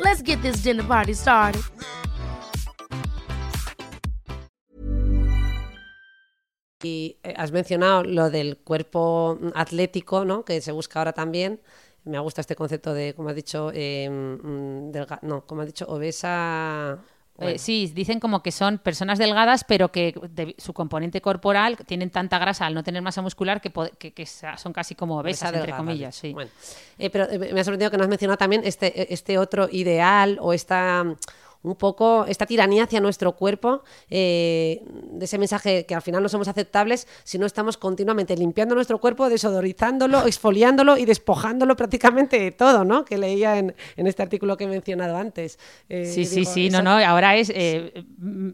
Let's 0.00 0.22
get 0.22 0.42
this 0.42 0.62
dinner 0.62 0.84
party 0.84 1.14
started. 1.14 1.62
Y 6.82 7.18
eh, 7.22 7.34
has 7.36 7.52
mencionado 7.52 8.04
lo 8.04 8.30
del 8.30 8.58
cuerpo 8.58 9.38
mm, 9.40 9.48
atlético, 9.54 10.24
¿no? 10.24 10.44
Que 10.44 10.60
se 10.60 10.72
busca 10.72 10.98
ahora 11.00 11.12
también. 11.12 11.60
Me 12.04 12.18
gusta 12.18 12.42
este 12.42 12.56
concepto 12.56 12.92
de, 12.92 13.14
como 13.14 13.30
has 13.30 13.34
dicho, 13.36 13.70
eh, 13.72 14.08
mm, 14.10 14.90
delga- 14.92 15.20
no, 15.22 15.46
como 15.46 15.62
has 15.62 15.66
dicho, 15.68 15.86
obesa. 15.88 16.98
Eh, 17.40 17.58
sí, 17.58 17.90
dicen 17.92 18.20
como 18.20 18.42
que 18.42 18.52
son 18.52 18.78
personas 18.78 19.18
delgadas, 19.18 19.64
pero 19.64 19.90
que 19.90 20.14
de- 20.30 20.54
su 20.56 20.72
componente 20.72 21.20
corporal 21.20 21.76
tienen 21.84 22.10
tanta 22.10 22.38
grasa 22.38 22.66
al 22.66 22.74
no 22.74 22.84
tener 22.84 23.02
masa 23.02 23.22
muscular 23.22 23.60
que, 23.60 24.26
son 24.56 24.72
casi 24.72 24.94
como 24.94 25.18
obesa 25.18 25.48
obesas, 25.48 25.60
entre 25.60 25.76
comillas. 25.76 26.14
dicho. 26.14 26.28
Sí. 26.28 26.32
Bueno, 26.32 26.50
eh, 26.98 27.10
pero 27.10 27.28
eh, 27.28 27.38
me 27.52 27.60
ha 27.60 27.64
sorprendido 27.64 27.90
que 27.90 27.96
no 27.96 28.04
has 28.04 28.08
mencionado 28.08 28.36
también 28.38 28.62
este, 28.64 29.12
este 29.12 29.36
otro 29.38 29.68
ideal 29.70 30.38
o 30.40 30.52
esta 30.52 31.04
un 31.64 31.74
poco 31.74 32.24
esta 32.28 32.46
tiranía 32.46 32.84
hacia 32.84 33.00
nuestro 33.00 33.32
cuerpo, 33.32 33.82
eh, 34.10 34.82
de 34.86 35.24
ese 35.24 35.38
mensaje 35.38 35.86
que 35.86 35.94
al 35.94 36.02
final 36.02 36.22
no 36.22 36.28
somos 36.28 36.46
aceptables 36.46 37.08
si 37.24 37.38
no 37.38 37.46
estamos 37.46 37.76
continuamente 37.76 38.36
limpiando 38.36 38.74
nuestro 38.76 38.98
cuerpo, 39.00 39.28
desodorizándolo, 39.28 40.24
exfoliándolo 40.26 40.96
y 40.96 41.04
despojándolo 41.04 41.74
prácticamente 41.74 42.38
de 42.38 42.52
todo, 42.52 42.84
¿no? 42.84 43.04
Que 43.04 43.18
leía 43.18 43.58
en, 43.58 43.74
en 43.96 44.06
este 44.06 44.22
artículo 44.22 44.56
que 44.56 44.64
he 44.64 44.68
mencionado 44.68 45.16
antes. 45.16 45.58
Eh, 45.88 46.04
Sí, 46.06 46.24
sí, 46.24 46.40
digo, 46.40 46.52
sí, 46.52 46.68
no, 46.70 46.76
eso- 46.78 46.82
no, 46.84 46.90
ahora 46.98 47.36
es, 47.36 47.50
eh, 47.54 48.04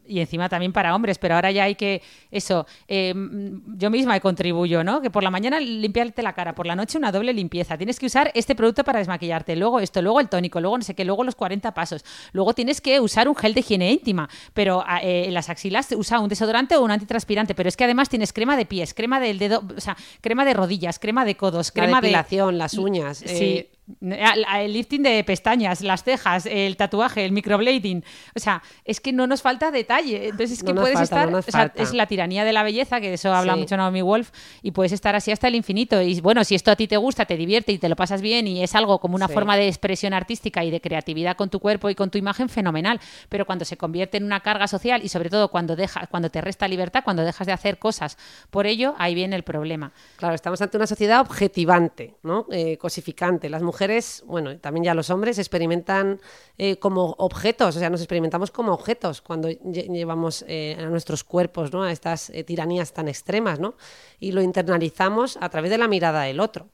y 0.06 0.20
encima 0.20 0.48
también 0.48 0.72
para 0.72 0.94
hombres, 0.94 1.18
pero 1.18 1.34
ahora 1.34 1.50
ya 1.50 1.64
hay 1.64 1.74
que, 1.74 2.00
eso, 2.30 2.66
mm, 2.88 3.76
yo 3.76 3.90
misma 3.90 4.18
contribuyo, 4.20 4.84
¿no? 4.84 5.00
Que 5.00 5.10
por 5.10 5.22
la 5.22 5.30
mañana 5.30 5.58
limpiarte 5.60 6.22
la 6.22 6.32
cara, 6.32 6.54
por 6.54 6.66
la 6.66 6.76
noche 6.76 6.98
una 6.98 7.10
doble 7.12 7.32
limpieza, 7.32 7.76
tienes 7.76 7.98
que 7.98 8.06
usar 8.06 8.30
este 8.34 8.54
producto 8.54 8.84
para 8.84 8.98
desmaquillarte, 8.98 9.56
luego 9.56 9.80
esto, 9.80 10.00
luego 10.02 10.20
el 10.20 10.28
tónico, 10.28 10.60
luego 10.60 10.78
no 10.78 10.84
sé 10.84 10.94
qué, 10.94 11.04
luego 11.04 11.24
los 11.24 11.34
40 11.34 11.74
pasos, 11.74 12.04
luego 12.32 12.54
tienes 12.54 12.80
que 12.80 12.99
usar 13.00 13.28
un 13.28 13.36
gel 13.36 13.54
de 13.54 13.60
higiene 13.60 13.92
íntima, 13.92 14.28
pero 14.54 14.82
ah, 14.86 15.00
eh, 15.02 15.24
en 15.26 15.34
las 15.34 15.48
axilas 15.48 15.88
usa 15.96 16.20
un 16.20 16.28
desodorante 16.28 16.76
o 16.76 16.82
un 16.82 16.90
antitranspirante, 16.90 17.54
pero 17.54 17.68
es 17.68 17.76
que 17.76 17.84
además 17.84 18.08
tienes 18.08 18.32
crema 18.32 18.56
de 18.56 18.66
pies, 18.66 18.94
crema 18.94 19.20
del 19.20 19.38
dedo, 19.38 19.62
o 19.76 19.80
sea, 19.80 19.96
crema 20.20 20.44
de 20.44 20.54
rodillas, 20.54 20.98
crema 20.98 21.24
de 21.24 21.36
codos, 21.36 21.72
La 21.74 21.82
crema 21.82 22.00
de 22.00 22.08
depilación, 22.08 22.58
las 22.58 22.74
uñas. 22.74 23.18
Sí. 23.18 23.26
eh, 23.28 23.70
El 24.00 24.72
lifting 24.72 25.02
de 25.02 25.22
pestañas, 25.24 25.80
las 25.82 26.02
cejas, 26.04 26.46
el 26.46 26.76
tatuaje, 26.76 27.24
el 27.24 27.32
microblading. 27.32 28.04
O 28.34 28.38
sea, 28.40 28.62
es 28.84 29.00
que 29.00 29.12
no 29.12 29.26
nos 29.26 29.42
falta 29.42 29.70
detalle. 29.70 30.24
Entonces 30.28 30.52
es 30.58 30.62
que 30.64 30.72
No 30.72 30.80
puedes 30.82 30.94
falta, 30.98 31.04
estar. 31.16 31.26
no 31.30 31.36
nos 31.38 31.48
o 31.48 31.50
sea, 31.50 31.60
falta. 31.60 31.82
es 31.82 31.92
la 31.92 32.06
tiranía 32.06 32.44
de 32.44 32.52
la 32.52 32.62
belleza, 32.62 33.00
que 33.00 33.08
de 33.08 33.14
eso 33.14 33.32
habla 33.32 33.54
Sí. 33.54 33.60
mucho 33.60 33.76
Naomi 33.76 34.02
Wolf, 34.02 34.30
y 34.62 34.70
puedes 34.72 34.92
estar 34.92 35.14
así 35.16 35.30
hasta 35.32 35.48
el 35.48 35.54
infinito. 35.54 36.00
Y 36.02 36.20
bueno, 36.20 36.44
si 36.44 36.54
esto 36.54 36.70
a 36.70 36.76
ti 36.76 36.86
te 36.88 36.96
gusta, 36.96 37.24
te 37.24 37.36
divierte 37.36 37.72
y 37.72 37.78
te 37.78 37.88
lo 37.88 37.96
pasas 37.96 38.20
bien 38.22 38.46
y 38.46 38.62
es 38.62 38.74
algo 38.74 38.98
como 39.00 39.14
una 39.16 39.28
Sí. 39.28 39.34
forma 39.34 39.56
de 39.56 39.68
expresión 39.68 40.12
artística 40.14 40.64
y 40.64 40.70
de 40.70 40.80
creatividad 40.80 41.36
con 41.36 41.50
tu 41.50 41.60
cuerpo 41.60 41.88
y 41.90 41.94
con 41.94 42.10
tu 42.10 42.18
imagen, 42.18 42.48
fenomenal. 42.48 43.00
Pero 43.28 43.46
cuando 43.46 43.64
se 43.64 43.76
convierte 43.76 44.16
en 44.18 44.24
una 44.24 44.40
carga 44.40 44.68
social 44.68 45.00
y 45.04 45.08
sobre 45.08 45.30
todo 45.30 45.50
cuando, 45.50 45.76
deja, 45.76 46.06
cuando 46.08 46.30
te 46.30 46.40
resta 46.40 46.68
libertad, 46.68 47.02
cuando 47.04 47.22
dejas 47.24 47.46
de 47.46 47.52
hacer 47.52 47.78
cosas 47.78 48.18
por 48.50 48.66
ello, 48.66 48.94
ahí 48.98 49.14
viene 49.14 49.36
el 49.36 49.42
problema. 49.42 49.92
Claro, 50.16 50.34
estamos 50.34 50.60
ante 50.62 50.76
una 50.76 50.86
sociedad 50.86 51.20
objetivante, 51.20 52.14
¿no? 52.22 52.46
Eh, 52.50 52.76
cosificante. 52.76 53.48
Las 53.48 53.62
mujeres, 53.62 53.79
bueno, 54.26 54.52
y 54.52 54.58
también 54.58 54.84
ya 54.84 54.94
los 54.94 55.10
hombres, 55.10 55.38
experimentan 55.38 56.20
eh, 56.58 56.76
como 56.78 57.14
objetos, 57.18 57.76
o 57.76 57.78
sea, 57.78 57.90
nos 57.90 58.00
experimentamos 58.00 58.50
como 58.50 58.72
objetos 58.72 59.20
cuando 59.20 59.48
lle- 59.48 59.90
llevamos 59.92 60.44
eh, 60.48 60.76
a 60.78 60.86
nuestros 60.86 61.24
cuerpos, 61.24 61.72
¿no? 61.72 61.82
A 61.82 61.92
estas 61.92 62.30
eh, 62.30 62.44
tiranías 62.44 62.92
tan 62.92 63.08
extremas, 63.08 63.58
¿no? 63.58 63.74
Y 64.18 64.32
lo 64.32 64.42
internalizamos 64.42 65.38
a 65.40 65.48
través 65.48 65.70
de 65.70 65.78
la 65.78 65.88
mirada 65.88 66.22
del 66.22 66.40
otro. 66.40 66.68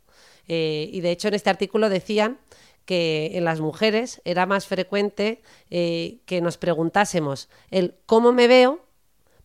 Y 0.49 1.01
de 1.01 1.11
hecho, 1.11 1.27
en 1.29 1.35
este 1.35 1.51
artículo 1.51 1.89
decían 1.89 2.39
que 2.85 3.33
en 3.35 3.45
las 3.45 3.61
mujeres 3.61 4.23
era 4.25 4.47
más 4.47 4.67
frecuente 4.67 5.43
que 5.69 6.41
nos 6.41 6.57
preguntásemos 6.57 7.49
el 7.73 7.97
cómo 8.07 8.33
me 8.33 8.47
veo 8.47 8.85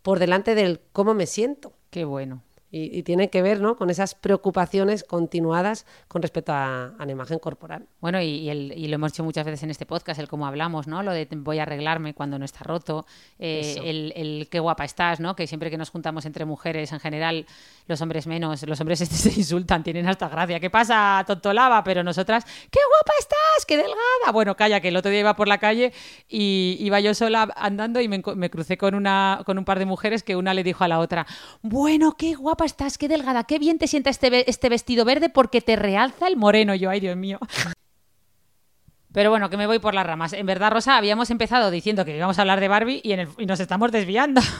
por 0.04 0.19
delante 0.19 0.54
del 0.54 0.80
cómo 0.93 1.15
me 1.15 1.26
siento. 1.26 1.74
Qué 1.89 2.06
bueno. 2.06 2.43
Y, 2.72 2.98
y 2.98 3.04
tiene 3.04 3.30
que 3.30 3.42
ver 3.42 3.60
¿no? 3.60 3.76
con 3.76 3.90
esas 3.90 4.16
preocupaciones 4.16 5.04
continuadas 5.04 5.86
con 6.08 6.22
respecto 6.22 6.54
a, 6.54 6.94
a 6.98 7.06
la 7.06 7.12
imagen 7.12 7.38
corporal. 7.40 7.86
Bueno, 8.00 8.22
y, 8.22 8.26
y 8.28 8.50
el- 8.50 8.74
y 8.78 8.88
lo 8.88 8.96
hemos 8.96 9.12
dicho 9.12 9.24
muchas 9.24 9.46
veces 9.46 9.64
en 9.64 9.70
este 9.72 9.86
podcast, 9.86 10.20
el 10.20 10.28
cómo 10.28 10.48
hablamos, 10.48 10.88
¿no? 10.88 11.04
Lo 11.04 11.12
de 11.12 11.28
voy 11.32 11.60
a 11.60 11.64
arreglarme 11.64 12.14
cuando 12.14 12.40
no 12.40 12.46
está 12.46 12.64
roto, 12.64 13.06
eh, 13.40 13.76
el, 13.84 14.14
el 14.16 14.48
qué 14.50 14.60
guapa 14.60 14.86
estás, 14.86 15.20
¿no? 15.20 15.36
Que 15.36 15.48
siempre 15.48 15.70
que 15.70 15.78
nos 15.78 15.90
juntamos 15.90 16.26
entre 16.26 16.46
mujeres, 16.46 16.92
en 16.92 17.00
general, 17.00 17.46
los 17.88 18.02
hombres 18.02 18.26
menos, 18.28 18.66
los 18.66 18.80
hombres 18.80 19.00
se 19.00 19.30
insultan, 19.40 19.84
tienen 19.84 20.08
hasta 20.08 20.30
gracia. 20.30 20.60
¿Qué 20.60 20.70
pasa, 20.70 21.24
tontolaba? 21.28 21.84
Pero 21.84 22.04
nosotras, 22.04 22.46
¡qué 22.46 22.80
guapa 22.88 23.14
estás! 23.20 23.66
¡Qué 23.68 23.76
delgada! 23.78 24.32
Bueno, 24.32 24.56
calla, 24.56 24.80
que 24.80 24.88
el 24.88 24.96
otro 24.98 25.12
día 25.12 25.20
iba 25.22 25.36
por 25.36 25.48
la 25.48 25.58
calle 25.58 25.92
y 26.30 26.78
iba 26.80 27.00
yo 27.00 27.14
sola 27.14 27.50
andando 27.56 28.00
y 28.02 28.08
me, 28.08 28.22
me 28.36 28.50
crucé 28.50 28.78
con, 28.78 28.96
una, 28.96 29.42
con 29.46 29.58
un 29.58 29.66
par 29.66 29.78
de 29.80 29.86
mujeres 29.86 30.24
que 30.24 30.36
una 30.36 30.54
le 30.54 30.64
dijo 30.64 30.84
a 30.84 30.88
la 30.88 31.00
otra, 31.00 31.26
bueno, 31.62 32.16
qué 32.18 32.34
guapa 32.36 32.61
estás, 32.63 32.97
qué 32.97 33.08
delgada, 33.08 33.43
qué 33.43 33.60
bien 33.60 33.78
te 33.78 33.88
sienta 33.88 34.10
este, 34.10 34.50
este 34.50 34.69
vestido 34.69 35.06
verde 35.06 35.30
porque 35.30 35.62
te 35.62 35.76
realza 35.76 36.28
el 36.28 36.38
moreno. 36.38 36.76
Yo, 36.76 36.89
ay, 36.89 37.00
Dios 37.00 37.17
mío. 37.17 37.39
Pero 39.13 39.30
bueno, 39.30 39.50
que 39.50 39.58
me 39.58 39.67
voy 39.67 39.80
por 39.80 39.93
las 39.93 40.06
ramas. 40.06 40.32
En 40.34 40.45
verdad, 40.45 40.71
Rosa, 40.71 40.95
habíamos 40.97 41.30
empezado 41.32 41.69
diciendo 41.69 42.06
que 42.06 42.15
íbamos 42.15 42.38
a 42.38 42.41
hablar 42.43 42.60
de 42.62 42.67
Barbie 42.69 43.02
y, 43.04 43.12
en 43.12 43.19
el- 43.21 43.30
y 43.38 43.45
nos 43.45 43.60
estamos 43.60 43.91
desviando. 43.91 44.41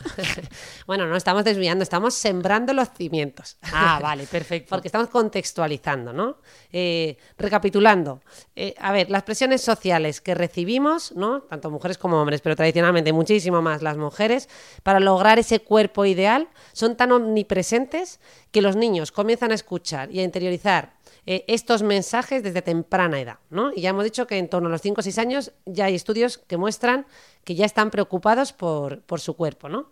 Bueno, 0.88 1.06
no 1.08 1.16
estamos 1.16 1.44
desviando, 1.46 1.84
estamos 1.84 2.14
sembrando 2.16 2.74
los 2.74 2.90
cimientos. 2.90 3.58
ah, 3.74 4.00
vale, 4.02 4.26
perfecto. 4.28 4.70
Porque 4.72 4.88
estamos 4.88 5.08
contextualizando, 5.10 6.12
¿no? 6.12 6.38
Eh, 6.72 7.18
recapitulando, 7.38 8.22
eh, 8.56 8.74
a 8.80 8.92
ver, 8.92 9.10
las 9.10 9.24
presiones 9.24 9.62
sociales 9.62 10.20
que 10.22 10.36
recibimos, 10.36 11.14
¿no? 11.14 11.42
Tanto 11.44 11.70
mujeres 11.70 11.98
como 11.98 12.20
hombres, 12.20 12.42
pero 12.42 12.56
tradicionalmente 12.56 13.14
muchísimo 13.14 13.62
más 13.62 13.82
las 13.82 13.96
mujeres, 13.98 14.50
para 14.84 15.00
lograr 15.00 15.40
ese 15.40 15.60
cuerpo 15.60 16.06
ideal, 16.06 16.50
son 16.74 16.98
tan 16.98 17.12
omnipresentes 17.12 18.20
que 18.52 18.62
los 18.62 18.76
niños 18.76 19.12
comienzan 19.12 19.52
a 19.52 19.56
escuchar 19.56 20.12
y 20.12 20.20
a 20.20 20.24
interiorizar 20.24 20.94
eh, 21.26 21.46
estos 21.48 21.84
mensajes 21.84 22.44
desde 22.44 22.62
temprana 22.62 23.20
edad, 23.20 23.40
¿no? 23.50 23.72
Y 23.74 23.82
ya 23.82 23.90
hemos 23.90 24.04
dicho 24.04 24.28
que 24.28 24.38
en 24.38 24.50
torno 24.50 24.68
a 24.68 24.72
los 24.72 24.82
5 24.82 25.00
o 25.00 25.04
6 25.04 25.18
años 25.18 25.52
ya 25.66 25.86
hay 25.86 25.96
estudios 25.96 26.38
que 26.38 26.58
muestran 26.58 27.06
que 27.44 27.56
ya 27.56 27.66
están 27.66 27.92
preocupados 27.92 28.54
por, 28.54 29.02
por 29.02 29.20
su 29.20 29.36
cuerpo, 29.36 29.70
¿no? 29.70 29.90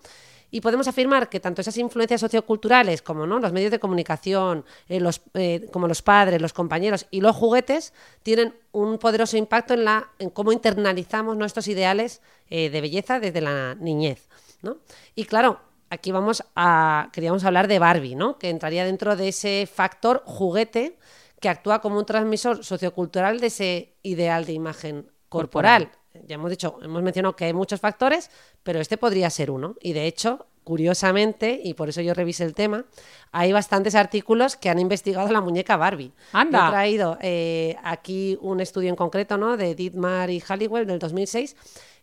Y 0.52 0.62
podemos 0.62 0.88
afirmar 0.88 1.30
que 1.30 1.40
tanto 1.40 1.62
esas 1.62 1.78
influencias 1.78 2.22
socioculturales 2.22 3.04
como 3.04 3.28
¿no? 3.28 3.38
los 3.38 3.52
medios 3.52 3.70
de 3.70 3.80
comunicación, 3.80 4.66
eh, 4.88 5.00
los, 5.00 5.22
eh, 5.36 5.68
como 5.72 5.88
los 5.88 6.02
padres, 6.02 6.42
los 6.42 6.54
compañeros 6.54 7.06
y 7.12 7.22
los 7.22 7.36
juguetes 7.36 7.94
tienen 8.24 8.56
un 8.72 8.98
poderoso 8.98 9.38
impacto 9.38 9.76
en, 9.76 9.86
la, 9.86 10.10
en 10.18 10.32
cómo 10.32 10.52
internalizamos 10.52 11.38
nuestros 11.38 11.68
ideales 11.68 12.22
de 12.50 12.82
belleza 12.82 13.20
desde 13.20 13.42
la 13.42 13.76
niñez. 13.76 14.28
¿no? 14.64 14.78
Y 15.14 15.26
claro, 15.26 15.60
aquí 15.90 16.12
vamos 16.12 16.44
a, 16.56 17.10
queríamos 17.14 17.44
hablar 17.44 17.68
de 17.68 17.80
Barbie, 17.80 18.16
¿no? 18.16 18.38
que 18.38 18.50
entraría 18.50 18.86
dentro 18.86 19.16
de 19.16 19.30
ese 19.30 19.68
factor 19.72 20.24
juguete 20.26 20.98
que 21.40 21.50
actúa 21.50 21.80
como 21.82 21.98
un 21.98 22.06
transmisor 22.06 22.64
sociocultural 22.64 23.40
de 23.40 23.48
ese 23.48 23.94
ideal 24.04 24.46
de 24.46 24.54
imagen 24.54 25.12
corporal. 25.30 25.92
Ya 26.26 26.36
hemos 26.36 26.50
dicho, 26.50 26.80
hemos 26.82 27.02
mencionado 27.02 27.36
que 27.36 27.46
hay 27.46 27.54
muchos 27.54 27.80
factores, 27.80 28.30
pero 28.64 28.80
este 28.80 28.98
podría 28.98 29.30
ser 29.30 29.52
uno. 29.52 29.76
Y 29.80 29.94
de 29.94 30.06
hecho, 30.06 30.48
curiosamente, 30.70 31.60
y 31.64 31.74
por 31.74 31.90
eso 31.90 32.00
yo 32.02 32.14
revisé 32.14 32.44
el 32.44 32.54
tema, 32.54 32.86
hay 33.32 33.52
bastantes 33.52 33.96
artículos 33.96 34.56
que 34.56 34.70
han 34.70 34.78
investigado 34.78 35.32
la 35.32 35.42
muñeca 35.42 35.78
Barbie. 35.78 36.12
Anda. 36.32 36.68
He 36.68 36.70
traído 36.70 37.18
eh, 37.22 37.76
aquí 37.84 38.38
un 38.40 38.60
estudio 38.60 38.90
en 38.90 38.96
concreto, 38.96 39.36
¿no? 39.36 39.58
De 39.58 39.74
Dietmar 39.74 40.30
y 40.30 40.40
Halliwell 40.40 40.86
del 40.86 41.00
2006, 41.00 41.56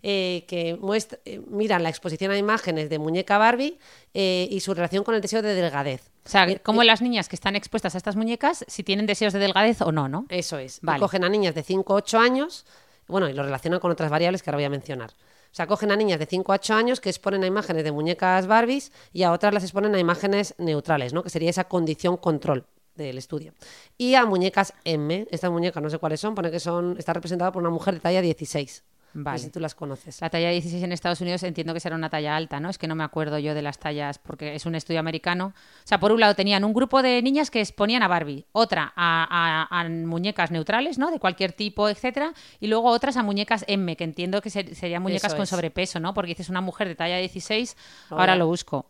eh, 0.02 0.44
que 0.48 0.76
muestra, 0.80 1.20
eh, 1.24 1.40
miran 1.46 1.84
la 1.84 1.90
exposición 1.90 2.32
a 2.32 2.38
imágenes 2.38 2.90
de 2.90 2.98
muñeca 2.98 3.38
Barbie 3.38 3.78
eh, 4.14 4.48
y 4.50 4.58
su 4.58 4.74
relación 4.74 5.04
con 5.04 5.14
el 5.14 5.20
deseo 5.20 5.42
de 5.42 5.54
delgadez. 5.54 6.10
O 6.24 6.28
sea, 6.28 6.58
como 6.58 6.82
las 6.82 7.00
niñas 7.02 7.28
que 7.28 7.36
están 7.36 7.54
expuestas 7.54 7.94
a 7.94 7.98
estas 7.98 8.16
muñecas, 8.16 8.64
si 8.66 8.82
tienen 8.82 9.06
deseos 9.06 9.32
de 9.32 9.38
delgadez 9.38 9.80
o 9.80 9.92
no, 9.92 10.08
¿no? 10.08 10.26
Eso 10.28 10.58
es. 10.58 10.80
Vale. 10.82 10.98
cogen 10.98 11.22
a 11.22 11.28
niñas 11.28 11.54
de 11.54 11.62
5 11.62 11.92
a 11.92 11.96
8 11.98 12.18
años, 12.18 12.66
bueno, 13.06 13.28
y 13.28 13.32
lo 13.32 13.44
relacionan 13.44 13.78
con 13.78 13.92
otras 13.92 14.10
variables 14.10 14.42
que 14.42 14.50
ahora 14.50 14.56
voy 14.56 14.64
a 14.64 14.70
mencionar. 14.70 15.12
O 15.52 15.54
sea, 15.56 15.66
cogen 15.66 15.90
a 15.90 15.96
niñas 15.96 16.18
de 16.18 16.26
5 16.26 16.52
a 16.52 16.56
8 16.56 16.74
años 16.74 17.00
que 17.00 17.08
exponen 17.08 17.42
a 17.44 17.46
imágenes 17.46 17.84
de 17.84 17.92
muñecas 17.92 18.46
Barbies 18.46 18.92
y 19.12 19.22
a 19.22 19.32
otras 19.32 19.54
las 19.54 19.62
exponen 19.62 19.94
a 19.94 19.98
imágenes 19.98 20.54
neutrales, 20.58 21.12
¿no? 21.12 21.22
Que 21.22 21.30
sería 21.30 21.50
esa 21.50 21.64
condición 21.64 22.16
control 22.16 22.66
del 22.94 23.18
estudio. 23.18 23.52
Y 23.96 24.14
a 24.14 24.24
muñecas 24.24 24.72
M, 24.84 25.26
estas 25.30 25.50
muñecas 25.50 25.82
no 25.82 25.90
sé 25.90 25.98
cuáles 25.98 26.20
son, 26.20 26.34
pone 26.34 26.50
que 26.50 26.60
son, 26.60 26.96
está 26.98 27.12
representada 27.12 27.52
por 27.52 27.62
una 27.62 27.70
mujer 27.70 27.94
de 27.94 28.00
talla 28.00 28.20
16. 28.20 28.84
No 29.16 29.24
Vale. 29.24 29.38
sé 29.38 29.44
si 29.46 29.50
tú 29.50 29.60
las 29.60 29.74
conoces. 29.74 30.20
La 30.20 30.28
talla 30.28 30.50
16 30.50 30.82
en 30.82 30.92
Estados 30.92 31.22
Unidos 31.22 31.42
entiendo 31.42 31.72
que 31.72 31.80
será 31.80 31.96
una 31.96 32.10
talla 32.10 32.36
alta, 32.36 32.60
¿no? 32.60 32.68
Es 32.68 32.76
que 32.76 32.86
no 32.86 32.94
me 32.94 33.02
acuerdo 33.02 33.38
yo 33.38 33.54
de 33.54 33.62
las 33.62 33.78
tallas 33.78 34.18
porque 34.18 34.54
es 34.54 34.66
un 34.66 34.74
estudio 34.74 35.00
americano. 35.00 35.54
O 35.56 35.86
sea, 35.86 35.98
por 35.98 36.12
un 36.12 36.20
lado 36.20 36.34
tenían 36.34 36.64
un 36.64 36.74
grupo 36.74 37.00
de 37.00 37.22
niñas 37.22 37.50
que 37.50 37.60
exponían 37.62 38.02
a 38.02 38.08
Barbie, 38.08 38.44
otra 38.52 38.92
a, 38.94 39.66
a- 39.70 39.80
a 39.80 39.88
muñecas 39.88 40.50
neutrales, 40.50 40.98
¿no? 40.98 41.10
De 41.10 41.18
cualquier 41.18 41.52
tipo, 41.52 41.88
etcétera, 41.88 42.34
y 42.60 42.66
luego 42.66 42.90
otras 42.90 43.16
a 43.16 43.22
muñecas 43.22 43.64
M, 43.68 43.96
que 43.96 44.04
entiendo 44.04 44.42
que 44.42 44.50
ser- 44.50 44.74
serían 44.74 45.02
muñecas 45.02 45.30
Eso 45.32 45.36
con 45.36 45.44
es. 45.44 45.48
sobrepeso, 45.48 45.98
¿no? 45.98 46.12
Porque 46.12 46.32
dices 46.32 46.50
una 46.50 46.60
mujer 46.60 46.86
de 46.88 46.94
talla 46.94 47.16
16, 47.16 47.74
Lo 48.10 48.18
ahora 48.20 48.36
lo 48.36 48.46
busco. 48.46 48.84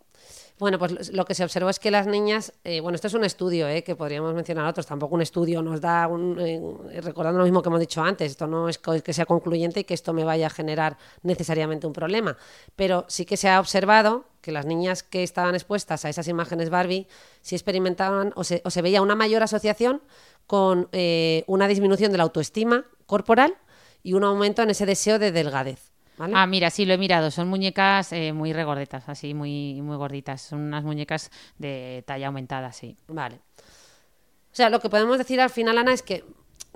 Bueno, 0.59 0.79
pues 0.79 1.13
lo 1.13 1.27
que 1.27 1.35
se 1.35 1.45
observó 1.45 1.69
es 1.69 1.79
que 1.79 1.91
las 1.91 2.07
niñas, 2.07 2.55
eh, 2.65 2.81
bueno, 2.81 2.97
esto 2.97 3.09
es 3.09 3.15
un 3.15 3.25
estudio, 3.25 3.69
eh, 3.69 3.85
que 3.85 3.95
podríamos 3.95 4.33
mencionar 4.33 4.67
otros, 4.67 4.87
tampoco 4.87 5.15
un 5.15 5.21
estudio 5.21 5.61
nos 5.61 5.83
da, 5.83 6.09
un, 6.09 6.39
eh, 6.41 7.01
recordando 7.03 7.39
lo 7.39 7.45
mismo 7.45 7.61
que 7.61 7.69
hemos 7.69 7.81
dicho 7.81 8.03
antes, 8.03 8.31
esto 8.31 8.47
no 8.47 8.71
es 8.71 8.79
que 8.79 9.13
sea 9.13 9.27
concluyente 9.27 9.81
y 9.81 9.85
que 9.85 9.93
esto 9.93 10.15
me 10.15 10.25
vaya 10.25 10.47
a 10.47 10.51
generar 10.51 10.97
necesariamente 11.23 11.87
un 11.87 11.93
problema, 11.93 12.39
pero 12.75 13.05
sí 13.09 13.27
que 13.27 13.37
se 13.37 13.51
ha 13.51 13.61
observado 13.61 14.25
que 14.41 14.51
las 14.51 14.65
niñas 14.65 15.03
que 15.03 15.23
estaban 15.23 15.55
expuestas 15.55 16.07
a 16.07 16.09
esas 16.09 16.27
imágenes 16.27 16.71
Barbie 16.71 17.07
sí 17.43 17.55
experimentaban 17.55 18.33
o 18.35 18.43
se, 18.43 18.63
o 18.65 18.71
se 18.71 18.81
veía 18.81 19.03
una 19.03 19.15
mayor 19.15 19.43
asociación 19.43 20.01
con 20.47 20.89
eh, 20.93 21.45
una 21.49 21.69
disminución 21.69 22.13
de 22.13 22.19
la 22.19 22.25
autoestima 22.25 22.87
corporal 23.05 23.57
y 24.03 24.15
un 24.15 24.25
aumento 24.25 24.63
en 24.63 24.71
ese 24.71 24.87
deseo 24.87 25.19
de 25.19 25.33
delgadez. 25.33 25.96
¿Vale? 26.17 26.35
Ah, 26.37 26.47
mira, 26.47 26.71
sí, 26.71 26.85
lo 26.85 26.95
he 26.95 26.99
mirado. 26.99 27.31
Son 27.31 27.49
muñecas 27.49 28.13
eh, 28.13 28.33
muy 28.33 28.53
regordetas, 28.53 29.09
así, 29.09 29.35
muy, 29.35 29.81
muy 29.83 29.97
gorditas. 29.97 30.43
Son 30.43 30.61
unas 30.61 30.85
muñecas 30.85 31.31
de 31.59 32.05
talla 32.07 32.29
aumentada, 32.29 32.73
sí. 32.73 32.97
Vale. 33.09 33.41
O 33.57 34.57
sea, 34.57 34.71
lo 34.71 34.81
que 34.81 34.89
podemos 34.89 35.19
decir 35.19 35.41
al 35.41 35.51
final, 35.51 35.79
Ana, 35.79 35.93
es 35.93 36.03
que 36.03 36.25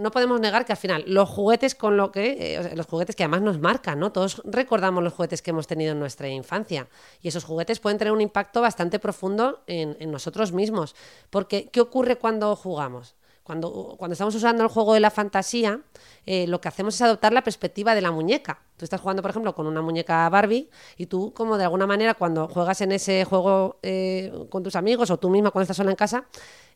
no 0.01 0.11
podemos 0.11 0.41
negar 0.41 0.65
que 0.65 0.73
al 0.73 0.79
final 0.79 1.05
los 1.07 1.29
juguetes 1.29 1.75
con 1.75 1.97
lo 1.97 2.11
que, 2.11 2.55
eh, 2.55 2.59
o 2.59 2.63
sea, 2.63 2.75
los 2.75 2.87
juguetes 2.87 3.15
que 3.15 3.23
además 3.23 3.43
nos 3.43 3.61
marcan, 3.61 3.99
¿no? 3.99 4.13
Todos 4.13 4.43
recordamos 4.45 5.05
los 5.05 5.13
juguetes 5.13 5.43
que 5.43 5.51
hemos 5.51 5.67
tenido 5.67 5.93
en 5.93 6.01
nuestra 6.01 6.29
infancia 6.29 6.89
y 7.21 7.29
esos 7.29 7.45
juguetes 7.45 7.81
pueden 7.81 7.99
tener 7.99 8.13
un 8.13 8.21
impacto 8.21 8.61
bastante 8.61 8.99
profundo 8.99 9.63
en, 9.67 9.97
en 10.01 10.11
nosotros 10.11 10.53
mismos. 10.53 10.97
Porque, 11.29 11.69
¿qué 11.71 11.81
ocurre 11.81 12.17
cuando 12.17 12.57
jugamos? 12.57 13.15
Cuando, 13.51 13.97
cuando 13.99 14.13
estamos 14.13 14.33
usando 14.33 14.63
el 14.63 14.69
juego 14.69 14.95
de 14.95 15.01
la 15.01 15.11
fantasía, 15.11 15.81
eh, 16.25 16.47
lo 16.47 16.61
que 16.61 16.69
hacemos 16.69 16.95
es 16.95 17.03
adoptar 17.03 17.33
la 17.33 17.43
perspectiva 17.43 17.97
de 17.97 18.01
la 18.01 18.13
muñeca. 18.13 18.63
Tú 18.77 18.85
estás 18.85 19.01
jugando, 19.01 19.23
por 19.23 19.33
ejemplo, 19.33 19.57
con 19.57 19.67
una 19.67 19.83
muñeca 19.83 20.29
Barbie 20.29 20.71
y 20.97 21.07
tú, 21.07 21.33
como 21.35 21.59
de 21.59 21.65
alguna 21.65 21.85
manera, 21.85 22.15
cuando 22.15 22.47
juegas 22.47 22.81
en 22.81 22.93
ese 22.93 23.25
juego 23.25 23.81
eh, 23.83 24.33
con 24.51 24.63
tus 24.63 24.77
amigos 24.77 25.11
o 25.11 25.19
tú 25.19 25.31
misma 25.31 25.51
cuando 25.51 25.65
estás 25.65 25.79
sola 25.79 25.91
en 25.91 25.97
casa, 25.97 26.27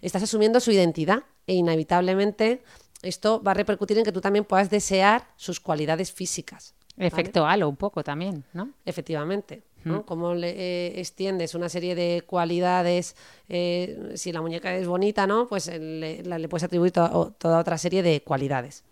estás 0.02 0.24
asumiendo 0.24 0.58
su 0.58 0.72
identidad 0.72 1.22
e 1.46 1.54
inevitablemente 1.54 2.64
esto 3.02 3.40
va 3.40 3.52
a 3.52 3.54
repercutir 3.54 3.96
en 3.96 4.02
que 4.02 4.10
tú 4.10 4.20
también 4.20 4.44
puedas 4.44 4.68
desear 4.68 5.28
sus 5.36 5.60
cualidades 5.60 6.10
físicas. 6.10 6.74
Efecto 6.96 7.46
halo 7.46 7.68
un 7.68 7.76
poco 7.76 8.02
también, 8.02 8.42
¿no? 8.52 8.70
Efectivamente. 8.84 9.62
¿No? 9.84 10.04
Cómo 10.06 10.34
le 10.34 10.50
eh, 10.50 11.00
extiendes 11.00 11.54
una 11.54 11.68
serie 11.68 11.94
de 11.94 12.22
cualidades, 12.26 13.16
eh, 13.48 14.12
si 14.14 14.32
la 14.32 14.40
muñeca 14.40 14.74
es 14.74 14.86
bonita, 14.86 15.26
¿no? 15.26 15.46
Pues 15.46 15.68
eh, 15.68 15.78
le, 16.24 16.48
puedes 16.48 16.64
atribuir 16.64 16.92
to- 16.92 17.34
toda 17.38 17.58
otra 17.58 17.76
serie 17.78 18.02
de 18.02 18.22
cualidades. 18.22 18.84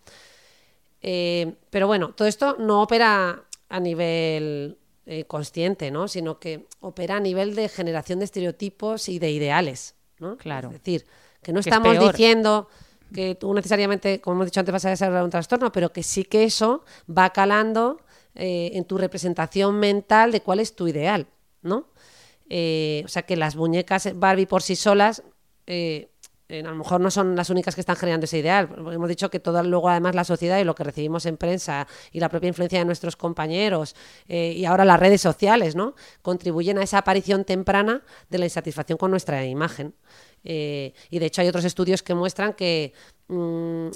Eh, 1.01 1.55
pero 1.71 1.87
bueno, 1.87 2.13
todo 2.15 2.29
esto 2.29 2.57
no 2.59 2.83
opera 2.83 3.43
a 3.69 3.81
nivel 3.81 4.79
consciente, 5.27 5.91
¿no? 5.91 6.07
Sino 6.07 6.39
que 6.39 6.67
opera 6.81 7.17
a 7.17 7.21
nivel 7.21 7.55
de 7.57 7.69
generación 7.69 8.21
de 8.21 8.25
estereotipos 8.27 9.09
y 9.09 9.19
de 9.19 9.31
ideales, 9.33 9.95
¿no? 10.21 10.37
Claro. 10.37 10.69
Es 10.69 10.75
decir, 10.75 11.05
que 11.43 11.53
no 11.53 11.61
Que 11.61 11.69
estamos 11.71 11.99
diciendo 11.99 12.69
que 13.13 13.35
tú 13.35 13.53
necesariamente, 13.53 14.21
como 14.21 14.37
hemos 14.37 14.47
dicho 14.47 14.61
antes, 14.61 14.73
vas 14.73 14.85
a 14.85 14.91
desarrollar 14.91 15.25
un 15.25 15.31
trastorno, 15.31 15.73
pero 15.73 15.93
que 15.93 16.03
sí 16.03 16.25
que 16.25 16.45
eso 16.45 16.85
va 17.11 17.31
calando 17.31 18.01
eh, 18.35 18.71
en 18.75 18.85
tu 18.85 18.97
representación 18.97 19.79
mental 19.79 20.33
de 20.33 20.41
cuál 20.41 20.61
es 20.61 20.75
tu 20.75 20.89
ideal, 20.89 21.27
¿no? 21.61 21.89
Eh, 22.49 23.03
o 23.05 23.09
sea, 23.09 23.23
que 23.23 23.37
las 23.37 23.57
muñecas 23.57 24.09
Barbie 24.15 24.47
por 24.47 24.63
sí 24.63 24.75
solas 24.75 25.23
eh, 25.67 26.09
a 26.49 26.63
lo 26.63 26.75
mejor 26.75 27.01
no 27.01 27.11
son 27.11 27.37
las 27.37 27.49
únicas 27.51 27.75
que 27.75 27.81
están 27.81 27.97
generando 27.97 28.25
ese 28.25 28.39
ideal. 28.39 28.69
Hemos 28.91 29.09
dicho 29.09 29.31
que 29.31 29.41
todo 29.41 29.63
luego 29.63 29.89
además 29.89 30.15
la 30.15 30.25
sociedad 30.25 30.59
y 30.59 30.65
lo 30.65 30.75
que 30.75 30.85
recibimos 30.85 31.25
en 31.25 31.39
prensa 31.39 31.87
y 32.11 32.21
la 32.21 32.29
propia 32.29 32.49
influencia 32.49 32.79
de 32.79 32.85
nuestros 32.85 33.17
compañeros 33.17 33.97
y 34.29 34.63
ahora 34.67 34.85
las 34.85 35.01
redes 35.01 35.23
sociales, 35.23 35.75
¿no? 35.77 35.95
Contribuyen 36.21 36.77
a 36.77 36.83
esa 36.83 36.99
aparición 36.99 37.45
temprana 37.45 38.03
de 38.29 38.39
la 38.39 38.45
insatisfacción 38.45 38.99
con 38.99 39.11
nuestra 39.11 39.47
imagen. 39.47 39.95
Y 40.43 41.19
de 41.19 41.27
hecho 41.27 41.41
hay 41.41 41.49
otros 41.49 41.65
estudios 41.65 42.03
que 42.03 42.15
muestran 42.15 42.53
que 42.53 42.93
mm, 43.29 43.89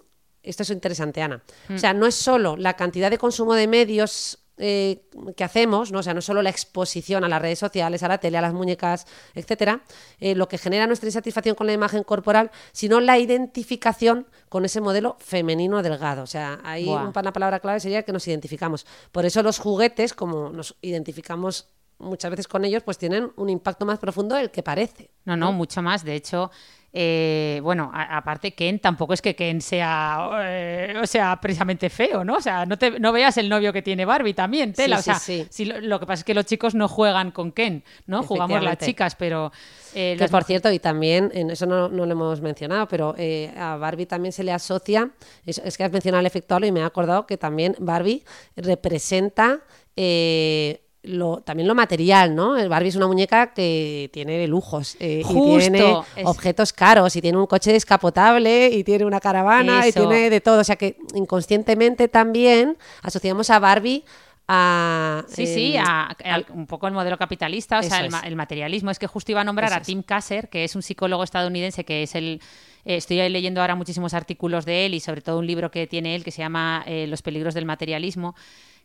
esto 0.46 0.62
es 0.62 0.70
interesante, 0.70 1.20
Ana. 1.22 1.42
O 1.74 1.78
sea, 1.78 1.92
no 1.92 2.06
es 2.06 2.14
solo 2.14 2.56
la 2.56 2.74
cantidad 2.74 3.10
de 3.10 3.18
consumo 3.18 3.54
de 3.54 3.66
medios 3.66 4.38
eh, 4.58 5.02
que 5.36 5.44
hacemos, 5.44 5.92
¿no? 5.92 5.98
O 5.98 6.02
sea, 6.02 6.14
no 6.14 6.20
es 6.20 6.24
solo 6.24 6.40
la 6.40 6.48
exposición 6.48 7.24
a 7.24 7.28
las 7.28 7.42
redes 7.42 7.58
sociales, 7.58 8.02
a 8.02 8.08
la 8.08 8.16
tele, 8.16 8.38
a 8.38 8.40
las 8.40 8.54
muñecas, 8.54 9.06
etcétera, 9.34 9.82
eh, 10.18 10.34
lo 10.34 10.48
que 10.48 10.56
genera 10.56 10.86
nuestra 10.86 11.08
insatisfacción 11.08 11.54
con 11.54 11.66
la 11.66 11.74
imagen 11.74 12.02
corporal, 12.04 12.50
sino 12.72 13.00
la 13.00 13.18
identificación 13.18 14.26
con 14.48 14.64
ese 14.64 14.80
modelo 14.80 15.16
femenino 15.20 15.82
delgado. 15.82 16.22
O 16.22 16.26
sea, 16.26 16.58
ahí 16.64 16.86
un- 16.88 17.08
una 17.08 17.32
palabra 17.34 17.60
clave 17.60 17.80
sería 17.80 18.02
que 18.04 18.12
nos 18.12 18.26
identificamos. 18.28 18.86
Por 19.12 19.26
eso 19.26 19.42
los 19.42 19.58
juguetes, 19.58 20.14
como 20.14 20.48
nos 20.50 20.74
identificamos 20.80 21.68
muchas 21.98 22.30
veces 22.30 22.48
con 22.48 22.64
ellos, 22.64 22.82
pues 22.82 22.98
tienen 22.98 23.30
un 23.36 23.48
impacto 23.50 23.86
más 23.86 23.98
profundo 23.98 24.34
del 24.34 24.50
que 24.50 24.62
parece. 24.62 25.10
No, 25.24 25.36
no, 25.36 25.52
mucho 25.52 25.82
más. 25.82 26.04
De 26.04 26.14
hecho, 26.14 26.50
eh, 26.92 27.60
bueno, 27.62 27.90
a- 27.92 28.16
aparte 28.18 28.52
Ken 28.54 28.78
tampoco 28.78 29.12
es 29.12 29.20
que 29.20 29.34
Ken 29.34 29.60
sea, 29.60 30.30
eh, 30.44 30.94
o 31.02 31.06
sea, 31.06 31.38
precisamente 31.40 31.90
feo, 31.90 32.24
¿no? 32.24 32.36
O 32.36 32.40
sea, 32.40 32.64
no, 32.64 32.78
te, 32.78 32.98
no 32.98 33.12
veas 33.12 33.36
el 33.36 33.48
novio 33.48 33.72
que 33.72 33.82
tiene 33.82 34.04
Barbie 34.04 34.32
también, 34.34 34.72
tela. 34.72 35.02
Sí, 35.02 35.10
o 35.10 35.14
sí, 35.14 35.20
sea, 35.20 35.44
sí. 35.44 35.46
si 35.50 35.64
lo, 35.66 35.80
lo 35.80 36.00
que 36.00 36.06
pasa 36.06 36.20
es 36.20 36.24
que 36.24 36.32
los 36.34 36.46
chicos 36.46 36.74
no 36.74 36.88
juegan 36.88 37.32
con 37.32 37.52
Ken, 37.52 37.82
¿no? 38.06 38.22
Jugamos 38.22 38.62
las 38.62 38.78
chicas, 38.78 39.14
pero... 39.16 39.52
eh, 39.94 40.14
Que 40.16 40.24
las 40.24 40.30
por 40.30 40.44
cierto, 40.44 40.70
y 40.72 40.78
también, 40.78 41.30
en 41.34 41.50
eso 41.50 41.66
no, 41.66 41.88
no 41.88 42.06
lo 42.06 42.12
hemos 42.12 42.40
mencionado, 42.40 42.88
pero 42.88 43.14
eh, 43.18 43.52
a 43.58 43.76
Barbie 43.76 44.06
también 44.06 44.32
se 44.32 44.44
le 44.44 44.52
asocia, 44.52 45.10
es, 45.44 45.58
es 45.58 45.76
que 45.76 45.84
has 45.84 45.92
mencionado 45.92 46.20
el 46.20 46.26
efecto 46.26 46.58
y 46.64 46.72
me 46.72 46.80
he 46.80 46.84
acordado 46.84 47.26
que 47.26 47.36
también 47.36 47.74
Barbie 47.78 48.22
representa 48.56 49.60
eh, 49.96 50.82
lo, 51.06 51.38
también 51.40 51.66
lo 51.68 51.74
material, 51.74 52.34
¿no? 52.34 52.56
El 52.56 52.68
Barbie 52.68 52.88
es 52.88 52.96
una 52.96 53.06
muñeca 53.06 53.52
que 53.54 54.10
tiene 54.12 54.46
lujos 54.46 54.96
eh, 55.00 55.22
y 55.28 55.34
tiene 55.58 56.00
es- 56.16 56.26
objetos 56.26 56.72
caros 56.72 57.14
y 57.16 57.20
tiene 57.22 57.38
un 57.38 57.46
coche 57.46 57.72
descapotable 57.72 58.68
y 58.68 58.84
tiene 58.84 59.04
una 59.04 59.20
caravana 59.20 59.86
y 59.86 59.92
tiene 59.92 60.30
de 60.30 60.40
todo, 60.40 60.60
o 60.60 60.64
sea 60.64 60.76
que 60.76 60.96
inconscientemente 61.14 62.08
también 62.08 62.76
asociamos 63.02 63.50
a 63.50 63.58
Barbie 63.58 64.04
a... 64.48 65.24
Sí, 65.28 65.46
sí, 65.46 65.76
a- 65.76 66.14
un 66.54 66.66
poco 66.66 66.86
el 66.86 66.94
modelo 66.94 67.18
capitalista, 67.18 67.80
o 67.80 67.82
sea, 67.82 68.00
el, 68.24 68.36
materialismo. 68.36 68.90
Es 68.90 68.98
que 68.98 69.06
justo 69.06 69.32
iba 69.32 69.40
a 69.40 69.44
nombrar 69.44 69.70
Eso 69.70 69.78
a. 69.78 69.82
Tim 69.82 70.02
Kasser, 70.02 70.48
que 70.48 70.64
es 70.64 70.76
un 70.76 70.82
psicólogo 70.82 71.24
estadounidense 71.24 71.84
que 71.84 72.04
es 72.04 72.14
el... 72.14 72.40
eh, 72.84 72.96
estoy 72.96 73.16
leyendo 73.28 73.60
ahora 73.60 73.74
muchísimos 73.74 74.14
artículos 74.14 74.64
de 74.64 74.86
él 74.86 74.94
y 74.94 75.00
sobre 75.00 75.20
todo 75.20 75.38
un 75.40 75.46
libro 75.46 75.70
que 75.70 75.86
tiene 75.86 76.14
él 76.14 76.22
que 76.22 76.30
se 76.30 76.42
llama 76.42 76.84
eh, 76.86 77.06
Los 77.08 77.22
peligros 77.22 77.54
del 77.54 77.64
materialismo. 77.64 78.34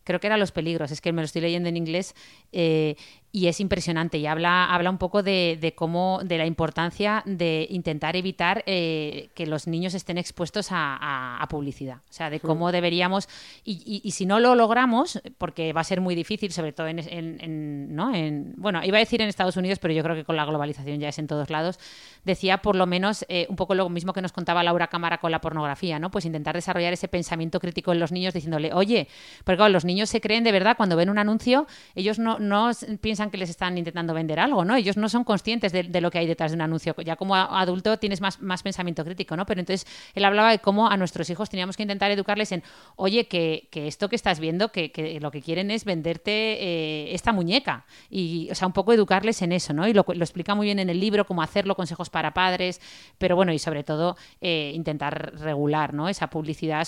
Creo 0.04 0.20
que 0.20 0.28
era 0.28 0.38
Los 0.38 0.52
peligros, 0.52 0.92
es 0.92 1.02
que 1.02 1.12
me 1.14 1.22
lo 1.22 1.26
estoy 1.26 1.42
leyendo 1.42 1.70
en 1.70 1.78
inglés 1.78 2.16
eh, 2.52 2.96
y 3.34 3.48
es 3.48 3.62
impresionante 3.62 4.18
y 4.18 4.26
habla, 4.28 4.66
habla 4.66 4.90
un 4.90 4.98
poco 4.98 5.24
de, 5.24 5.58
de 5.62 5.74
cómo, 5.74 6.20
de 6.24 6.38
la 6.38 6.46
importancia 6.46 7.24
de 7.26 7.66
intentar 7.70 8.18
evitar 8.18 8.62
eh, 8.66 9.30
que 9.36 9.46
los 9.48 9.68
niños 9.68 9.94
estén 9.94 10.18
expuestos 10.18 10.72
a, 10.74 10.98
a- 10.98 11.38
a 11.42 11.48
publicidad. 11.48 11.98
O 12.10 12.14
sea, 12.14 12.30
de 12.30 12.42
cómo 12.42 12.72
deberíamos, 12.74 13.30
y, 13.64 13.82
y- 13.86 14.02
y 14.04 14.12
si 14.12 14.26
no 14.26 14.40
lo 14.42 14.56
logramos, 14.56 15.22
porque 15.38 15.72
va 15.72 15.80
a 15.80 15.86
ser 15.86 16.02
muy 16.02 16.14
difícil, 16.14 16.52
sobre 16.52 16.74
todo 16.74 16.88
en, 16.88 17.00
en- 17.00 17.38
en- 17.40 17.96
¿no? 17.96 18.14
en 18.14 18.54
bueno, 18.58 18.84
iba 18.84 18.98
a 18.98 19.00
decir 19.00 19.22
en 19.22 19.30
Estados 19.30 19.56
Unidos, 19.56 19.80
pero 19.80 19.94
yo 19.94 20.04
creo 20.04 20.16
que 20.16 20.26
con 20.26 20.36
la 20.36 20.44
globalización 20.44 21.00
ya 21.00 21.08
es 21.08 21.18
en 21.18 21.28
todos 21.28 21.50
lados, 21.50 21.80
decía 22.26 22.58
por 22.58 22.76
lo 22.76 22.86
menos 22.86 23.26
eh, 23.30 23.46
un 23.50 23.56
poco 23.56 23.76
lo 23.76 23.88
mismo 23.90 24.12
que 24.12 24.22
nos 24.22 24.34
contaba 24.34 24.62
Laura 24.62 24.88
Cámara 24.88 25.20
con 25.20 25.32
la 25.32 25.40
pornografía, 25.40 26.00
¿no? 26.00 26.12
Pues 26.12 26.26
intentar 26.26 26.56
desarrollar 26.56 26.92
ese 26.92 27.08
pensamiento 27.08 27.60
crítico 27.62 27.94
en 27.94 28.00
los 28.00 28.12
niños 28.12 28.34
diciéndole, 28.34 28.74
oye, 28.74 29.08
porque 29.46 29.56
claro, 29.58 29.72
los 29.72 29.86
niños 29.86 30.10
se 30.10 30.20
creen 30.20 30.44
de 30.44 30.52
verdad 30.52 30.76
cuando 30.76 30.98
ven 30.98 31.10
un 31.10 31.18
anuncio, 31.18 31.66
ellos 31.96 32.20
no, 32.20 32.38
no 32.40 32.70
s- 32.72 32.98
que 33.30 33.38
les 33.38 33.50
están 33.50 33.78
intentando 33.78 34.14
vender 34.14 34.40
algo, 34.40 34.66
¿no? 34.66 34.76
Ellos 34.76 34.98
no 34.98 35.10
son 35.10 35.24
conscientes 35.24 35.72
de, 35.72 36.02
lo 36.02 36.10
que 36.10 36.20
hay 36.20 36.28
detrás 36.28 36.52
de 36.52 36.56
un 36.56 36.62
anuncio. 36.62 36.96
Ya 37.06 37.16
como 37.16 37.36
adulto 37.36 37.98
tienes 38.00 38.22
más, 38.22 38.42
más 38.42 38.64
pensamiento 38.64 39.04
crítico, 39.04 39.36
¿no? 39.36 39.46
Pero 39.46 39.60
entonces 39.60 39.88
él 40.14 40.26
hablaba 40.26 40.52
de 40.52 40.60
cómo 40.60 40.90
a 40.90 40.98
nuestros 40.98 41.30
hijos 41.30 41.50
teníamos 41.50 41.78
que 41.78 41.84
intentar 41.84 42.10
educarles 42.12 42.52
en, 42.52 42.64
oye, 42.96 43.28
que, 43.28 43.68
que 43.72 43.88
esto 43.88 44.10
que 44.10 44.16
estás 44.16 44.40
viendo, 44.40 44.72
que, 44.72 44.92
que 44.92 45.20
lo 45.20 45.32
que 45.32 45.42
quieren 45.42 45.72
es 45.72 45.86
venderte 45.86 46.32
eh, 46.32 47.14
esta 47.14 47.32
muñeca. 47.32 47.86
Y, 48.10 48.50
o 48.52 48.56
sea, 48.56 48.68
un 48.68 48.74
poco 48.74 48.94
educarles 48.94 49.42
en 49.42 49.52
eso, 49.52 49.74
¿no? 49.74 49.88
Y 49.88 49.94
lo, 49.94 50.06
explica 50.08 50.56
muy 50.56 50.66
bien 50.66 50.80
en 50.80 50.90
el 50.90 51.00
libro, 51.00 51.26
cómo 51.26 51.42
hacerlo, 51.42 51.76
consejos 51.76 52.10
para 52.10 52.34
padres, 52.34 52.82
pero 53.18 53.36
bueno, 53.36 53.54
y 53.54 53.60
sobre 53.60 53.84
todo 53.84 54.18
eh, 54.40 54.72
intentar 54.74 55.34
regular, 55.40 55.94
¿no? 55.94 56.10
Esa 56.10 56.30
publicidad 56.30 56.88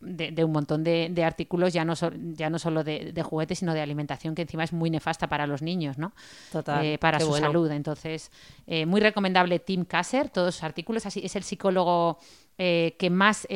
de, 0.00 0.44
un 0.44 0.52
montón 0.52 0.84
de, 0.84 1.24
artículos, 1.24 1.72
ya 1.72 1.84
no, 1.84 1.94
ya 2.32 2.50
no 2.50 2.58
solo 2.58 2.84
de 2.84 3.22
juguetes, 3.22 3.58
sino 3.58 3.74
de 3.74 3.80
alimentación, 3.80 4.34
que 4.34 4.42
encima 4.42 4.64
es 4.64 4.72
muy 4.72 4.90
nefasta 4.90 5.28
para 5.28 5.43
los 5.46 5.62
niños, 5.62 5.98
¿no? 5.98 6.12
Total, 6.52 6.84
Eh, 6.84 6.98
para 6.98 7.20
su 7.20 7.28
bueno. 7.28 7.46
salud. 7.46 7.70
Entonces, 7.70 8.30
eh, 8.66 8.86
muy 8.86 9.00
recomendable 9.00 9.58
Tim 9.58 9.84
Kasser, 9.84 10.28
todos 10.30 10.54
sus 10.56 10.64
artículos. 10.64 11.06
Así, 11.06 11.20
es 11.24 11.36
el 11.36 11.42
psicólogo 11.42 12.18
eh, 12.58 12.96
que 12.98 13.10
más, 13.10 13.46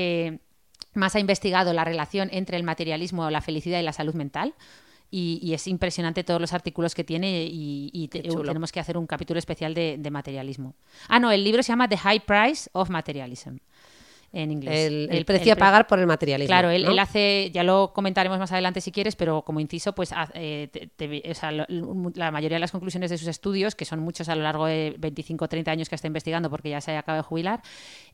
más 0.94 1.14
ha 1.14 1.20
investigado 1.20 1.72
la 1.72 1.84
relación 1.84 2.28
entre 2.32 2.56
el 2.56 2.62
materialismo, 2.64 3.30
la 3.30 3.40
felicidad 3.40 3.78
y 3.80 3.82
la 3.82 3.92
salud 3.92 4.14
mental. 4.14 4.54
Y, 5.10 5.40
y 5.42 5.54
es 5.54 5.66
impresionante 5.66 6.22
todos 6.22 6.38
los 6.38 6.52
artículos 6.52 6.94
que 6.94 7.02
tiene 7.02 7.48
y, 7.50 8.08
te- 8.08 8.20
tenemos 8.20 8.70
que 8.72 8.78
hacer 8.78 8.98
un 8.98 9.06
capítulo 9.06 9.38
especial 9.38 9.72
de, 9.72 9.96
de 9.98 10.10
materialismo. 10.10 10.74
Ah, 11.08 11.18
no, 11.18 11.30
el 11.32 11.42
libro 11.44 11.62
se 11.62 11.68
llama 11.72 11.88
The 11.88 11.96
High 11.96 12.20
Price 12.26 12.68
of 12.74 12.90
Materialism 12.90 13.56
en 14.32 14.50
inglés. 14.50 14.86
El, 14.86 15.08
el 15.10 15.24
precio 15.24 15.52
a 15.54 15.56
pagar 15.56 15.86
por 15.86 15.98
el 15.98 16.06
materialismo. 16.06 16.48
Claro, 16.48 16.70
él, 16.70 16.84
¿no? 16.84 16.90
él 16.90 16.98
hace, 16.98 17.50
ya 17.52 17.62
lo 17.62 17.92
comentaremos 17.94 18.38
más 18.38 18.52
adelante 18.52 18.80
si 18.80 18.92
quieres, 18.92 19.16
pero 19.16 19.42
como 19.42 19.58
inciso, 19.60 19.94
pues 19.94 20.12
eh, 20.34 20.68
te- 20.70 20.86
te- 20.88 21.30
o 21.30 21.34
sea, 21.34 21.50
lo- 21.50 21.64
la 22.14 22.30
mayoría 22.30 22.56
de 22.56 22.60
las 22.60 22.70
conclusiones 22.72 23.10
de 23.10 23.16
sus 23.18 23.28
estudios, 23.28 23.74
que 23.74 23.84
son 23.86 24.00
muchos 24.00 24.28
a 24.28 24.34
lo 24.34 24.42
largo 24.42 24.66
de 24.66 24.94
25 24.98 25.46
o 25.46 25.48
30 25.48 25.70
años 25.70 25.88
que 25.88 25.94
está 25.94 26.06
investigando 26.06 26.50
porque 26.50 26.68
ya 26.70 26.80
se 26.80 26.96
acaba 26.96 27.16
de 27.16 27.22
jubilar, 27.22 27.62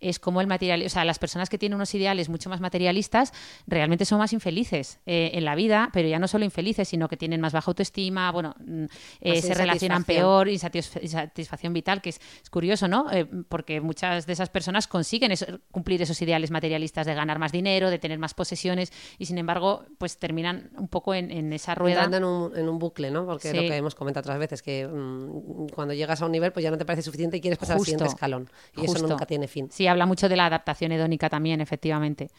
es 0.00 0.18
como 0.20 0.40
el 0.40 0.46
material, 0.46 0.82
o 0.86 0.88
sea, 0.88 1.04
las 1.04 1.18
personas 1.18 1.48
que 1.50 1.58
tienen 1.58 1.74
unos 1.76 1.92
ideales 1.94 2.28
mucho 2.28 2.48
más 2.48 2.60
materialistas 2.60 3.32
realmente 3.66 4.04
son 4.04 4.18
más 4.18 4.32
infelices 4.32 5.00
eh, 5.06 5.32
en 5.34 5.44
la 5.44 5.54
vida, 5.56 5.90
pero 5.92 6.08
ya 6.08 6.18
no 6.18 6.28
solo 6.28 6.44
infelices, 6.44 6.88
sino 6.88 7.08
que 7.08 7.16
tienen 7.16 7.40
más 7.40 7.52
baja 7.52 7.70
autoestima, 7.70 8.30
bueno, 8.30 8.54
mm, 8.64 8.84
eh, 8.84 9.42
se 9.42 9.54
relacionan 9.54 10.04
peor, 10.04 10.48
insatisf- 10.48 11.02
insatisfacción 11.02 11.72
vital, 11.72 12.00
que 12.00 12.10
es, 12.10 12.20
es 12.42 12.50
curioso, 12.50 12.86
¿no? 12.86 13.10
Eh, 13.12 13.26
porque 13.48 13.80
muchas 13.80 14.26
de 14.26 14.32
esas 14.32 14.48
personas 14.50 14.86
consiguen 14.86 15.32
eso- 15.32 15.46
cumplir 15.70 16.03
esos 16.05 16.20
ideales 16.22 16.50
materialistas 16.50 17.07
de 17.07 17.14
ganar 17.14 17.38
más 17.38 17.52
dinero, 17.52 17.90
de 17.90 17.98
tener 17.98 18.18
más 18.18 18.32
posesiones, 18.34 18.92
y 19.18 19.26
sin 19.26 19.38
embargo, 19.38 19.84
pues 19.98 20.18
terminan 20.18 20.70
un 20.78 20.88
poco 20.88 21.14
en, 21.14 21.30
en 21.30 21.52
esa 21.52 21.74
rueda. 21.74 22.05
Entrando 22.05 22.16
en 22.16 22.24
un, 22.24 22.57
en 22.59 22.68
un 22.68 22.78
bucle, 22.78 23.11
¿no? 23.11 23.26
Porque 23.26 23.50
Sí. 23.50 23.57
lo 23.57 23.62
que 23.62 23.76
hemos 23.76 23.94
comentado 23.94 24.22
otras 24.22 24.38
veces, 24.38 24.62
que 24.62 24.86
mm, 24.86 25.68
cuando 25.74 25.94
llegas 25.94 26.22
a 26.22 26.26
un 26.26 26.32
nivel, 26.32 26.52
pues 26.52 26.62
ya 26.62 26.70
no 26.70 26.78
te 26.78 26.84
parece 26.84 27.02
suficiente 27.02 27.36
y 27.36 27.40
quieres 27.40 27.59
pasar 27.59 27.76
Justo, 27.76 27.92
al 27.92 27.98
siguiente 27.98 28.14
escalón. 28.14 28.50
Y 28.76 28.84
eso 28.84 29.07
nunca 29.07 29.26
tiene 29.26 29.48
fin. 29.48 29.68
Sí, 29.70 29.86
habla 29.86 30.07
mucho 30.07 30.28
de 30.28 30.36
la 30.36 30.46
adaptación 30.46 30.92
hedónica 30.92 31.28
también, 31.28 31.61
efectivamente. 31.61 32.30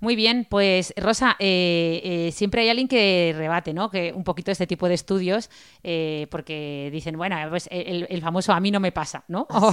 Muy 0.00 0.16
bien, 0.16 0.46
pues 0.48 0.94
Rosa, 0.96 1.36
eh, 1.38 2.00
eh, 2.02 2.32
siempre 2.32 2.62
hay 2.62 2.70
alguien 2.70 2.88
que 2.88 3.34
rebate, 3.36 3.74
¿no? 3.74 3.90
Que 3.90 4.12
un 4.14 4.24
poquito 4.24 4.50
este 4.50 4.66
tipo 4.66 4.88
de 4.88 4.94
estudios, 4.94 5.50
eh, 5.82 6.26
porque 6.30 6.88
dicen, 6.90 7.18
bueno, 7.18 7.36
pues 7.50 7.68
el, 7.70 8.06
el 8.08 8.22
famoso 8.22 8.52
a 8.54 8.60
mí 8.60 8.70
no 8.70 8.80
me 8.80 8.92
pasa, 8.92 9.24
¿no? 9.28 9.46
O, 9.50 9.72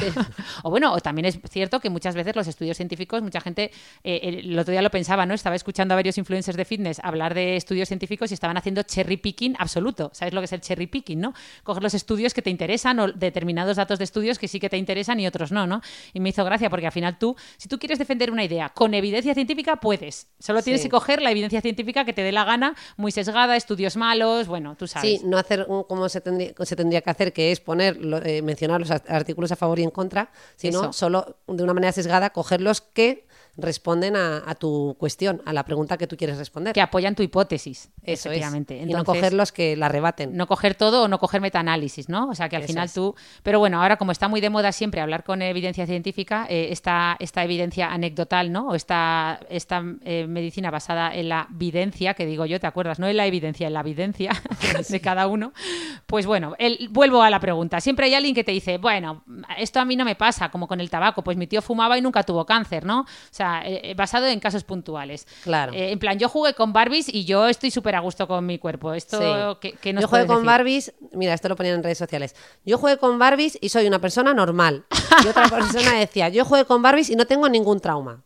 o 0.64 0.70
bueno, 0.70 0.92
o 0.94 1.00
también 1.00 1.26
es 1.26 1.40
cierto 1.50 1.80
que 1.80 1.90
muchas 1.90 2.14
veces 2.16 2.36
los 2.36 2.48
estudios 2.48 2.76
científicos 2.76 3.22
muchas 3.22 3.37
mucha 3.38 3.44
gente, 3.44 3.72
eh, 4.04 4.42
el 4.44 4.58
otro 4.58 4.72
día 4.72 4.82
lo 4.82 4.90
pensaba, 4.90 5.26
¿no? 5.26 5.34
Estaba 5.34 5.56
escuchando 5.56 5.94
a 5.94 5.96
varios 5.98 6.18
influencers 6.18 6.58
de 6.58 6.66
fitness 6.66 7.00
hablar 7.04 7.34
de 7.34 7.56
estudios 7.56 7.88
científicos 7.88 8.32
y 8.32 8.34
estaban 8.34 8.58
haciendo 8.58 8.82
cherry 8.84 9.18
picking 9.18 9.56
absoluto. 9.60 10.10
¿Sabes 10.14 10.34
lo 10.34 10.42
que 10.42 10.46
es 10.46 10.54
el 10.54 10.62
cherry 10.62 10.88
picking, 10.88 11.20
no? 11.20 11.34
Coger 11.64 11.84
los 11.84 11.94
estudios 11.94 12.34
que 12.34 12.42
te 12.42 12.50
interesan 12.50 13.00
o 13.00 13.08
determinados 13.12 13.78
datos 13.78 14.00
de 14.00 14.06
estudios 14.06 14.40
que 14.40 14.48
sí 14.48 14.60
que 14.60 14.70
te 14.70 14.78
interesan 14.78 15.20
y 15.20 15.28
otros 15.28 15.52
no, 15.52 15.68
¿no? 15.68 15.82
Y 16.14 16.20
me 16.20 16.30
hizo 16.30 16.44
gracia 16.44 16.70
porque 16.70 16.88
al 16.88 16.92
final 16.92 17.18
tú, 17.20 17.36
si 17.58 17.68
tú 17.70 17.78
quieres 17.80 18.00
defender 18.00 18.32
una 18.32 18.44
idea 18.44 18.70
con 18.70 18.94
evidencia 18.94 19.34
científica, 19.34 19.76
puedes. 19.78 20.28
Solo 20.40 20.62
tienes 20.64 20.82
Sí. 20.82 20.88
que 20.88 20.92
coger 20.92 21.22
la 21.22 21.32
evidencia 21.32 21.62
científica 21.62 22.06
que 22.06 22.14
te 22.14 22.24
dé 22.24 22.32
la 22.32 22.44
gana, 22.44 22.76
muy 22.98 23.12
sesgada, 23.12 23.56
estudios 23.56 23.98
malos, 23.98 24.48
bueno, 24.48 24.76
tú 24.76 24.88
sabes. 24.88 25.20
Sí, 25.20 25.26
no 25.26 25.38
hacer 25.38 25.66
un- 25.68 25.84
como 25.84 26.10
se 26.10 26.22
tendría, 26.22 26.54
se 26.60 26.76
tendría 26.76 27.02
que 27.02 27.10
hacer, 27.10 27.34
que 27.34 27.52
es 27.52 27.60
poner, 27.60 28.00
eh, 28.26 28.42
mencionar 28.42 28.80
los 28.80 28.90
art- 28.92 29.10
artículos 29.10 29.52
a 29.52 29.56
favor 29.56 29.80
y 29.80 29.84
en 29.84 29.92
contra, 29.92 30.32
sino 30.56 30.82
Eso. 30.82 30.94
solo 30.94 31.38
de 31.48 31.64
una 31.64 31.74
manera 31.74 31.92
sesgada 31.92 32.32
coger 32.32 32.62
los 32.62 32.82
que 32.82 33.27
responden 33.58 34.16
a, 34.16 34.44
a 34.46 34.56
tu 34.56 34.96
cuestión, 35.00 35.42
a 35.46 35.54
la 35.54 35.66
pregunta 35.66 35.98
que 35.98 36.08
tú 36.08 36.16
quieres 36.16 36.38
responder. 36.38 36.74
que 36.74 36.82
apoyan 36.82 37.16
tu 37.16 37.24
hipótesis, 37.24 37.90
Eso 38.04 38.32
es. 38.32 38.42
y 38.70 38.86
no 38.86 39.04
coger 39.04 39.34
los 39.34 39.52
que 39.52 39.76
la 39.76 39.90
rebaten. 39.90 40.36
no 40.38 40.48
coger 40.48 40.76
todo 40.76 41.04
o 41.04 41.08
no 41.08 41.20
coger 41.20 41.42
metaanálisis, 41.42 42.08
¿no? 42.10 42.30
O 42.30 42.36
sea, 42.36 42.50
que 42.50 42.56
al 42.56 42.64
Eso 42.64 42.68
final 42.74 42.86
es. 42.86 42.94
tú... 42.94 43.16
Pero 43.44 43.60
bueno, 43.60 43.82
ahora 43.82 43.98
como 43.98 44.12
está 44.12 44.28
muy 44.28 44.42
de 44.42 44.50
moda 44.50 44.72
siempre 44.72 45.02
hablar 45.02 45.24
con 45.24 45.42
evidencia 45.42 45.86
científica, 45.86 46.46
eh, 46.50 46.68
esta, 46.72 47.16
esta 47.20 47.44
evidencia 47.44 47.92
anecdotal, 47.92 48.52
¿no? 48.52 48.68
O 48.70 48.76
esta, 48.76 49.40
esta 49.50 49.84
eh, 50.04 50.26
medicina 50.28 50.70
basada 50.72 51.14
en 51.16 51.30
la 51.30 51.48
videncia, 51.50 52.14
que 52.14 52.26
digo 52.26 52.46
yo, 52.46 52.60
¿te 52.60 52.68
acuerdas? 52.68 53.00
No 53.00 53.08
en 53.08 53.18
la 53.18 53.26
evidencia, 53.26 53.68
en 53.68 53.74
la 53.74 53.84
videncia 53.84 54.32
de 54.90 55.02
cada 55.02 55.28
uno. 55.28 55.54
Pues 56.06 56.26
bueno, 56.26 56.56
el- 56.60 56.90
vuelvo 56.92 57.22
a 57.24 57.30
la 57.30 57.40
pregunta. 57.40 57.82
Siempre 57.82 58.06
hay 58.08 58.14
alguien 58.14 58.36
que 58.36 58.44
te 58.44 58.52
dice, 58.52 58.78
bueno, 58.78 59.24
esto 59.58 59.80
a 59.80 59.86
mí 59.86 59.96
no 59.96 60.06
me 60.06 60.16
pasa, 60.16 60.50
como 60.50 60.68
con 60.68 60.80
el 60.80 60.90
tabaco, 60.90 61.24
pues 61.24 61.38
mi 61.38 61.48
tío 61.48 61.62
fumaba 61.62 61.98
y 61.98 62.02
nunca 62.02 62.24
tuvo 62.24 62.46
cáncer, 62.46 62.86
¿no? 62.86 63.02
O 63.02 63.06
sea, 63.32 63.47
eh, 63.66 63.82
eh, 63.84 63.94
basado 63.94 64.28
en 64.28 64.40
casos 64.40 64.64
puntuales. 64.64 65.28
Claro. 65.44 65.74
Eh, 65.74 65.92
en 65.92 66.00
plan, 66.00 66.18
yo 66.20 66.30
jugué 66.30 66.54
con 66.54 66.74
Barbies 66.74 67.08
y 67.10 67.26
yo 67.26 67.48
estoy 67.48 67.72
súper 67.72 67.96
a 67.96 68.00
gusto 68.00 68.28
con 68.28 68.46
mi 68.46 68.58
cuerpo. 68.60 68.94
Esto, 68.94 69.18
Sí. 69.20 69.58
¿qué, 69.62 69.78
qué 69.80 69.94
nos 69.94 70.02
Yo 70.04 70.08
jugué 70.08 70.26
con 70.26 70.38
decir? 70.38 70.46
Barbies, 70.48 70.94
mira, 71.14 71.34
esto 71.34 71.50
lo 71.50 71.56
ponían 71.56 71.76
en 71.76 71.84
redes 71.84 71.98
sociales. 71.98 72.36
Yo 72.66 72.78
jugué 72.78 72.98
con 72.98 73.18
Barbies 73.20 73.58
y 73.62 73.70
soy 73.70 73.88
una 73.88 74.00
persona 74.00 74.34
normal. 74.34 74.86
Y 75.24 75.28
otra 75.28 75.48
persona 75.50 75.94
decía, 75.94 76.30
yo 76.30 76.46
jugué 76.46 76.66
con 76.66 76.82
Barbies 76.82 77.10
y 77.10 77.16
no 77.16 77.26
tengo 77.26 77.50
ningún 77.50 77.80
trauma. 77.80 78.24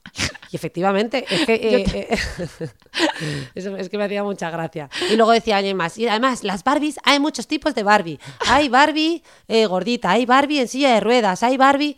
Y 0.51 0.57
efectivamente, 0.57 1.25
es 1.29 1.45
que, 1.45 1.55
eh, 1.55 1.85
eh, 1.93 2.69
eso 3.55 3.77
es 3.77 3.87
que 3.89 3.97
me 3.97 4.03
hacía 4.03 4.23
mucha 4.23 4.49
gracia. 4.49 4.89
Y 5.09 5.15
luego 5.15 5.31
decía 5.31 5.57
alguien 5.57 5.77
más, 5.77 5.97
y 5.97 6.07
además, 6.07 6.43
las 6.43 6.63
Barbies, 6.65 6.97
hay 7.03 7.19
muchos 7.19 7.47
tipos 7.47 7.73
de 7.73 7.83
Barbie. 7.83 8.19
Hay 8.47 8.67
Barbie 8.67 9.23
eh, 9.47 9.65
gordita, 9.65 10.11
hay 10.11 10.25
Barbie 10.25 10.59
en 10.59 10.67
silla 10.67 10.93
de 10.93 10.99
ruedas, 10.99 11.43
hay 11.43 11.57
Barbie... 11.57 11.97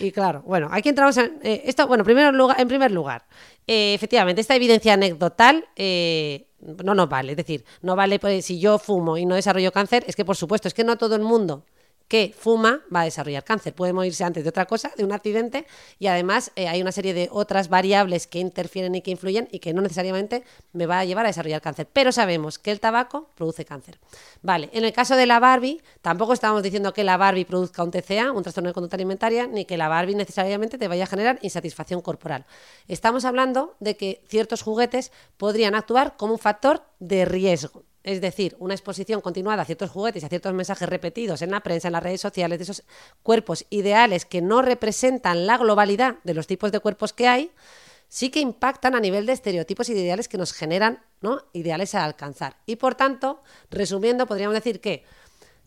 Y 0.00 0.12
claro, 0.12 0.42
bueno, 0.46 0.68
aquí 0.70 0.88
entramos 0.88 1.16
en 1.16 1.38
eh, 1.42 1.62
esto. 1.64 1.86
Bueno, 1.86 2.04
primero 2.04 2.32
lugar, 2.32 2.60
en 2.60 2.68
primer 2.68 2.90
lugar, 2.90 3.24
eh, 3.66 3.94
efectivamente, 3.94 4.40
esta 4.40 4.54
evidencia 4.56 4.94
anecdotal 4.94 5.68
eh, 5.76 6.48
no 6.60 6.94
nos 6.94 7.08
vale. 7.08 7.32
Es 7.32 7.36
decir, 7.36 7.64
no 7.82 7.96
vale 7.96 8.18
pues, 8.18 8.44
si 8.44 8.60
yo 8.60 8.78
fumo 8.78 9.16
y 9.16 9.26
no 9.26 9.34
desarrollo 9.34 9.72
cáncer, 9.72 10.04
es 10.06 10.16
que 10.16 10.24
por 10.24 10.36
supuesto, 10.36 10.68
es 10.68 10.74
que 10.74 10.84
no 10.84 10.98
todo 10.98 11.16
el 11.16 11.22
mundo 11.22 11.64
que 12.10 12.34
fuma 12.36 12.80
va 12.92 13.02
a 13.02 13.04
desarrollar 13.04 13.44
cáncer. 13.44 13.72
Puede 13.72 13.92
morirse 13.92 14.24
antes 14.24 14.42
de 14.42 14.50
otra 14.50 14.66
cosa, 14.66 14.90
de 14.96 15.04
un 15.04 15.12
accidente, 15.12 15.64
y 16.00 16.08
además 16.08 16.50
eh, 16.56 16.66
hay 16.66 16.82
una 16.82 16.90
serie 16.90 17.14
de 17.14 17.28
otras 17.30 17.68
variables 17.68 18.26
que 18.26 18.40
interfieren 18.40 18.96
y 18.96 19.00
que 19.00 19.12
influyen 19.12 19.46
y 19.52 19.60
que 19.60 19.72
no 19.72 19.80
necesariamente 19.80 20.42
me 20.72 20.86
va 20.86 20.98
a 20.98 21.04
llevar 21.04 21.24
a 21.24 21.28
desarrollar 21.28 21.62
cáncer. 21.62 21.86
Pero 21.92 22.10
sabemos 22.10 22.58
que 22.58 22.72
el 22.72 22.80
tabaco 22.80 23.30
produce 23.36 23.64
cáncer. 23.64 24.00
Vale, 24.42 24.70
en 24.72 24.84
el 24.84 24.92
caso 24.92 25.14
de 25.14 25.24
la 25.24 25.38
Barbie, 25.38 25.80
tampoco 26.02 26.32
estamos 26.32 26.64
diciendo 26.64 26.92
que 26.92 27.04
la 27.04 27.16
Barbie 27.16 27.44
produzca 27.44 27.84
un 27.84 27.92
TCA, 27.92 28.32
un 28.32 28.42
trastorno 28.42 28.70
de 28.70 28.74
conducta 28.74 28.96
alimentaria, 28.96 29.46
ni 29.46 29.64
que 29.64 29.76
la 29.76 29.86
Barbie 29.86 30.16
necesariamente 30.16 30.78
te 30.78 30.88
vaya 30.88 31.04
a 31.04 31.06
generar 31.06 31.38
insatisfacción 31.42 32.00
corporal. 32.00 32.44
Estamos 32.88 33.24
hablando 33.24 33.76
de 33.78 33.96
que 33.96 34.24
ciertos 34.26 34.62
juguetes 34.62 35.12
podrían 35.36 35.76
actuar 35.76 36.16
como 36.16 36.32
un 36.32 36.40
factor 36.40 36.82
de 36.98 37.24
riesgo. 37.24 37.84
Es 38.02 38.20
decir, 38.20 38.56
una 38.58 38.74
exposición 38.74 39.20
continuada 39.20 39.62
a 39.62 39.64
ciertos 39.66 39.90
juguetes 39.90 40.22
y 40.22 40.26
a 40.26 40.28
ciertos 40.30 40.54
mensajes 40.54 40.88
repetidos 40.88 41.42
en 41.42 41.50
la 41.50 41.60
prensa, 41.60 41.88
en 41.88 41.92
las 41.92 42.02
redes 42.02 42.20
sociales, 42.20 42.58
de 42.58 42.62
esos 42.64 42.82
cuerpos 43.22 43.66
ideales 43.68 44.24
que 44.24 44.40
no 44.40 44.62
representan 44.62 45.46
la 45.46 45.58
globalidad 45.58 46.16
de 46.24 46.34
los 46.34 46.46
tipos 46.46 46.72
de 46.72 46.80
cuerpos 46.80 47.12
que 47.12 47.28
hay, 47.28 47.50
sí 48.08 48.30
que 48.30 48.40
impactan 48.40 48.94
a 48.94 49.00
nivel 49.00 49.26
de 49.26 49.32
estereotipos 49.32 49.88
y 49.90 49.94
de 49.94 50.00
ideales 50.00 50.28
que 50.28 50.38
nos 50.38 50.52
generan 50.52 51.02
¿no? 51.20 51.42
ideales 51.52 51.94
a 51.94 52.04
alcanzar. 52.04 52.56
Y 52.66 52.76
por 52.76 52.94
tanto, 52.94 53.42
resumiendo, 53.70 54.26
podríamos 54.26 54.54
decir 54.54 54.80
que 54.80 55.04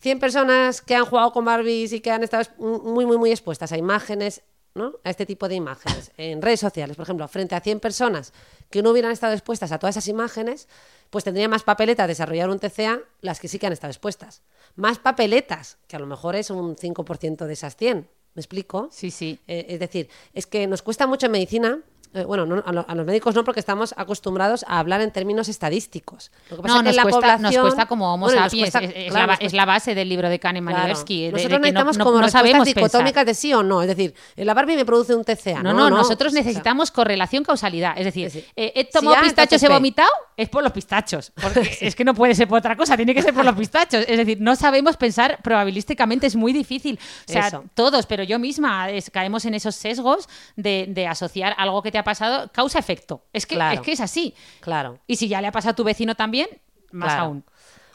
100 0.02 0.20
personas 0.20 0.82
que 0.82 0.96
han 0.96 1.06
jugado 1.06 1.32
con 1.32 1.46
Barbies 1.46 1.94
y 1.94 2.02
que 2.02 2.12
han 2.12 2.24
estado 2.24 2.44
muy, 2.58 3.06
muy, 3.06 3.18
muy 3.18 3.32
expuestas 3.32 3.72
a 3.72 3.78
imágenes, 3.78 4.42
¿no? 4.76 4.96
a 5.04 5.10
este 5.10 5.26
tipo 5.26 5.48
de 5.48 5.56
imágenes 5.56 6.12
en 6.18 6.42
redes 6.42 6.60
sociales, 6.60 6.98
por 6.98 7.04
ejemplo, 7.04 7.28
frente 7.30 7.56
a 7.56 7.62
100 7.62 7.80
personas 7.80 8.34
que 8.70 8.82
no 8.82 8.90
hubieran 8.90 9.12
estado 9.12 9.34
expuestas 9.34 9.72
a 9.72 9.80
todas 9.80 9.96
esas 9.96 10.10
imágenes, 10.10 10.68
pues 11.14 11.24
tendría 11.24 11.48
más 11.48 11.62
papeletas 11.62 12.08
desarrollar 12.08 12.50
un 12.50 12.58
TCA 12.58 13.00
las 13.22 13.40
que 13.40 13.48
sí 13.48 13.60
que 13.60 13.68
han 13.68 13.74
estado 13.74 13.92
expuestas. 13.92 14.42
Más 14.76 14.98
papeletas, 14.98 15.78
que 15.88 15.96
a 15.96 16.00
lo 16.00 16.08
mejor 16.08 16.36
es 16.36 16.50
un 16.50 16.76
5% 16.76 17.46
de 17.46 17.54
esas 17.54 17.76
100. 17.76 18.10
¿Me 18.34 18.40
explico? 18.40 18.90
Sí, 18.92 19.12
sí. 19.12 19.40
Eh, 19.46 19.68
es 19.70 19.80
decir, 19.80 20.10
es 20.34 20.48
que 20.48 20.66
nos 20.66 20.82
cuesta 20.82 21.06
mucho 21.06 21.28
en 21.28 21.34
medicina. 21.34 21.80
Eh, 22.14 22.24
bueno, 22.26 22.46
no, 22.46 22.64
a, 22.66 22.72
lo- 22.72 22.86
a 22.88 22.96
los 22.96 23.06
médicos 23.06 23.36
no, 23.36 23.44
porque 23.44 23.60
estamos 23.60 23.94
acostumbrados 23.98 24.64
a 24.68 24.80
hablar 24.80 25.02
en 25.02 25.12
términos 25.12 25.50
estadísticos. 25.50 26.32
Lo 26.50 26.58
que 26.58 26.62
pasa 26.64 26.74
No, 26.76 26.80
es 26.80 26.84
que 26.84 26.88
nos, 26.88 26.96
la 26.96 27.04
cuesta, 27.04 27.28
nos 27.38 27.38
población- 27.52 27.62
cuesta 27.64 27.86
como 27.88 28.14
Homo 28.14 28.26
bueno, 28.26 28.42
nos 28.42 28.52
sapiens. 28.52 28.72
cuesta- 28.72 28.88
es, 29.00 29.06
es 29.06 29.12
claro, 29.12 29.20
la, 29.20 29.26
ba- 29.28 29.34
nos 29.34 29.42
es 29.42 29.54
la 29.54 29.66
base 29.66 29.96
del 29.96 30.10
libro 30.10 30.30
de 30.30 30.40
Kahneman 30.40 30.74
y 30.74 30.76
Claro. 30.76 30.88
De- 30.88 31.14
de 31.16 31.32
Nosotros 31.32 31.42
que 31.44 31.50
no- 31.50 31.60
necesitamos 31.60 31.98
no, 31.98 32.04
como 32.06 32.18
no 32.18 32.24
respuestas 32.24 32.42
sabemos 32.52 32.66
pensar. 32.66 32.84
dicotómicas 32.84 33.26
de 33.26 33.34
sí 33.34 33.54
o 33.54 33.64
no. 33.64 33.82
Es 33.82 33.88
decir, 33.88 34.14
la 34.36 34.54
Barbie 34.54 34.76
me 34.76 34.86
produce 34.86 35.16
un 35.16 35.24
TCA. 35.24 35.62
No, 35.64 35.74
No, 35.74 35.90
no, 35.90 35.98
nosotros 35.98 36.32
O 36.32 36.36
sea, 36.36 36.44
necesitamos 36.44 36.92
correlación 36.92 37.44
causalidad. 37.44 37.98
Es 37.98 38.06
decir, 38.06 38.30
Sí, 38.30 38.46
eh, 38.56 38.72
he 38.76 38.86
Si 38.86 38.92
tomado 38.92 39.18
A, 39.18 39.22
pistachos, 39.22 39.62
he 39.64 39.68
vomitado, 39.70 40.10
es 40.38 40.50
por 40.50 40.64
los 40.64 40.72
pistachos. 40.72 41.32
Porque 41.42 41.78
es 41.82 41.96
que 41.96 42.04
no 42.06 42.14
puede 42.14 42.36
ser 42.36 42.48
por 42.48 42.60
otra 42.60 42.76
cosa, 42.76 42.96
tiene 42.96 43.14
que 43.14 43.22
ser 43.22 43.34
por 43.34 43.46
los 43.46 43.56
pistachos. 43.58 44.06
Es 44.08 44.18
decir, 44.18 44.38
no 44.40 44.56
sabemos 44.56 44.98
pensar 44.98 45.40
probabilísticamente, 45.42 46.28
es 46.28 46.36
muy 46.36 46.54
difícil. 46.54 47.00
O 47.28 47.32
sea, 47.32 47.48
Eso. 47.48 47.64
todos, 47.74 48.06
pero 48.06 48.24
yo 48.24 48.40
misma 48.40 48.90
es- 48.90 49.10
caemos 49.10 49.46
en 49.46 49.54
esos 49.54 49.76
sesgos 49.76 50.28
de, 50.56 50.86
de 50.90 51.08
asociar 51.08 51.54
algo 51.58 51.82
que 51.82 51.92
te 51.92 51.98
ha 51.98 52.03
pasado 52.04 52.50
causa-efecto. 52.54 53.24
Es 53.34 53.46
que, 53.46 53.56
Claro. 53.56 53.76
es 53.76 53.82
que 53.86 53.92
es 53.94 54.00
así. 54.02 54.34
Claro. 54.62 55.00
Y 55.08 55.16
si 55.18 55.28
ya 55.28 55.42
le 55.42 55.48
ha 55.48 55.52
pasado 55.52 55.72
a 55.72 55.76
tu 55.76 55.84
vecino 55.84 56.16
también, 56.16 56.48
más 56.92 57.10
Claro. 57.14 57.24
aún. 57.24 57.44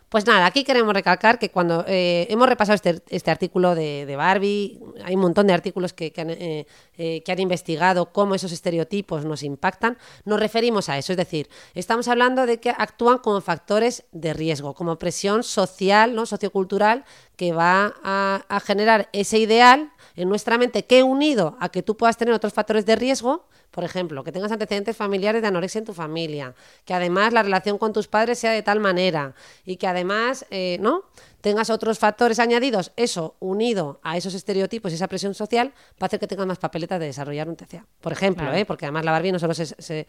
Pues 0.08 0.26
nada, 0.26 0.46
aquí 0.46 0.64
queremos 0.64 0.94
recalcar 0.94 1.38
que 1.38 1.50
cuando 1.50 1.84
eh, 1.86 2.26
hemos 2.30 2.48
repasado 2.48 2.74
este, 2.74 3.02
este 3.10 3.30
artículo 3.30 3.74
de, 3.74 4.06
de 4.06 4.16
Barbie, 4.16 4.80
hay 5.04 5.14
un 5.14 5.20
montón 5.20 5.46
de 5.46 5.52
artículos 5.52 5.92
que, 5.92 6.12
que 6.12 6.20
han, 6.22 6.30
eh, 6.30 6.66
eh, 6.96 7.22
que 7.22 7.30
han 7.30 7.38
investigado 7.40 8.10
cómo 8.10 8.34
esos 8.34 8.50
estereotipos 8.52 9.26
nos 9.26 9.42
impactan, 9.42 9.98
nos 10.24 10.40
referimos 10.40 10.88
a 10.88 10.96
eso. 10.96 11.12
Es 11.12 11.18
decir, 11.18 11.50
estamos 11.74 12.08
hablando 12.08 12.46
de 12.46 12.58
que 12.58 12.70
actúan 12.70 13.18
como 13.18 13.42
factores 13.42 14.06
de 14.12 14.32
riesgo, 14.32 14.72
como 14.72 14.96
presión 14.98 15.42
social, 15.42 16.14
¿no? 16.14 16.24
sociocultural, 16.24 17.04
que 17.38 17.52
va 17.52 17.94
a, 18.02 18.60
generar 18.66 19.08
ese 19.12 19.38
ideal 19.38 19.92
en 20.16 20.28
nuestra 20.28 20.58
mente 20.58 20.84
que 20.84 21.04
unido 21.04 21.56
a 21.60 21.68
que 21.68 21.84
tú 21.84 21.96
puedas 21.96 22.16
tener 22.16 22.34
otros 22.34 22.52
factores 22.52 22.84
de 22.84 22.96
riesgo, 22.96 23.46
por 23.70 23.84
ejemplo, 23.84 24.24
que 24.24 24.32
tengas 24.32 24.50
antecedentes 24.50 24.96
familiares 24.96 25.40
de 25.40 25.46
anorexia 25.46 25.78
en 25.78 25.84
tu 25.84 25.94
familia, 25.94 26.56
que 26.84 26.94
además 26.94 27.32
la 27.32 27.44
relación 27.44 27.78
con 27.78 27.92
tus 27.92 28.08
padres 28.08 28.40
sea 28.40 28.50
de 28.50 28.64
tal 28.64 28.80
manera 28.80 29.36
y 29.64 29.76
que 29.76 29.86
además, 29.86 30.46
eh, 30.50 30.78
¿no? 30.80 31.04
Tengas 31.40 31.70
otros 31.70 31.98
factores 32.00 32.40
añadidos, 32.40 32.90
eso 32.96 33.36
unido 33.38 34.00
a 34.02 34.16
esos 34.16 34.34
estereotipos 34.34 34.90
y 34.90 34.96
esa 34.96 35.06
presión 35.06 35.34
social 35.34 35.68
va 35.92 36.00
a 36.00 36.06
hacer 36.06 36.18
que 36.18 36.26
tengas 36.26 36.46
más 36.46 36.58
papeletas 36.58 36.98
de 36.98 37.06
desarrollar 37.06 37.48
un 37.48 37.54
TCA. 37.56 37.86
Por 38.00 38.12
ejemplo, 38.12 38.42
Claro. 38.44 38.58
¿eh? 38.58 38.64
porque 38.66 38.86
además 38.86 39.04
la 39.04 39.12
Barbie 39.12 39.30
no 39.32 39.38
solo 39.38 39.54
se, 39.54 39.66
se- 39.66 40.06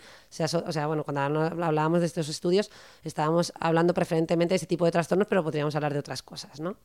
o 0.66 0.72
sea, 0.72 0.88
bueno, 0.88 1.04
cuando 1.04 1.22
hablábamos 1.64 2.00
de 2.00 2.08
estos 2.08 2.30
estudios 2.30 2.72
estábamos 3.04 3.54
hablando 3.60 3.94
preferentemente 3.94 4.54
de 4.54 4.58
ese 4.58 4.66
tipo 4.66 4.86
de 4.86 4.92
trastornos, 4.92 5.28
pero 5.28 5.44
podríamos 5.44 5.76
hablar 5.76 5.94
de 5.94 6.00
otras 6.00 6.24
cosas, 6.24 6.60
¿no? 6.60 6.78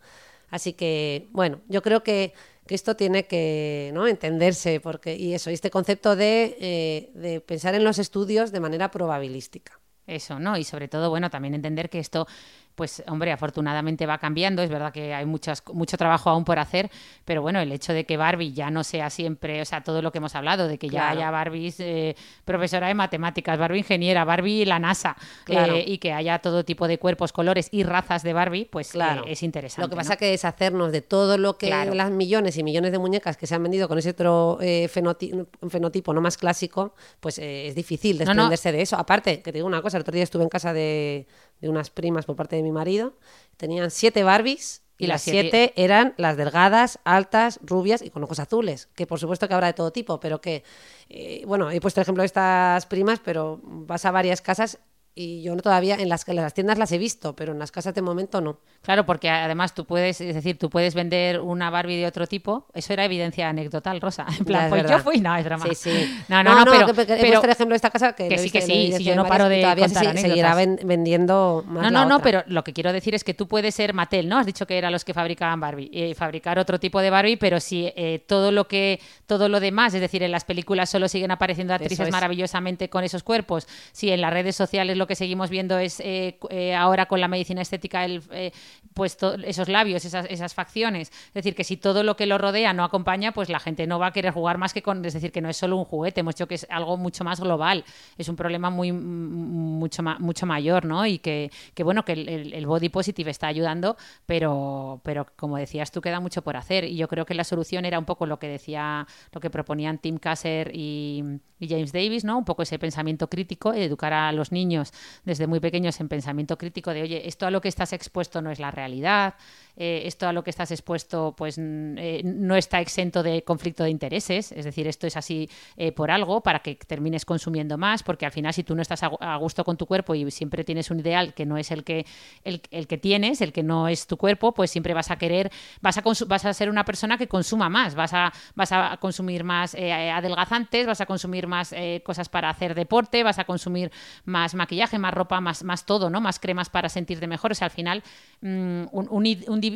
Así 0.50 0.74
que, 0.74 1.28
bueno, 1.32 1.60
yo 1.68 1.80
creo 1.82 2.02
que, 2.02 2.34
que 2.66 2.74
esto 2.74 2.96
tiene 2.96 3.26
que 3.26 3.90
¿no? 3.94 4.06
entenderse, 4.06 4.78
porque, 4.78 5.16
y 5.16 5.32
eso, 5.32 5.50
y 5.50 5.54
este 5.54 5.70
concepto 5.70 6.16
de, 6.16 6.56
eh, 6.60 7.10
de 7.14 7.40
pensar 7.40 7.74
en 7.74 7.82
los 7.82 7.98
estudios 7.98 8.52
de 8.52 8.60
manera 8.60 8.90
probabilística. 8.90 9.80
Eso, 10.06 10.38
¿no? 10.38 10.58
Y 10.58 10.64
sobre 10.64 10.86
todo, 10.86 11.08
bueno, 11.08 11.30
también 11.30 11.54
entender 11.54 11.88
que 11.88 11.98
esto, 11.98 12.26
pues, 12.74 13.02
hombre, 13.06 13.30
afortunadamente 13.32 14.06
va 14.06 14.18
cambiando. 14.18 14.62
Es 14.62 14.70
verdad 14.70 14.92
que 14.92 15.14
hay 15.14 15.24
muchas, 15.26 15.62
mucho 15.72 15.96
trabajo 15.96 16.30
aún 16.30 16.44
por 16.44 16.58
hacer, 16.58 16.90
pero 17.24 17.40
bueno, 17.42 17.60
el 17.60 17.70
hecho 17.72 17.92
de 17.92 18.04
que 18.04 18.16
Barbie 18.16 18.52
ya 18.52 18.70
no 18.70 18.82
sea 18.84 19.10
siempre, 19.10 19.60
o 19.62 19.64
sea, 19.64 19.82
todo 19.82 20.02
lo 20.02 20.10
que 20.12 20.18
hemos 20.18 20.34
hablado, 20.34 20.66
de 20.68 20.78
que 20.78 20.88
ya 20.88 21.00
Claro. 21.02 21.18
haya 21.18 21.30
Barbies 21.30 21.80
eh, 21.80 22.16
profesora 22.44 22.88
de 22.88 22.94
matemáticas, 22.94 23.58
Barbie 23.58 23.78
ingeniera, 23.78 24.24
Barbie 24.24 24.64
la 24.64 24.78
NASA, 24.78 25.16
Claro. 25.44 25.74
eh, 25.74 25.84
y 25.86 25.98
que 25.98 26.12
haya 26.12 26.38
todo 26.40 26.64
tipo 26.64 26.88
de 26.88 26.98
cuerpos, 26.98 27.32
colores 27.32 27.68
y 27.70 27.82
razas 27.84 28.22
de 28.22 28.32
Barbie, 28.32 28.64
pues 28.64 28.90
Claro. 28.92 29.24
eh, 29.26 29.32
es 29.32 29.42
interesante. 29.42 29.82
Lo 29.82 29.88
que 29.90 29.96
pasa 29.96 30.14
¿no? 30.14 30.18
que 30.18 30.26
deshacernos 30.30 30.90
de 30.92 31.02
todo 31.02 31.38
lo 31.38 31.56
que 31.58 31.66
Claro. 31.66 31.94
las 31.94 32.10
millones 32.10 32.56
y 32.58 32.62
millones 32.62 32.92
de 32.92 32.98
muñecas 32.98 33.36
que 33.36 33.46
se 33.46 33.54
han 33.54 33.62
vendido 33.62 33.88
con 33.88 33.98
ese 33.98 34.10
otro 34.10 34.58
eh, 34.60 34.88
fenoti- 34.92 35.46
fenotipo 35.68 36.12
no 36.12 36.20
más 36.20 36.36
clásico, 36.36 36.94
pues 37.20 37.38
es 37.38 37.74
difícil 37.74 38.18
No, 38.18 38.24
no. 38.24 38.28
desprenderse 38.50 38.72
de 38.72 38.82
eso. 38.82 38.96
Aparte, 38.96 39.36
que 39.42 39.52
te 39.52 39.58
digo 39.58 39.66
una 39.66 39.82
cosa, 39.82 39.96
el 39.96 40.02
otro 40.02 40.14
día 40.14 40.24
estuve 40.24 40.42
en 40.42 40.48
casa 40.48 40.72
de, 40.72 41.26
de 41.64 41.70
unas 41.70 41.88
primas 41.90 42.26
por 42.26 42.36
parte 42.36 42.56
de 42.56 42.62
mi 42.62 42.72
marido, 42.72 43.14
tenían 43.56 43.90
siete 43.90 44.22
Barbies 44.22 44.82
Y, 44.98 45.04
Y 45.04 45.06
las 45.08 45.22
siete 45.22 45.72
eran 45.76 46.14
las 46.18 46.36
delgadas, 46.36 47.00
altas, 47.04 47.58
rubias 47.62 48.00
y 48.02 48.10
con 48.10 48.22
ojos 48.22 48.38
azules. 48.38 48.88
Que 48.94 49.06
por 49.06 49.18
supuesto 49.18 49.48
que 49.48 49.54
habrá 49.54 49.66
de 49.68 49.72
todo 49.72 49.90
tipo, 49.90 50.20
pero 50.20 50.40
que, 50.40 50.62
eh, 51.08 51.42
bueno, 51.46 51.70
he 51.70 51.80
puesto 51.80 52.00
el 52.00 52.02
ejemplo 52.02 52.22
de 52.22 52.26
estas 52.26 52.86
primas, 52.86 53.18
pero 53.18 53.60
vas 53.64 54.04
a 54.04 54.12
varias 54.12 54.40
casas 54.40 54.78
y 55.16 55.42
yo 55.42 55.54
no 55.54 55.62
todavía, 55.62 55.94
en 55.94 56.08
las, 56.08 56.26
en 56.28 56.36
las 56.36 56.54
tiendas 56.54 56.76
las 56.76 56.90
he 56.92 56.98
visto, 56.98 57.36
pero 57.36 57.52
en 57.52 57.58
las 57.60 57.70
casas 57.70 57.94
de 57.94 58.02
momento 58.02 58.40
no. 58.40 58.58
Claro, 58.82 59.06
porque 59.06 59.30
además 59.30 59.72
tú 59.74 59.84
puedes, 59.84 60.20
es 60.20 60.34
decir, 60.34 60.58
tú 60.58 60.68
puedes 60.68 60.94
vender 60.94 61.40
una 61.40 61.70
Barbie 61.70 61.96
de 61.96 62.06
otro 62.06 62.26
tipo. 62.26 62.66
Eso 62.74 62.92
era 62.92 63.04
evidencia 63.04 63.48
anecdotal, 63.48 64.00
Rosa. 64.00 64.26
En 64.38 64.44
plan, 64.44 64.64
es 64.64 64.68
pues 64.70 64.90
yo 64.90 64.98
fui, 64.98 65.20
no, 65.20 65.36
es 65.36 65.44
broma. 65.44 65.64
Sí, 65.66 65.74
sí. 65.74 66.18
No, 66.28 66.42
no, 66.42 66.64
no, 66.64 66.70
pero, 66.70 66.86
que- 66.88 66.94
que 66.94 67.02
he 67.14 67.16
pero- 67.16 67.28
puesto 67.40 67.46
el 67.46 67.50
ejemplo 67.52 67.72
de 67.74 67.76
esta 67.76 67.90
casa 67.90 68.12
que, 68.14 68.28
que 68.28 68.38
sí, 68.38 68.50
que 68.50 68.60
sí, 68.62 68.92
sí, 68.96 69.04
yo 69.04 69.14
no 69.16 69.24
paro 69.26 69.48
de 69.48 69.60
todavía 69.60 69.84
contar 69.86 70.16
se- 70.16 70.20
seguirá 70.20 70.54
vendiendo 70.54 71.64
más 71.66 71.82
No, 71.84 71.90
la 71.90 71.90
no, 71.90 72.08
no, 72.08 72.16
otra. 72.16 72.24
pero 72.24 72.42
lo 72.46 72.64
que 72.64 72.72
quiero 72.72 72.92
decir 72.92 73.14
es 73.14 73.24
que 73.24 73.34
tú 73.34 73.46
puedes 73.48 73.74
ser 73.74 73.94
Mattel, 73.94 74.28
¿no? 74.28 74.38
Has 74.38 74.46
dicho 74.46 74.66
que 74.66 74.76
eran 74.78 74.92
los 74.92 75.04
que 75.04 75.14
fabricaban 75.14 75.60
Barbie 75.60 75.90
y 75.92 76.14
fabricar 76.14 76.58
otro 76.58 76.78
tipo 76.78 77.00
de 77.00 77.10
Barbie, 77.10 77.36
pero 77.36 77.60
si 77.60 77.92
eh, 77.96 78.22
todo 78.26 78.52
lo 78.52 78.66
que 78.68 79.00
todo 79.26 79.48
lo 79.48 79.60
demás, 79.60 79.94
es 79.94 80.00
decir, 80.00 80.22
en 80.22 80.32
las 80.32 80.44
películas 80.44 80.90
solo 80.90 81.08
siguen 81.08 81.30
apareciendo 81.30 81.72
actrices 81.74 82.06
es. 82.08 82.12
maravillosamente 82.12 82.88
con 82.90 83.04
esos 83.04 83.22
cuerpos, 83.22 83.66
si 83.92 84.10
en 84.10 84.20
las 84.20 84.32
redes 84.32 84.56
sociales 84.56 84.96
lo 84.96 85.03
que 85.06 85.14
seguimos 85.14 85.50
viendo 85.50 85.78
es 85.78 86.00
eh, 86.00 86.38
eh, 86.50 86.74
ahora 86.74 87.06
con 87.06 87.20
la 87.20 87.28
medicina 87.28 87.62
estética 87.62 88.04
el, 88.04 88.22
eh, 88.32 88.52
pues 88.94 89.16
esos 89.44 89.68
labios, 89.68 90.04
esas, 90.04 90.26
esas 90.30 90.54
facciones, 90.54 91.10
es 91.28 91.34
decir, 91.34 91.54
que 91.54 91.64
si 91.64 91.76
todo 91.76 92.02
lo 92.02 92.16
que 92.16 92.26
lo 92.26 92.38
rodea 92.38 92.72
no 92.72 92.84
acompaña, 92.84 93.32
pues 93.32 93.48
la 93.48 93.58
gente 93.60 93.86
no 93.86 93.98
va 93.98 94.08
a 94.08 94.12
querer 94.12 94.32
jugar 94.32 94.58
más 94.58 94.72
que 94.72 94.82
con, 94.82 95.04
es 95.04 95.14
decir, 95.14 95.32
que 95.32 95.40
no 95.40 95.48
es 95.48 95.56
solo 95.56 95.76
un 95.76 95.84
juguete, 95.84 96.20
hemos 96.20 96.34
dicho 96.36 96.46
que 96.48 96.54
es 96.54 96.66
algo 96.70 96.96
mucho 96.96 97.24
más 97.24 97.40
global, 97.40 97.84
es 98.18 98.28
un 98.28 98.36
problema 98.36 98.70
muy 98.70 98.92
mucho 98.92 100.02
mucho 100.18 100.46
mayor, 100.46 100.84
¿no? 100.84 101.06
Y 101.06 101.18
que, 101.18 101.50
que 101.74 101.82
bueno, 101.82 102.04
que 102.04 102.12
el- 102.12 102.52
el 102.54 102.66
body 102.66 102.88
positive 102.88 103.30
está 103.30 103.46
ayudando, 103.48 103.96
pero, 104.26 105.00
pero 105.04 105.26
como 105.36 105.56
decías 105.56 105.90
tú, 105.90 106.00
queda 106.00 106.20
mucho 106.20 106.42
por 106.42 106.56
hacer. 106.56 106.84
Y 106.84 106.96
yo 106.96 107.08
creo 107.08 107.26
que 107.26 107.34
la 107.34 107.44
solución 107.44 107.84
era 107.84 107.98
un 107.98 108.04
poco 108.04 108.26
lo 108.26 108.38
que 108.38 108.48
decía, 108.48 109.06
lo 109.32 109.40
que 109.40 109.50
proponían 109.50 109.98
Tim 109.98 110.18
Kasser 110.18 110.70
y, 110.74 111.22
y 111.60 111.68
James 111.68 111.92
Davis, 111.92 112.24
¿no? 112.24 112.38
Un 112.38 112.44
poco 112.44 112.62
ese 112.62 112.78
pensamiento 112.78 113.28
crítico, 113.28 113.72
educar 113.72 114.12
a 114.12 114.32
los 114.32 114.52
niños 114.52 114.92
desde 115.24 115.46
muy 115.46 115.60
pequeños 115.60 116.00
en 116.00 116.08
pensamiento 116.08 116.56
crítico 116.58 116.92
de, 116.92 117.02
oye, 117.02 117.28
esto 117.28 117.46
a 117.46 117.50
lo 117.50 117.60
que 117.60 117.68
estás 117.68 117.92
expuesto 117.92 118.42
no 118.42 118.50
es 118.50 118.58
la 118.58 118.70
realidad, 118.70 119.34
eh, 119.76 120.02
esto 120.06 120.28
a 120.28 120.32
lo 120.32 120.44
que 120.44 120.50
estás 120.50 120.70
expuesto 120.70 121.34
pues 121.36 121.56
eh, 121.58 122.22
no 122.24 122.54
está 122.56 122.80
exento 122.80 123.22
de 123.22 123.42
conflicto 123.42 123.82
de 123.82 123.90
intereses, 123.90 124.52
es 124.52 124.64
decir, 124.64 124.86
esto 124.86 125.06
es 125.06 125.16
así 125.16 125.48
eh, 125.76 125.90
por 125.92 126.10
algo 126.10 126.42
para 126.42 126.60
que 126.60 126.76
termines 126.76 127.24
consumiendo 127.24 127.76
más, 127.76 128.02
porque 128.02 128.24
al 128.26 128.32
final 128.32 128.54
si 128.54 128.62
tú 128.62 128.74
no 128.76 128.82
estás 128.82 129.02
a 129.02 129.10
gu- 129.10 129.18
a 129.20 129.36
gusto 129.36 129.64
con 129.64 129.76
tu 129.76 129.86
cuerpo 129.86 130.14
y 130.14 130.30
siempre 130.30 130.62
tienes 130.62 130.90
un 130.90 131.00
ideal 131.00 131.34
que 131.34 131.44
no 131.44 131.56
es 131.58 131.70
el 131.72 131.82
que 131.82 132.06
el, 132.44 132.62
el 132.70 132.86
que 132.86 132.98
tienes, 132.98 133.40
el 133.40 133.52
que 133.52 133.62
no 133.64 133.88
es 133.88 134.06
tu 134.06 134.16
cuerpo, 134.16 134.52
pues 134.52 134.70
siempre 134.70 134.94
vas 134.94 135.10
a 135.10 135.16
querer, 135.16 135.50
vas 135.80 135.98
a 135.98 136.02
vas 136.28 136.44
a 136.44 136.54
ser 136.54 136.70
una 136.70 136.84
persona 136.84 137.18
que 137.18 137.26
consuma 137.26 137.68
más, 137.68 137.94
vas 137.94 138.12
a 138.14 138.32
vas 138.54 138.70
a 138.70 138.96
consumir 138.98 139.42
más 139.42 139.74
adelgazantes, 139.74 140.86
vas 140.86 141.00
a 141.00 141.06
consumir 141.06 141.46
más 141.46 141.74
cosas 142.04 142.28
para 142.28 142.48
hacer 142.48 142.74
deporte, 142.74 143.22
vas 143.22 143.38
a 143.38 143.44
consumir 143.44 143.90
más 144.24 144.54
maquillaje, 144.54 144.83
más 144.98 145.14
ropa, 145.14 145.40
más 145.40 145.64
más 145.64 145.86
todo, 145.86 146.10
¿no? 146.10 146.20
Más 146.20 146.38
cremas 146.38 146.68
para 146.70 146.88
sentirte 146.88 147.26
mejor, 147.26 147.52
o 147.52 147.54
sea, 147.54 147.66
al 147.66 147.70
final 147.70 148.02
mm, 148.40 148.84
un, 148.92 149.08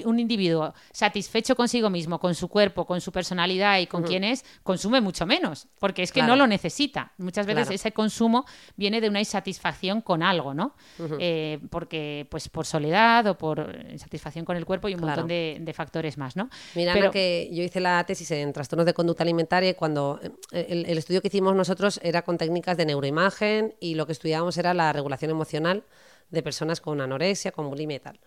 un 0.05 0.19
individuo 0.21 0.75
satisfecho 0.93 1.57
consigo 1.57 1.91
mismo, 1.91 2.19
con 2.21 2.35
su 2.35 2.49
cuerpo, 2.49 2.85
con 2.87 3.01
su 3.01 3.13
personalidad 3.13 3.79
y 3.79 3.87
con 3.87 4.03
quién 4.03 4.25
es, 4.25 4.45
consume 4.63 5.01
mucho 5.01 5.27
menos, 5.27 5.67
porque 5.79 6.03
es 6.03 6.13
que 6.13 6.21
Claro. 6.21 6.33
no 6.35 6.37
lo 6.43 6.47
necesita. 6.47 7.13
Muchas 7.19 7.47
veces 7.47 7.65
Claro. 7.65 7.75
ese 7.75 7.93
consumo 7.93 8.45
viene 8.77 9.01
de 9.01 9.09
una 9.09 9.21
insatisfacción 9.21 10.01
con 10.03 10.23
algo, 10.23 10.53
¿no? 10.55 10.75
Eh, 11.19 11.59
porque, 11.71 12.27
pues, 12.31 12.49
por 12.49 12.67
soledad 12.67 13.27
o 13.29 13.39
por 13.39 13.77
insatisfacción 13.91 14.45
con 14.45 14.57
el 14.57 14.65
cuerpo 14.67 14.89
y 14.89 14.95
un 14.95 15.01
Claro. 15.01 15.13
montón 15.23 15.29
de, 15.29 15.59
de 15.61 15.73
factores 15.73 16.19
más, 16.19 16.37
¿no? 16.37 16.51
Mira, 16.75 16.93
Pero- 16.93 17.11
que 17.11 17.49
yo 17.53 17.63
hice 17.63 17.81
la 17.81 18.05
tesis 18.05 18.31
en 18.33 18.53
trastornos 18.53 18.85
de 18.87 18.95
conducta 18.95 19.23
alimentaria 19.23 19.71
y 19.71 19.75
cuando 19.75 20.21
eh, 20.53 20.67
el, 20.69 20.87
el 20.87 20.99
estudio 20.99 21.21
que 21.23 21.29
hicimos 21.29 21.55
nosotros 21.55 22.01
era 22.03 22.23
con 22.23 22.37
técnicas 22.39 22.77
de 22.77 22.87
neuroimagen 22.87 23.75
y 23.81 23.95
lo 23.95 24.07
que 24.07 24.13
estudiábamos 24.13 24.57
era 24.59 24.75
la 24.75 24.93
regulación 24.99 25.31
emocional 25.31 25.85
de 26.31 26.43
personas 26.43 26.81
con 26.81 27.01
anorexia, 27.01 27.53
con 27.53 27.69
bulimia 27.69 27.97
y 27.97 28.01
tal. 28.01 28.21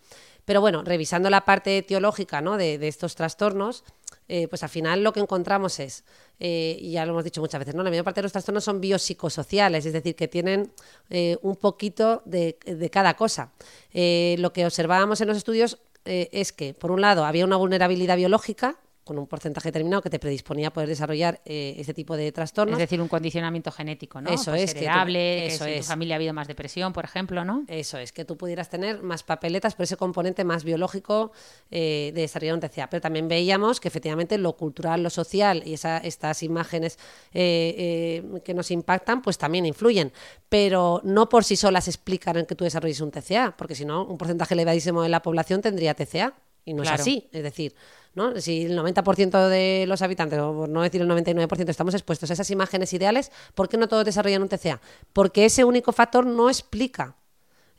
Pero 0.45 0.61
bueno, 0.61 0.83
revisando 0.83 1.29
la 1.29 1.45
parte 1.45 1.77
etiológica 1.77 2.41
de, 2.41 2.87
estos 2.87 3.15
trastornos, 3.15 3.83
eh, 4.27 4.47
pues 4.47 4.63
al 4.63 4.69
final 4.69 5.03
lo 5.03 5.13
que 5.13 5.19
encontramos 5.19 5.79
es, 5.79 6.03
eh, 6.39 6.77
y 6.79 6.93
ya 6.93 7.05
lo 7.05 7.11
hemos 7.11 7.23
dicho 7.23 7.41
muchas 7.41 7.59
veces, 7.59 7.75
¿no? 7.75 7.83
la 7.83 7.89
mayor 7.89 8.03
parte 8.03 8.21
de 8.21 8.23
los 8.23 8.31
trastornos 8.31 8.63
son 8.63 8.81
biopsicosociales, 8.81 9.85
es 9.85 9.93
decir, 9.93 10.15
que 10.15 10.27
tienen 10.27 10.71
eh, 11.09 11.37
un 11.43 11.55
poquito 11.55 12.23
de, 12.25 12.57
cada 12.91 13.15
cosa. 13.15 13.51
Lo 13.93 14.51
que 14.51 14.65
observábamos 14.65 15.21
en 15.21 15.27
los 15.27 15.37
estudios 15.37 15.77
es 16.05 16.51
que, 16.51 16.73
por 16.73 16.89
un 16.89 17.01
lado, 17.01 17.25
había 17.25 17.45
una 17.45 17.57
vulnerabilidad 17.57 18.17
biológica 18.17 18.77
con 19.03 19.17
un 19.17 19.25
porcentaje 19.27 19.69
determinado 19.69 20.01
que 20.01 20.09
te 20.09 20.19
predisponía 20.19 20.67
a 20.67 20.73
poder 20.73 20.87
desarrollar 20.87 21.41
eh, 21.45 21.73
este 21.77 21.93
tipo 21.93 22.15
de 22.15 22.31
trastornos. 22.31 22.73
Es 22.73 22.79
decir, 22.79 23.01
un 23.01 23.07
condicionamiento 23.07 23.71
genético, 23.71 24.21
¿no? 24.21 24.29
Eso 24.29 24.51
Pues 24.51 24.63
es, 24.63 24.73
que 24.73 24.79
tú- 24.81 24.85
heredable, 24.85 25.19
que 25.19 25.45
eso 25.47 25.63
si 25.65 25.71
en 25.71 25.77
es. 25.77 25.85
tu 25.85 25.91
familia 25.91 26.15
ha 26.15 26.17
habido 26.17 26.33
más 26.33 26.47
depresión, 26.47 26.93
por 26.93 27.03
ejemplo, 27.05 27.43
¿no? 27.43 27.65
Eso 27.67 27.97
es, 27.97 28.11
que 28.11 28.25
tú 28.25 28.37
pudieras 28.37 28.69
tener 28.69 29.01
más 29.01 29.23
papeletas 29.23 29.73
por 29.75 29.83
ese 29.85 29.97
componente 29.97 30.43
más 30.43 30.63
biológico 30.63 31.31
eh, 31.71 32.11
de 32.13 32.21
desarrollar 32.21 32.55
un 32.55 32.59
TCA. 32.61 32.89
Pero 32.89 33.01
también 33.01 33.27
veíamos 33.27 33.79
que 33.79 33.87
efectivamente 33.87 34.37
lo 34.37 34.55
cultural, 34.55 35.01
lo 35.01 35.09
social 35.09 35.63
y 35.65 35.73
esa- 35.73 35.97
estas 35.97 36.43
imágenes 36.43 36.99
eh, 37.33 38.21
eh, 38.33 38.41
que 38.43 38.53
nos 38.53 38.69
impactan, 38.71 39.21
pues 39.21 39.37
también 39.37 39.65
influyen. 39.65 40.11
Pero 40.49 41.01
no 41.03 41.27
por 41.29 41.43
sí 41.43 41.55
solas 41.55 41.87
explican 41.87 42.45
que 42.45 42.55
tú 42.55 42.63
desarrolles 42.65 43.01
un 43.01 43.11
TCA, 43.11 43.55
porque 43.57 43.73
si 43.75 43.85
no, 43.85 44.05
un 44.05 44.17
porcentaje 44.17 44.53
elevadísimo 44.53 45.01
de 45.01 45.09
la 45.09 45.21
población 45.21 45.61
tendría 45.61 45.93
TCA. 45.95 46.33
Y 46.63 46.73
no 46.75 46.83
Claro. 46.83 46.95
es 46.95 47.01
así. 47.01 47.27
Es 47.31 47.41
decir, 47.41 47.73
¿no? 48.15 48.39
si 48.39 48.65
el 48.65 48.77
90% 48.77 49.47
de 49.47 49.85
los 49.87 50.01
habitantes, 50.01 50.39
o 50.39 50.53
por 50.53 50.69
no 50.69 50.81
decir 50.81 51.01
el 51.01 51.09
99%, 51.09 51.69
estamos 51.69 51.93
expuestos 51.93 52.29
a 52.29 52.33
esas 52.33 52.49
imágenes 52.51 52.93
ideales, 52.93 53.31
¿por 53.55 53.69
qué 53.69 53.77
no 53.77 53.87
todos 53.87 54.05
desarrollan 54.05 54.41
un 54.41 54.49
TCA? 54.49 54.81
Porque 55.13 55.45
ese 55.45 55.63
único 55.63 55.91
factor 55.91 56.25
no 56.25 56.49
explica 56.49 57.15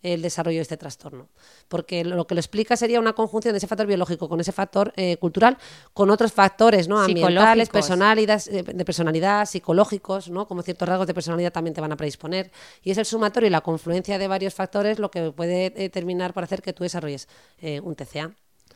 el 0.02 0.20
desarrollo 0.20 0.58
de 0.58 0.62
este 0.62 0.76
trastorno. 0.76 1.28
Porque 1.68 2.04
lo 2.04 2.26
que 2.26 2.34
lo 2.34 2.40
explica 2.40 2.76
sería 2.76 2.98
una 3.00 3.12
conjunción 3.12 3.52
de 3.52 3.58
ese 3.58 3.66
factor 3.66 3.86
biológico 3.86 4.28
con 4.28 4.40
ese 4.40 4.52
factor 4.52 4.92
eh, 4.96 5.16
cultural, 5.16 5.56
con 5.94 6.10
otros 6.10 6.32
factores 6.32 6.88
¿no? 6.88 7.00
ambientales, 7.00 7.68
personalidades, 7.68 8.48
eh, 8.48 8.62
de 8.62 8.84
personalidad, 8.84 9.46
psicológicos, 9.46 10.28
¿no? 10.28 10.46
como 10.46 10.62
ciertos 10.62 10.88
rasgos 10.88 11.06
de 11.06 11.14
personalidad 11.14 11.52
también 11.52 11.74
te 11.74 11.80
van 11.80 11.92
a 11.92 11.96
predisponer. 11.96 12.50
Y 12.82 12.90
es 12.90 12.98
el 12.98 13.06
sumatorio 13.06 13.46
y 13.46 13.50
la 13.50 13.60
confluencia 13.60 14.18
de 14.18 14.28
varios 14.28 14.54
factores 14.54 14.98
lo 14.98 15.10
que 15.10 15.30
puede 15.30 15.72
eh, 15.76 15.88
terminar 15.88 16.34
por 16.34 16.42
hacer 16.44 16.62
que 16.62 16.72
tú 16.72 16.82
desarrolles 16.82 17.28
eh, 17.60 17.80
un 17.80 17.94
TCA. 17.94 18.32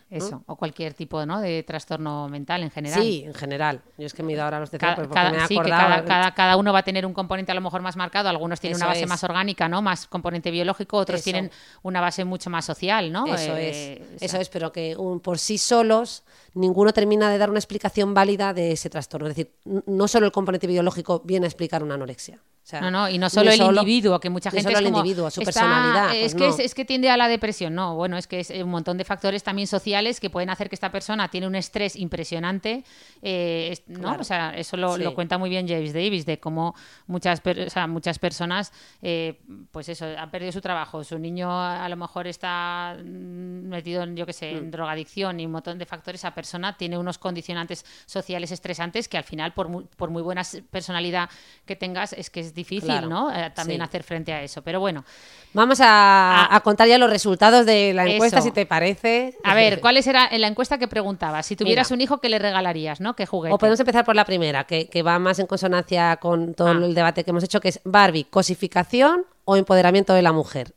Eso, 0.08 0.44
o 0.46 0.54
cualquier 0.54 0.94
tipo 0.94 1.26
¿no? 1.26 1.40
de 1.40 1.64
trastorno 1.64 2.28
mental 2.28 2.62
en 2.62 2.70
general. 2.70 3.02
Sí, 3.02 3.24
en 3.26 3.34
general. 3.34 3.82
Yo 3.98 4.06
es 4.06 4.14
que 4.14 4.22
me 4.22 4.32
he 4.32 4.34
ido 4.36 4.44
ahora 4.44 4.58
a 4.58 4.60
los 4.60 4.70
Cada, 4.70 4.94
porque 4.94 5.12
cada- 5.12 5.30
me 5.32 5.38
he 5.38 5.40
sí, 5.48 5.54
que 5.54 5.60
acordado. 5.60 5.82
cada, 5.88 6.04
cada- 6.04 6.34
cada 6.34 6.56
uno 6.56 6.72
va 6.72 6.78
a 6.78 6.82
tener 6.84 7.04
un 7.04 7.12
componente 7.12 7.50
a 7.50 7.54
lo 7.56 7.60
mejor 7.60 7.82
más 7.82 7.96
marcado. 7.96 8.28
Algunos 8.28 8.60
tienen 8.60 8.76
una 8.76 8.86
base 8.86 9.02
es. 9.02 9.08
más 9.08 9.24
orgánica, 9.24 9.68
¿no? 9.68 9.82
Más 9.82 10.06
componente 10.06 10.50
biológico. 10.52 10.96
Otros 10.98 11.18
Eso. 11.20 11.24
tienen 11.24 11.50
una 11.82 12.00
base 12.00 12.24
mucho 12.24 12.50
más 12.50 12.64
social, 12.64 13.10
¿no? 13.10 13.26
Eso 13.34 13.56
Eh, 13.56 13.94
es, 13.94 14.00
o 14.00 14.18
sea, 14.18 14.26
eso 14.26 14.36
es, 14.38 14.48
pero 14.48 14.70
que 14.70 14.96
un- 14.96 15.18
por 15.18 15.38
sí 15.40 15.58
solos 15.58 16.22
ninguno 16.54 16.92
termina 16.92 17.28
de 17.28 17.38
dar 17.38 17.50
una 17.50 17.58
explicación 17.58 18.14
válida 18.14 18.54
de 18.54 18.72
ese 18.72 18.88
trastorno. 18.88 19.26
Es 19.26 19.34
decir, 19.34 19.52
no 19.86 20.06
solo 20.08 20.26
el 20.26 20.32
componente 20.32 20.66
biológico 20.68 21.20
viene 21.24 21.46
a 21.46 21.48
explicar 21.48 21.82
una 21.82 21.94
anorexia. 21.94 22.38
O 22.66 22.68
sea, 22.68 22.80
No, 22.80 22.90
no, 22.90 23.08
y 23.08 23.16
no 23.16 23.30
solo 23.30 23.52
el 23.52 23.60
individuo, 23.60 24.18
que 24.18 24.28
mucha 24.28 24.50
gente 24.50 24.64
solo 24.64 24.78
es 24.78 24.80
el 24.80 24.88
individuo, 24.88 25.30
su 25.30 25.40
está- 25.40 25.52
personalidad. 25.60 26.16
Es, 26.16 26.20
pues 26.20 26.34
que 26.34 26.48
no. 26.48 26.54
es, 26.54 26.58
es 26.58 26.74
que 26.74 26.84
tiende 26.84 27.08
a 27.08 27.16
la 27.16 27.28
depresión. 27.28 27.76
No, 27.76 27.94
bueno, 27.94 28.16
es 28.16 28.26
que 28.26 28.40
es 28.40 28.50
un 28.50 28.70
montón 28.70 28.98
de 28.98 29.04
factores 29.04 29.44
también 29.44 29.68
sociales 29.68 30.18
que 30.18 30.30
pueden 30.30 30.50
hacer 30.50 30.68
que 30.68 30.74
esta 30.74 30.90
persona 30.90 31.28
tiene 31.28 31.46
un 31.46 31.54
estrés 31.54 31.94
impresionante. 31.94 32.82
eh, 33.22 33.68
es- 33.70 33.82
¿no? 33.86 34.00
Claro. 34.00 34.20
O 34.20 34.24
sea, 34.24 34.50
eso 34.56 34.76
lo, 34.76 34.96
Sí. 34.96 35.02
lo 35.04 35.14
cuenta 35.14 35.38
muy 35.38 35.48
bien 35.48 35.68
James 35.68 35.92
Davis, 35.92 36.26
de 36.26 36.40
cómo 36.40 36.74
muchas, 37.06 37.40
o 37.44 37.70
sea, 37.70 37.86
muchas 37.86 38.18
personas, 38.18 38.72
eh, 39.00 39.40
pues 39.70 39.88
eso, 39.88 40.04
han 40.18 40.30
perdido 40.32 40.50
su 40.50 40.60
trabajo. 40.60 41.04
Su 41.04 41.20
niño 41.20 41.48
a 41.62 41.88
lo 41.88 41.96
mejor 41.96 42.26
está 42.26 42.96
mm, 42.98 43.68
metido 43.68 44.02
en, 44.02 44.16
yo 44.16 44.26
qué 44.26 44.32
sé, 44.32 44.52
Mm. 44.54 44.56
en 44.58 44.70
drogadicción 44.72 45.38
y 45.38 45.46
un 45.46 45.52
montón 45.52 45.78
de 45.78 45.86
factores. 45.86 46.20
Esa 46.20 46.34
persona 46.34 46.76
tiene 46.76 46.98
unos 46.98 47.18
condicionantes 47.18 47.84
sociales 48.06 48.50
estresantes 48.50 49.06
que 49.06 49.18
al 49.18 49.24
final, 49.24 49.54
por 49.54 49.68
muy, 49.68 49.84
por 49.96 50.10
muy 50.10 50.22
buena 50.22 50.42
personalidad 50.70 51.28
que 51.64 51.76
tengas, 51.76 52.12
es 52.12 52.28
que 52.28 52.40
es 52.40 52.54
difícil, 52.56 52.88
Claro. 52.90 53.08
¿no? 53.08 53.30
Eh, 53.32 53.52
también 53.54 53.78
Sí. 53.80 53.84
hacer 53.84 54.02
frente 54.02 54.32
a 54.32 54.42
eso. 54.42 54.62
Pero 54.62 54.80
bueno, 54.80 55.04
Vamos 55.52 55.80
a, 55.80 56.54
a 56.54 56.60
contar 56.60 56.86
ya 56.86 56.98
los 56.98 57.08
resultados 57.08 57.64
de 57.64 57.94
la 57.94 58.04
encuesta, 58.06 58.40
Eso. 58.40 58.48
si 58.48 58.52
te 58.52 58.66
parece. 58.66 59.38
a 59.42 59.54
ver, 59.54 59.80
¿cuál 59.80 59.96
era 59.96 60.28
en 60.30 60.42
la 60.42 60.48
encuesta 60.48 60.76
que 60.76 60.86
preguntabas? 60.86 61.46
Si 61.46 61.56
tuvieras 61.56 61.90
Mira. 61.90 61.94
un 61.96 62.00
hijo, 62.02 62.18
¿qué 62.18 62.28
le 62.28 62.38
regalarías, 62.38 63.00
no? 63.00 63.14
¿Qué 63.16 63.24
juguete? 63.24 63.54
O 63.54 63.58
podemos 63.58 63.80
empezar 63.80 64.04
por 64.04 64.14
la 64.16 64.26
primera, 64.26 64.64
que, 64.64 64.88
que 64.88 65.02
va 65.02 65.18
más 65.18 65.38
en 65.38 65.46
consonancia 65.46 66.16
con 66.16 66.52
todo 66.52 66.68
Ah. 66.68 66.72
el 66.72 66.94
debate 66.94 67.24
que 67.24 67.30
hemos 67.30 67.42
hecho, 67.42 67.60
que 67.60 67.68
es 67.70 67.80
Barbie, 67.84 68.24
cosificación 68.24 69.24
o 69.46 69.56
empoderamiento 69.56 70.12
de 70.12 70.20
la 70.22 70.32
mujer. 70.32 70.74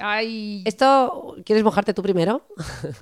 Ay, 0.00 0.62
Esto, 0.66 1.36
¿quieres 1.44 1.64
mojarte 1.64 1.94
tú 1.94 2.02
primero? 2.02 2.46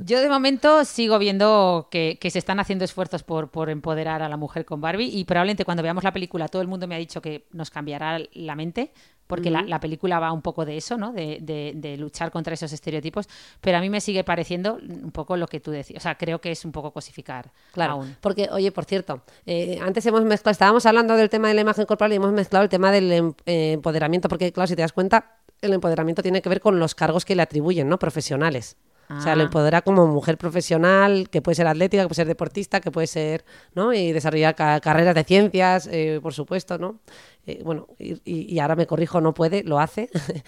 Yo 0.04 0.20
de 0.20 0.28
momento 0.28 0.84
sigo 0.84 1.18
viendo 1.18 1.88
que, 1.90 2.18
que 2.20 2.30
se 2.30 2.38
están 2.38 2.60
haciendo 2.60 2.84
esfuerzos 2.84 3.22
por, 3.22 3.50
por 3.50 3.70
empoderar 3.70 4.22
a 4.22 4.28
la 4.28 4.36
mujer 4.36 4.64
con 4.64 4.80
Barbie 4.80 5.08
y 5.12 5.24
probablemente 5.24 5.64
cuando 5.64 5.82
veamos 5.82 6.04
la 6.04 6.12
película 6.12 6.48
todo 6.48 6.62
el 6.62 6.68
mundo 6.68 6.86
me 6.88 6.94
ha 6.94 6.98
dicho 6.98 7.20
que 7.22 7.46
nos 7.52 7.70
cambiará 7.70 8.20
la 8.34 8.54
mente 8.56 8.92
porque 9.26 9.50
la, 9.50 9.62
la 9.62 9.80
película 9.80 10.18
va 10.18 10.30
un 10.30 10.42
poco 10.42 10.66
de 10.66 10.76
eso, 10.76 10.98
¿no? 10.98 11.12
De, 11.12 11.38
de- 11.40 11.72
de 11.74 11.96
luchar 11.96 12.30
contra 12.30 12.52
esos 12.52 12.70
estereotipos, 12.70 13.28
pero 13.62 13.78
a 13.78 13.80
mí 13.80 13.88
me 13.88 14.02
sigue 14.02 14.24
pareciendo 14.24 14.74
un 14.74 15.10
poco 15.10 15.38
lo 15.38 15.46
que 15.46 15.58
tú 15.58 15.70
decías. 15.70 16.02
O 16.02 16.02
sea, 16.02 16.16
creo 16.16 16.40
que 16.42 16.50
es 16.50 16.66
un 16.66 16.72
poco 16.72 16.90
cosificar 16.92 17.50
Claro, 17.72 17.92
aún. 17.94 18.16
porque, 18.20 18.50
oye, 18.52 18.70
por 18.72 18.84
cierto, 18.84 19.22
eh, 19.46 19.78
antes 19.82 20.04
hemos 20.04 20.22
mezclado, 20.24 20.52
estábamos 20.52 20.84
hablando 20.84 21.16
del 21.16 21.30
tema 21.30 21.48
de 21.48 21.54
la 21.54 21.62
imagen 21.62 21.86
corporal 21.86 22.12
y 22.12 22.16
hemos 22.16 22.32
mezclado 22.32 22.62
el 22.64 22.68
tema 22.68 22.92
del 22.92 23.10
em- 23.10 23.32
eh, 23.46 23.72
empoderamiento, 23.72 24.28
porque, 24.28 24.52
claro, 24.52 24.66
si 24.66 24.76
te 24.76 24.82
das 24.82 24.92
cuenta, 24.92 25.38
el 25.62 25.72
empoderamiento 25.72 26.22
tiene 26.22 26.42
que 26.42 26.48
ver 26.48 26.60
con 26.60 26.78
los 26.78 26.94
cargos 26.94 27.24
que 27.24 27.34
le 27.34 27.42
atribuyen, 27.42 27.88
¿no? 27.88 27.98
Profesionales. 27.98 28.76
O 29.10 29.20
sea, 29.20 29.36
le 29.36 29.42
Ah. 29.42 29.46
empodera 29.46 29.82
como 29.82 30.06
mujer 30.06 30.38
profesional, 30.38 31.28
que 31.28 31.42
puede 31.42 31.54
ser 31.56 31.66
atlética, 31.66 32.02
que 32.02 32.08
puede 32.08 32.16
ser 32.16 32.26
deportista, 32.28 32.80
que 32.80 32.90
puede 32.90 33.06
ser, 33.06 33.44
¿no? 33.74 33.92
Y 33.92 34.12
desarrollar 34.12 34.54
ca- 34.54 34.80
carreras 34.80 35.14
de 35.14 35.24
ciencias, 35.24 35.86
eh, 35.90 36.18
por 36.22 36.32
supuesto, 36.32 36.78
¿no? 36.78 37.00
Eh, 37.46 37.60
bueno, 37.64 37.88
y, 37.98 38.20
y- 38.24 38.58
ahora 38.60 38.74
me 38.76 38.86
corrijo, 38.86 39.20
no 39.20 39.34
puede, 39.34 39.62
lo 39.64 39.78
hace. 39.80 40.08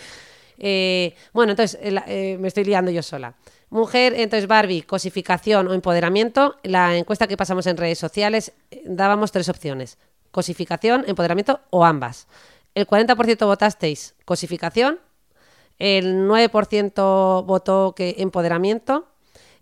Eh, 0.57 1.15
bueno, 1.33 1.51
entonces 1.51 1.77
eh, 1.83 1.93
eh, 2.07 2.39
me 2.39 2.47
estoy 2.47 2.65
liando 2.65 2.91
yo 2.93 3.03
sola. 3.03 3.35
Mujer, 3.71 4.15
entonces 4.17 4.47
Barbie, 4.47 4.83
cosificación 4.83 5.67
o 5.67 5.75
empoderamiento. 5.75 6.55
La 6.62 6.97
encuesta 6.97 7.27
que 7.27 7.37
pasamos 7.37 7.67
en 7.67 7.77
redes 7.77 7.99
sociales 7.99 8.53
dábamos 8.85 9.33
tres 9.33 9.49
opciones: 9.49 9.99
cosificación, 10.31 11.05
empoderamiento 11.09 11.61
o 11.71 11.85
ambas. 11.85 12.29
El 12.75 12.87
40% 12.87 13.47
votasteis 13.47 14.14
cosificación, 14.25 14.99
el 15.79 16.27
9% 16.29 17.45
votó 17.45 17.95
que 17.97 18.16
empoderamiento 18.18 19.07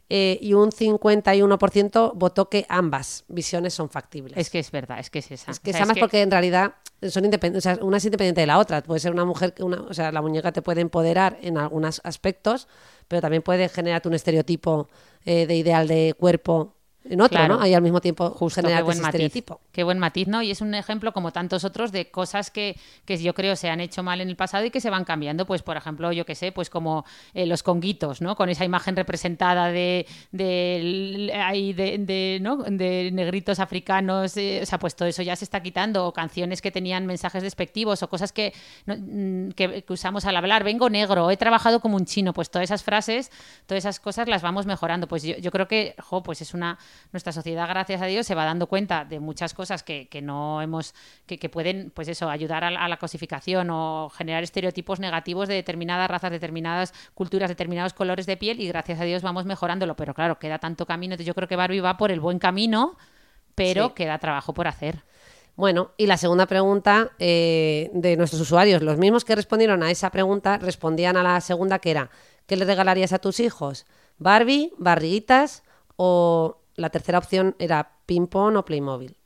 eh, 0.09 0.39
y 0.43 0.53
un 0.55 0.71
51% 0.73 2.13
votó 2.15 2.49
que 2.51 2.67
ambas 2.69 3.25
visiones 3.29 3.73
son 3.75 3.89
factibles. 3.89 4.37
Es 4.37 4.51
que 4.51 4.59
es 4.59 4.71
verdad, 4.71 4.99
es 4.99 5.09
que 5.11 5.21
es 5.21 5.31
esa. 5.31 5.51
Es 5.51 5.61
que 5.61 5.71
O 5.71 5.73
sea, 5.73 5.81
es 5.81 5.83
además 5.83 5.95
que- 5.95 6.01
porque 6.01 6.23
en 6.23 6.31
realidad 6.31 6.75
son 7.09 7.25
independientes, 7.25 7.67
o 7.67 7.75
sea, 7.75 7.85
una 7.85 7.97
es 7.97 8.05
independiente 8.05 8.43
de 8.43 8.47
la 8.47 8.59
otra. 8.59 8.83
Puede 8.83 9.01
ser 9.01 9.13
una 9.13 9.25
mujer 9.25 9.55
que 9.55 9.63
una, 9.65 9.81
o 9.81 9.95
sea, 9.95 10.13
la 10.13 10.21
muñeca 10.23 10.53
te 10.53 10.63
puede 10.63 10.81
empoderar 10.83 11.39
en 11.43 11.57
algunos 11.59 12.01
aspectos, 12.05 12.69
pero 13.09 13.21
también 13.23 13.43
puede 13.43 13.69
generarte 13.69 14.09
un 14.09 14.15
estereotipo 14.15 14.89
eh, 15.25 15.47
de 15.47 15.57
ideal 15.57 15.89
de 15.89 16.15
cuerpo 16.19 16.75
en 17.05 17.21
otro, 17.21 17.39
Claro. 17.39 17.59
¿no? 17.59 17.67
Y 17.67 17.75
al 17.75 17.83
mismo 17.83 18.01
tiempo 18.01 18.31
Justo, 18.31 18.63
buen 18.63 18.73
ese 18.75 18.85
matiz. 18.85 19.05
estereotipo. 19.05 19.61
Qué 19.73 19.83
buen 19.85 19.99
matiz, 19.99 20.29
¿no? 20.29 20.43
Y 20.43 20.51
es 20.51 20.61
un 20.61 20.75
ejemplo, 20.75 21.13
como 21.13 21.33
tantos 21.33 21.65
otros, 21.65 21.91
de 21.93 22.11
cosas 22.11 22.51
que, 22.51 22.79
que 23.05 23.19
yo 23.19 23.35
creo 23.35 23.57
se 23.57 23.69
han 23.71 23.81
hecho 23.81 24.03
mal 24.03 24.21
en 24.21 24.29
el 24.29 24.37
pasado 24.37 24.65
y 24.65 24.71
que 24.71 24.81
se 24.81 24.91
van 24.91 25.05
cambiando. 25.05 25.47
Pues, 25.47 25.63
por 25.63 25.77
ejemplo, 25.77 26.13
yo 26.13 26.25
qué 26.25 26.35
sé, 26.35 26.53
pues 26.53 26.71
como 26.71 27.05
eh, 27.35 27.47
los 27.47 27.63
conguitos, 27.63 28.21
¿no? 28.21 28.37
Con 28.37 28.49
esa 28.49 28.65
imagen 28.65 28.95
representada 28.97 29.69
de, 29.69 30.07
de, 30.31 31.33
ahí 31.35 31.73
de, 31.73 31.99
de, 31.99 32.39
¿no? 32.41 32.59
de 32.59 33.11
negritos 33.13 33.59
africanos. 33.61 34.37
eh, 34.37 34.61
o 34.63 34.67
sea, 34.67 34.79
pues 34.79 34.95
todo 34.95 35.09
eso 35.09 35.23
ya 35.23 35.37
se 35.37 35.45
está 35.45 35.63
quitando. 35.63 36.07
O 36.07 36.13
canciones 36.13 36.63
que 36.63 36.71
tenían 36.71 37.07
mensajes 37.07 37.43
despectivos 37.43 38.03
o 38.03 38.09
cosas 38.09 38.33
que, 38.33 38.53
no, 38.87 38.95
mm, 38.99 39.51
que, 39.53 39.83
que 39.83 39.93
usamos 39.93 40.25
al 40.25 40.37
hablar. 40.37 40.65
Vengo 40.65 40.89
negro, 40.91 41.31
he 41.31 41.37
trabajado 41.37 41.81
como 41.81 41.97
un 41.97 42.05
chino. 42.07 42.33
Pues 42.33 42.51
todas 42.51 42.65
esas 42.65 42.83
frases, 42.83 43.31
todas 43.67 43.85
esas 43.85 44.01
cosas 44.01 44.29
las 44.29 44.43
vamos 44.43 44.67
mejorando. 44.67 45.09
Pues 45.09 45.23
yo, 45.23 45.37
yo 45.39 45.51
creo 45.51 45.69
que, 45.69 45.95
jo, 45.99 46.23
pues 46.23 46.41
es 46.43 46.55
una... 46.55 46.79
Nuestra 47.13 47.33
sociedad, 47.33 47.69
gracias 47.69 48.01
a 48.03 48.07
Dios, 48.07 48.27
se 48.27 48.35
va 48.35 48.45
dando 48.45 48.67
cuenta 48.67 49.05
de 49.05 49.21
muchas 49.21 49.55
cosas 49.55 49.83
que, 49.83 50.09
que 50.09 50.23
no 50.23 50.61
hemos... 50.63 50.95
Que, 51.27 51.39
que 51.39 51.49
pueden, 51.49 51.91
pues 51.95 52.09
eso, 52.09 52.29
ayudar 52.31 52.65
a, 52.65 52.71
la- 52.71 52.85
a 52.85 52.89
la 52.89 52.97
cosificación 52.97 53.69
o 53.71 54.11
generar 54.11 54.43
estereotipos 54.43 55.01
negativos 55.01 55.49
de 55.49 55.55
determinadas 55.55 56.11
razas, 56.11 56.31
determinadas 56.31 56.93
culturas, 57.15 57.49
determinados 57.49 57.93
colores 57.93 58.27
de 58.27 58.37
piel 58.37 58.61
y 58.61 58.69
gracias 58.69 59.01
a 59.01 59.05
Dios 59.05 59.23
vamos 59.23 59.45
mejorándolo. 59.45 59.97
Pero 59.97 60.15
claro, 60.15 60.39
queda 60.39 60.59
tanto 60.59 60.87
camino. 60.87 61.17
Yo 61.17 61.35
creo 61.35 61.49
que 61.49 61.57
Barbie 61.57 61.81
va 61.81 61.97
por 61.97 62.11
el 62.11 62.21
buen 62.21 62.39
camino, 62.39 62.97
pero 63.55 63.89
Sí. 63.89 63.93
queda 63.97 64.19
trabajo 64.19 64.55
por 64.55 64.67
hacer. 64.69 65.03
Bueno, 65.55 65.91
y 65.99 66.07
la 66.07 66.17
segunda 66.17 66.47
pregunta 66.47 67.11
eh, 67.19 67.91
de 67.93 68.17
nuestros 68.17 68.41
usuarios, 68.41 68.81
los 68.81 68.97
mismos 68.97 69.25
que 69.27 69.37
respondieron 69.37 69.83
a 69.83 69.91
esa 69.91 70.09
pregunta, 70.11 70.57
respondían 70.57 71.19
a 71.19 71.23
la 71.23 71.39
segunda 71.43 71.79
que 71.79 71.91
era, 71.91 72.09
¿qué 72.47 72.57
le 72.57 72.65
regalarías 72.65 73.13
a 73.13 73.19
tus 73.19 73.39
hijos? 73.39 73.85
¿Barbie, 74.17 74.73
barriguitas 74.79 75.63
o 75.97 76.62
la 76.77 76.91
tercera 76.91 77.19
opción 77.19 77.55
era 77.59 77.93
ping-pong 78.07 78.57
o 78.57 78.65
Playmobil? 78.65 79.17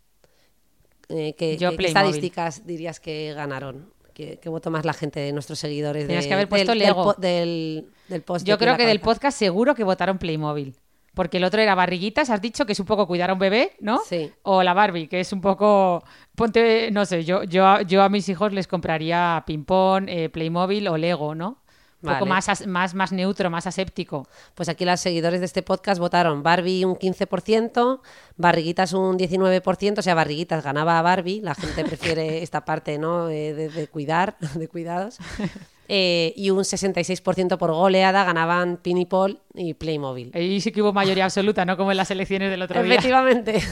Eh, 1.08 1.34
¿qué, 1.38 1.56
Yo 1.56 1.70
qué- 1.70 1.76
qué 1.76 1.76
Playmobil. 1.76 1.86
estadísticas 1.86 2.66
dirías 2.66 3.00
que 3.00 3.32
ganaron? 3.34 3.92
¿Qué, 4.12 4.38
qué 4.40 4.48
votó 4.48 4.70
más 4.70 4.84
la 4.84 4.92
gente 4.94 5.20
de 5.20 5.32
nuestros 5.32 5.58
seguidores? 5.58 6.06
Tenías 6.06 6.24
de- 6.24 6.28
que 6.28 6.34
haber 6.34 6.48
puesto 6.48 6.72
del, 6.72 6.78
Lego. 6.78 7.14
Del, 7.14 7.20
del- 7.20 7.86
del 8.08 8.22
post 8.22 8.46
Yo 8.46 8.56
creo 8.58 8.76
que 8.76 8.86
del 8.86 9.00
podcast 9.00 9.38
seguro 9.38 9.74
que 9.74 9.84
votaron 9.84 10.18
Playmobil. 10.18 10.74
Porque 11.14 11.38
el 11.38 11.44
otro 11.44 11.62
era 11.62 11.74
barriguitas, 11.74 12.28
has 12.28 12.42
dicho 12.42 12.66
que 12.66 12.72
es 12.72 12.80
un 12.80 12.84
poco 12.84 13.06
cuidar 13.06 13.30
a 13.30 13.32
un 13.32 13.38
bebé, 13.38 13.72
¿no? 13.80 14.00
Sí. 14.06 14.30
O 14.42 14.62
la 14.62 14.74
Barbie, 14.74 15.08
que 15.08 15.20
es 15.20 15.32
un 15.32 15.40
poco. 15.40 16.04
Ponte, 16.34 16.90
no 16.90 17.06
sé, 17.06 17.24
yo, 17.24 17.42
yo, 17.44 17.66
a- 17.66 17.82
yo 17.82 18.02
a 18.02 18.08
mis 18.10 18.28
hijos 18.28 18.52
les 18.52 18.66
compraría 18.66 19.42
ping-pong, 19.46 20.08
eh, 20.08 20.28
Playmobil 20.28 20.86
o 20.88 20.96
Lego, 20.98 21.34
¿no? 21.34 21.62
Un 22.02 22.12
poco 22.12 22.26
más, 22.26 22.66
más, 22.66 22.94
más 22.94 23.12
neutro, 23.12 23.50
más 23.50 23.66
aséptico. 23.66 24.28
Pues 24.54 24.68
aquí 24.68 24.84
los 24.84 25.00
seguidores 25.00 25.40
de 25.40 25.46
este 25.46 25.62
podcast 25.62 25.98
votaron 25.98 26.42
Barbie 26.42 26.84
un 26.84 26.96
15%, 26.96 28.00
Barriguitas 28.36 28.92
un 28.92 29.18
19%, 29.18 29.98
o 29.98 30.02
sea, 30.02 30.14
Barriguitas 30.14 30.62
ganaba 30.62 30.98
a 30.98 31.02
Barbie, 31.02 31.40
la 31.40 31.54
gente 31.54 31.84
prefiere 31.84 32.42
esta 32.42 32.64
parte, 32.64 32.98
¿no? 32.98 33.28
Eh, 33.28 33.54
de, 33.54 33.68
de 33.70 33.88
cuidar, 33.88 34.36
de 34.54 34.68
cuidados. 34.68 35.18
Eh, 35.88 36.32
y 36.36 36.50
un 36.50 36.64
66% 36.64 37.58
por 37.58 37.70
goleada 37.70 38.24
ganaban 38.24 38.76
Pinipol 38.76 39.38
y 39.54 39.74
Playmobil. 39.74 40.32
Ahí 40.34 40.60
sí 40.60 40.72
que 40.72 40.82
hubo 40.82 40.92
mayoría 40.92 41.24
absoluta, 41.24 41.64
¿no? 41.64 41.76
Como 41.76 41.92
en 41.92 41.96
las 41.96 42.10
elecciones 42.10 42.50
del 42.50 42.62
otro 42.62 42.82
día. 42.82 42.94
Efectivamente. 42.94 43.62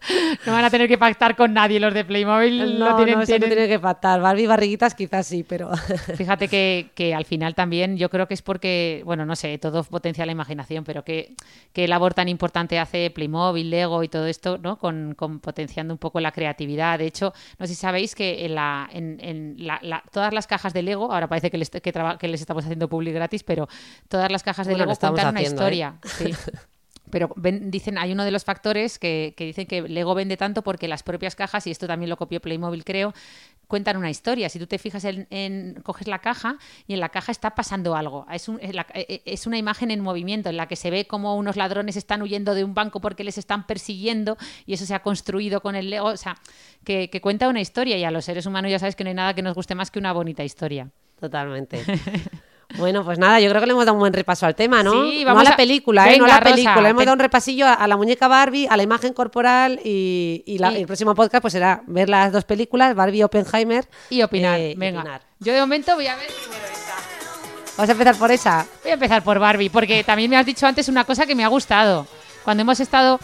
No 0.46 0.52
van 0.52 0.64
a 0.64 0.70
tener 0.70 0.86
que 0.88 0.96
pactar 0.96 1.34
con 1.36 1.52
nadie 1.52 1.80
los 1.80 1.92
de 1.92 2.04
Playmobil. 2.04 2.78
no, 2.78 2.90
lo 2.90 2.96
tienen, 2.96 3.16
no, 3.16 3.22
eso 3.22 3.32
no 3.32 3.38
tienen- 3.38 3.48
tiene 3.50 3.68
que 3.68 3.78
pactar. 3.80 4.20
Barbie 4.20 4.46
Barriguitas 4.46 4.94
quizás 4.94 5.26
sí, 5.26 5.42
pero... 5.42 5.70
Fíjate 6.16 6.48
que, 6.48 6.90
que 6.94 7.14
al 7.14 7.24
final 7.24 7.54
también 7.54 7.96
yo 7.96 8.08
creo 8.08 8.28
que 8.28 8.34
es 8.34 8.42
porque, 8.42 9.02
bueno, 9.04 9.26
no 9.26 9.34
sé, 9.36 9.58
todo 9.58 9.82
potencia 9.84 10.24
la 10.24 10.32
imaginación, 10.32 10.84
pero 10.84 11.04
que 11.04 11.34
labor 11.88 12.14
tan 12.14 12.28
importante 12.28 12.78
hace 12.78 13.10
Playmobil, 13.10 13.70
Lego 13.70 14.02
y 14.04 14.08
todo 14.08 14.26
esto, 14.26 14.58
¿no? 14.58 14.78
Con, 14.78 15.14
con 15.14 15.40
potenciando 15.40 15.92
un 15.94 15.98
poco 15.98 16.20
la 16.20 16.32
creatividad. 16.32 16.98
De 16.98 17.06
hecho, 17.06 17.32
no 17.58 17.66
sé 17.66 17.74
si 17.74 17.80
sabéis 17.80 18.14
que 18.14 18.44
en, 18.44 18.54
la, 18.54 18.88
en, 18.92 19.18
en 19.20 19.54
la- 19.58 19.80
la- 19.82 20.02
todas 20.12 20.32
las 20.32 20.46
cajas 20.46 20.72
de 20.72 20.82
Lego, 20.82 21.12
ahora 21.12 21.28
parece 21.28 21.50
que 21.50 21.58
les, 21.58 21.70
que, 21.70 21.92
traba- 21.92 22.18
que 22.18 22.28
les 22.28 22.40
estamos 22.40 22.64
haciendo 22.64 22.88
public 22.88 23.14
gratis, 23.14 23.42
pero 23.42 23.68
todas 24.08 24.30
las 24.30 24.42
cajas 24.42 24.66
de 24.66 24.74
Bueno, 24.74 24.86
Lego 24.86 24.98
cuentan 24.98 25.28
una 25.30 25.40
¿eh? 25.40 25.44
historia. 25.44 25.94
Sí. 26.04 26.32
Pero 27.10 27.30
ven- 27.36 27.70
dicen, 27.70 27.98
hay 27.98 28.12
uno 28.12 28.24
de 28.24 28.30
los 28.30 28.44
factores 28.44 28.98
que, 28.98 29.34
que 29.36 29.44
dicen 29.44 29.66
que 29.66 29.82
Lego 29.82 30.14
vende 30.14 30.36
tanto 30.36 30.62
porque 30.62 30.88
las 30.88 31.02
propias 31.02 31.34
cajas, 31.34 31.66
y 31.66 31.70
esto 31.70 31.86
también 31.86 32.10
lo 32.10 32.16
copió 32.16 32.40
Playmobil, 32.40 32.84
creo, 32.84 33.14
cuentan 33.66 33.96
una 33.96 34.08
historia. 34.10 34.48
Si 34.48 34.58
tú 34.58 34.66
te 34.66 34.78
fijas 34.78 35.04
en, 35.04 35.26
en- 35.30 35.80
coges 35.82 36.06
la 36.08 36.20
caja 36.20 36.56
y 36.86 36.94
en 36.94 37.00
la 37.00 37.10
caja 37.10 37.32
está 37.32 37.54
pasando 37.54 37.94
algo. 37.96 38.26
Es, 38.32 38.48
un- 38.48 38.58
es 38.60 38.74
la- 38.74 38.86
eh, 38.94 39.22
es 39.24 39.46
una 39.46 39.58
imagen 39.58 39.90
en 39.90 40.00
movimiento 40.00 40.48
en 40.48 40.56
la 40.56 40.66
que 40.68 40.76
se 40.76 40.90
ve 40.90 41.06
como 41.06 41.36
unos 41.36 41.56
ladrones 41.56 41.96
están 41.96 42.22
huyendo 42.22 42.54
de 42.54 42.64
un 42.64 42.74
banco 42.74 43.00
porque 43.00 43.24
les 43.24 43.38
están 43.38 43.66
persiguiendo 43.66 44.36
y 44.66 44.74
eso 44.74 44.86
se 44.86 44.94
ha 44.94 45.02
construido 45.02 45.60
con 45.60 45.74
el 45.76 45.90
Lego. 45.90 46.06
O 46.08 46.16
sea, 46.16 46.36
que, 46.84 47.10
que 47.10 47.20
cuenta 47.20 47.48
una 47.48 47.60
historia 47.60 47.96
y 47.98 48.04
a 48.04 48.10
los 48.10 48.24
seres 48.24 48.46
humanos 48.46 48.70
ya 48.70 48.78
sabes 48.78 48.96
que 48.96 49.04
no 49.04 49.08
hay 49.08 49.14
nada 49.14 49.34
que 49.34 49.42
nos 49.42 49.54
guste 49.54 49.74
más 49.74 49.90
que 49.90 49.98
una 49.98 50.12
bonita 50.12 50.44
historia. 50.44 50.88
Totalmente. 51.20 51.82
Bueno, 52.78 53.04
pues 53.04 53.18
nada, 53.18 53.40
yo 53.40 53.48
creo 53.50 53.60
que 53.60 53.66
le 53.66 53.72
hemos 53.72 53.84
dado 53.84 53.94
un 53.94 54.00
buen 54.00 54.12
repaso 54.12 54.46
al 54.46 54.54
tema, 54.54 54.82
¿no? 54.82 54.92
Sí, 54.92 55.20
no 55.20 55.26
vamos 55.26 55.40
a 55.42 55.44
la 55.44 55.50
a- 55.50 55.56
película, 55.56 56.12
¿eh? 56.12 56.18
no 56.18 56.24
a 56.24 56.28
la 56.28 56.40
película. 56.40 56.74
Rosa, 56.76 56.88
hemos 56.88 57.04
dado 57.04 57.14
un 57.14 57.18
repasillo 57.20 57.66
a, 57.66 57.74
a 57.74 57.86
la 57.88 57.96
muñeca 57.96 58.28
Barbie, 58.28 58.66
a 58.70 58.76
la 58.76 58.82
imagen 58.82 59.12
corporal 59.12 59.80
y, 59.84 60.42
y 60.46 60.58
la- 60.58 60.72
Y- 60.72 60.76
el 60.82 60.86
próximo 60.86 61.14
podcast 61.14 61.42
pues 61.42 61.52
será 61.52 61.82
ver 61.86 62.08
las 62.08 62.32
dos 62.32 62.44
películas, 62.44 62.94
Barbie 62.94 63.18
y 63.18 63.22
Oppenheimer. 63.24 63.86
Y 64.10 64.22
opinar. 64.22 64.58
eh, 64.60 64.74
Venga. 64.76 65.00
opinar. 65.00 65.22
Yo 65.40 65.52
de 65.52 65.60
momento 65.60 65.94
voy 65.94 66.06
a 66.06 66.16
ver 66.16 66.26
primero 66.28 66.64
esta. 66.72 66.94
Vamos 67.76 67.88
a 67.88 67.92
empezar 67.92 68.16
por 68.16 68.30
esa. 68.32 68.66
Voy 68.82 68.90
a 68.90 68.94
empezar 68.94 69.22
por 69.22 69.38
Barbie, 69.38 69.70
porque 69.70 70.02
también 70.04 70.30
me 70.30 70.36
has 70.36 70.46
dicho 70.46 70.66
antes 70.66 70.88
una 70.88 71.04
cosa 71.04 71.26
que 71.26 71.34
me 71.34 71.44
ha 71.44 71.48
gustado. 71.48 72.06
Cuando 72.44 72.62
hemos 72.62 72.80
estado, 72.80 73.20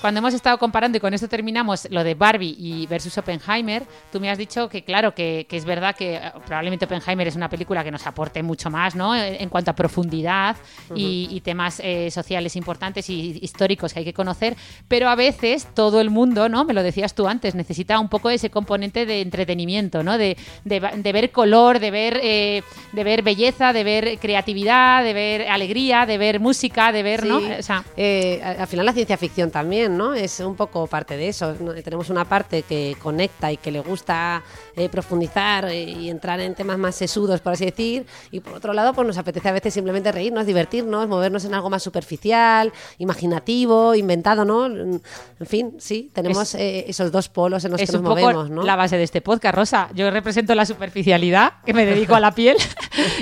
cuando 0.00 0.18
hemos 0.18 0.34
estado 0.34 0.58
comparando, 0.58 0.98
y 0.98 1.00
con 1.00 1.12
esto 1.14 1.28
terminamos, 1.28 1.86
lo 1.90 2.02
de 2.04 2.14
Barbie 2.14 2.56
y 2.58 2.86
versus 2.86 3.16
Oppenheimer, 3.18 3.84
tú 4.10 4.20
me 4.20 4.30
has 4.30 4.38
dicho 4.38 4.68
que, 4.68 4.82
claro, 4.82 5.14
que, 5.14 5.46
que 5.48 5.56
es 5.56 5.64
verdad 5.64 5.94
que 5.94 6.16
eh, 6.16 6.32
probablemente 6.46 6.84
Oppenheimer 6.86 7.28
es 7.28 7.36
una 7.36 7.48
película 7.48 7.84
que 7.84 7.90
nos 7.90 8.06
aporte 8.06 8.42
mucho 8.42 8.70
más, 8.70 8.94
¿no? 8.94 9.14
En, 9.14 9.40
en 9.40 9.48
cuanto 9.48 9.70
a 9.70 9.74
profundidad 9.74 10.56
y, 10.94 11.28
y 11.30 11.40
temas 11.40 11.80
eh, 11.84 12.10
sociales 12.10 12.56
importantes 12.56 13.08
y 13.10 13.38
históricos 13.42 13.92
que 13.92 14.00
hay 14.00 14.04
que 14.04 14.14
conocer, 14.14 14.56
pero 14.88 15.08
a 15.08 15.14
veces 15.14 15.66
todo 15.74 16.00
el 16.00 16.10
mundo, 16.10 16.48
¿no? 16.48 16.64
Me 16.64 16.74
lo 16.74 16.82
decías 16.82 17.14
tú 17.14 17.28
antes, 17.28 17.54
necesita 17.54 17.98
un 17.98 18.08
poco 18.08 18.30
ese 18.30 18.50
componente 18.50 19.06
de 19.06 19.20
entretenimiento, 19.20 20.02
¿no? 20.02 20.18
De, 20.18 20.36
de, 20.64 20.80
de 20.80 21.12
ver 21.12 21.30
color, 21.30 21.78
de 21.78 21.90
ver, 21.90 22.20
eh, 22.22 22.62
de 22.92 23.04
ver 23.04 23.22
belleza, 23.22 23.72
de 23.72 23.84
ver 23.84 24.18
creatividad, 24.18 25.04
de 25.04 25.12
ver 25.12 25.48
alegría, 25.48 26.06
de 26.06 26.18
ver 26.18 26.40
música, 26.40 26.92
de 26.92 27.02
ver, 27.02 27.26
¿no? 27.26 27.40
Sí. 27.40 27.46
O 27.58 27.62
sea, 27.62 27.84
Eh, 27.96 28.40
al 28.42 28.66
final 28.66 28.86
la 28.86 28.92
ciencia 28.92 29.16
ficción 29.16 29.50
también, 29.50 29.89
¿no? 29.96 30.14
Es 30.14 30.40
un 30.40 30.56
poco 30.56 30.86
parte 30.86 31.16
de 31.16 31.28
eso. 31.28 31.54
Tenemos 31.84 32.10
una 32.10 32.24
parte 32.24 32.62
que 32.62 32.96
conecta 33.00 33.52
y 33.52 33.56
que 33.56 33.70
le 33.70 33.80
gusta 33.80 34.42
eh, 34.76 34.88
profundizar 34.88 35.66
eh, 35.66 35.82
y 35.84 36.10
entrar 36.10 36.40
en 36.40 36.54
temas 36.54 36.78
más 36.78 36.94
sesudos, 36.94 37.40
por 37.40 37.52
así 37.52 37.64
decir, 37.64 38.06
y 38.30 38.40
por 38.40 38.54
otro 38.54 38.72
lado, 38.72 38.92
pues 38.94 39.06
nos 39.06 39.18
apetece 39.18 39.48
a 39.48 39.52
veces 39.52 39.74
simplemente 39.74 40.12
reírnos, 40.12 40.46
divertirnos, 40.46 41.08
movernos 41.08 41.44
en 41.44 41.54
algo 41.54 41.70
más 41.70 41.82
superficial, 41.82 42.72
imaginativo, 42.98 43.94
inventado, 43.94 44.44
¿no? 44.44 44.66
En 44.66 45.00
fin, 45.46 45.74
sí, 45.78 46.10
tenemos 46.12 46.54
eh, 46.54 46.84
esos 46.88 47.12
dos 47.12 47.28
polos 47.28 47.64
en 47.64 47.72
los 47.72 47.80
es 47.80 47.90
que 47.90 47.96
un 47.96 48.02
nos 48.02 48.10
poco 48.10 48.20
movemos, 48.22 48.50
¿no? 48.50 48.62
la 48.62 48.76
base 48.76 48.96
de 48.96 49.02
este 49.02 49.20
podcast, 49.20 49.54
Rosa. 49.54 49.88
Yo 49.94 50.10
represento 50.10 50.54
la 50.54 50.64
superficialidad, 50.66 51.54
que 51.64 51.74
me 51.74 51.84
dedico 51.84 52.14
a 52.14 52.20
la 52.20 52.32
piel 52.32 52.56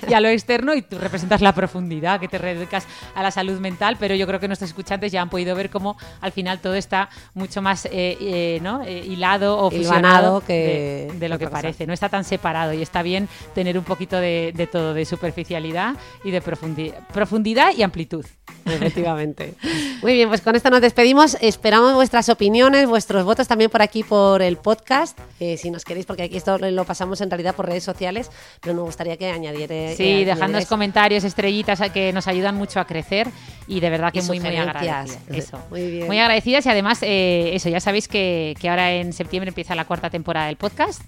y 0.09 0.14
a 0.14 0.20
lo 0.20 0.28
externo, 0.28 0.74
y 0.74 0.82
tú 0.82 0.99
representas 0.99 1.40
la 1.40 1.55
profundidad, 1.55 2.20
que 2.20 2.28
te 2.28 2.38
dedicas 2.38 2.86
a 3.14 3.22
la 3.22 3.30
salud 3.30 3.59
mental, 3.61 3.96
pero 3.99 4.14
yo 4.14 4.26
creo 4.26 4.40
que 4.40 4.49
nuestros 4.49 4.70
escuchantes 4.70 5.12
ya 5.12 5.22
han 5.22 5.30
podido 5.30 5.55
ver 5.55 5.70
cómo 5.70 5.96
al 6.20 6.32
final 6.32 6.61
todo 6.61 6.74
está 6.74 7.09
mucho 7.34 7.62
más 7.62 7.86
eh, 7.86 7.90
eh, 8.20 8.59
¿no? 8.62 8.82
Eh, 8.82 9.05
hilado 9.07 9.59
o 9.59 9.70
fusionado 9.70 10.40
que- 10.40 11.09
de, 11.12 11.18
de 11.18 11.28
lo 11.28 11.38
que 11.39 11.45
cosa. 11.47 11.57
parece. 11.62 11.86
No 11.86 11.93
está 11.93 12.09
tan 12.09 12.24
separado 12.24 12.72
y 12.72 12.82
está 12.82 13.03
bien 13.03 13.28
tener 13.55 13.78
un 13.78 13.84
poquito 13.84 14.16
de, 14.18 14.53
de 14.55 14.66
todo, 14.66 14.95
de 14.95 15.05
superficialidad 15.05 15.95
y 16.24 16.30
de 16.30 16.43
profundi- 16.43 16.93
profundidad 17.12 17.72
y 17.76 17.82
amplitud. 17.82 18.24
Efectivamente. 18.64 19.55
Muy 20.03 20.12
bien, 20.14 20.28
pues 20.28 20.41
con 20.43 20.55
esto 20.55 20.70
nos 20.70 20.80
despedimos. 20.80 21.36
Esperamos 21.41 21.95
vuestras 21.95 22.28
opiniones, 22.28 22.86
vuestros 22.89 23.24
votos 23.24 23.49
también 23.49 23.70
por 23.70 23.82
aquí 23.82 24.03
por 24.03 24.43
el 24.43 24.57
podcast, 24.57 25.18
eh, 25.41 25.57
si 25.57 25.70
nos 25.70 25.84
queréis, 25.84 26.07
porque 26.07 26.24
aquí 26.24 26.36
esto 26.36 26.59
lo 26.59 26.84
pasamos 26.84 27.20
en 27.20 27.30
realidad 27.30 27.55
por 27.55 27.66
redes 27.66 27.84
sociales, 27.84 28.30
pero 28.61 28.74
nos 28.74 28.84
gustaría 28.84 29.16
que 29.16 29.30
añadiere. 29.30 29.95
Sí, 29.97 30.22
eh, 30.22 30.24
dejadnos 30.24 30.66
comentarios, 30.66 31.24
estrellitas 31.24 31.80
que 31.93 32.12
nos 32.12 32.26
ayudan 32.28 32.55
mucho 32.57 32.78
a 32.80 32.86
crecer 32.86 33.28
y 33.66 33.80
de 33.80 33.91
verdad 33.91 34.12
que 34.12 34.20
Y 34.20 34.22
muy, 34.22 34.41
muy 34.41 34.57
agradecidas. 34.57 35.18
Eso. 35.30 35.59
Muy 35.70 35.91
bien. 35.91 36.11
agradecidas 36.20 36.66
y 36.66 36.68
además, 36.68 36.99
eh, 37.03 37.51
eso, 37.55 37.68
ya 37.68 37.80
sabéis 37.80 38.09
que, 38.09 38.55
que 38.61 38.68
ahora 38.68 38.93
en 38.93 39.12
septiembre 39.12 39.49
empieza 39.49 39.74
la 39.74 39.84
cuarta 39.86 40.11
temporada 40.11 40.47
del 40.47 40.57
podcast, 40.57 41.03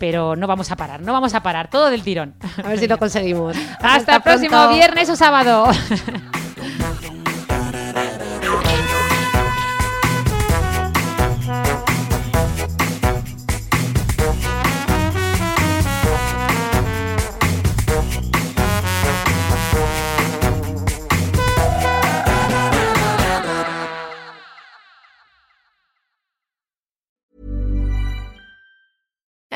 pero 0.00 0.34
no 0.34 0.46
vamos 0.46 0.72
a 0.72 0.76
parar, 0.76 1.02
no 1.02 1.12
vamos 1.12 1.34
a 1.34 1.42
parar, 1.42 1.68
todo 1.68 1.90
del 1.90 2.02
tirón. 2.02 2.34
A 2.64 2.68
ver 2.68 2.78
si 2.78 2.88
lo 2.88 2.98
conseguimos. 2.98 3.54
Hasta, 3.80 4.16
el 4.16 4.22
próximo 4.22 4.56
pronto. 4.56 4.74
viernes 4.74 5.10
o 5.10 5.14
sábado. 5.14 5.66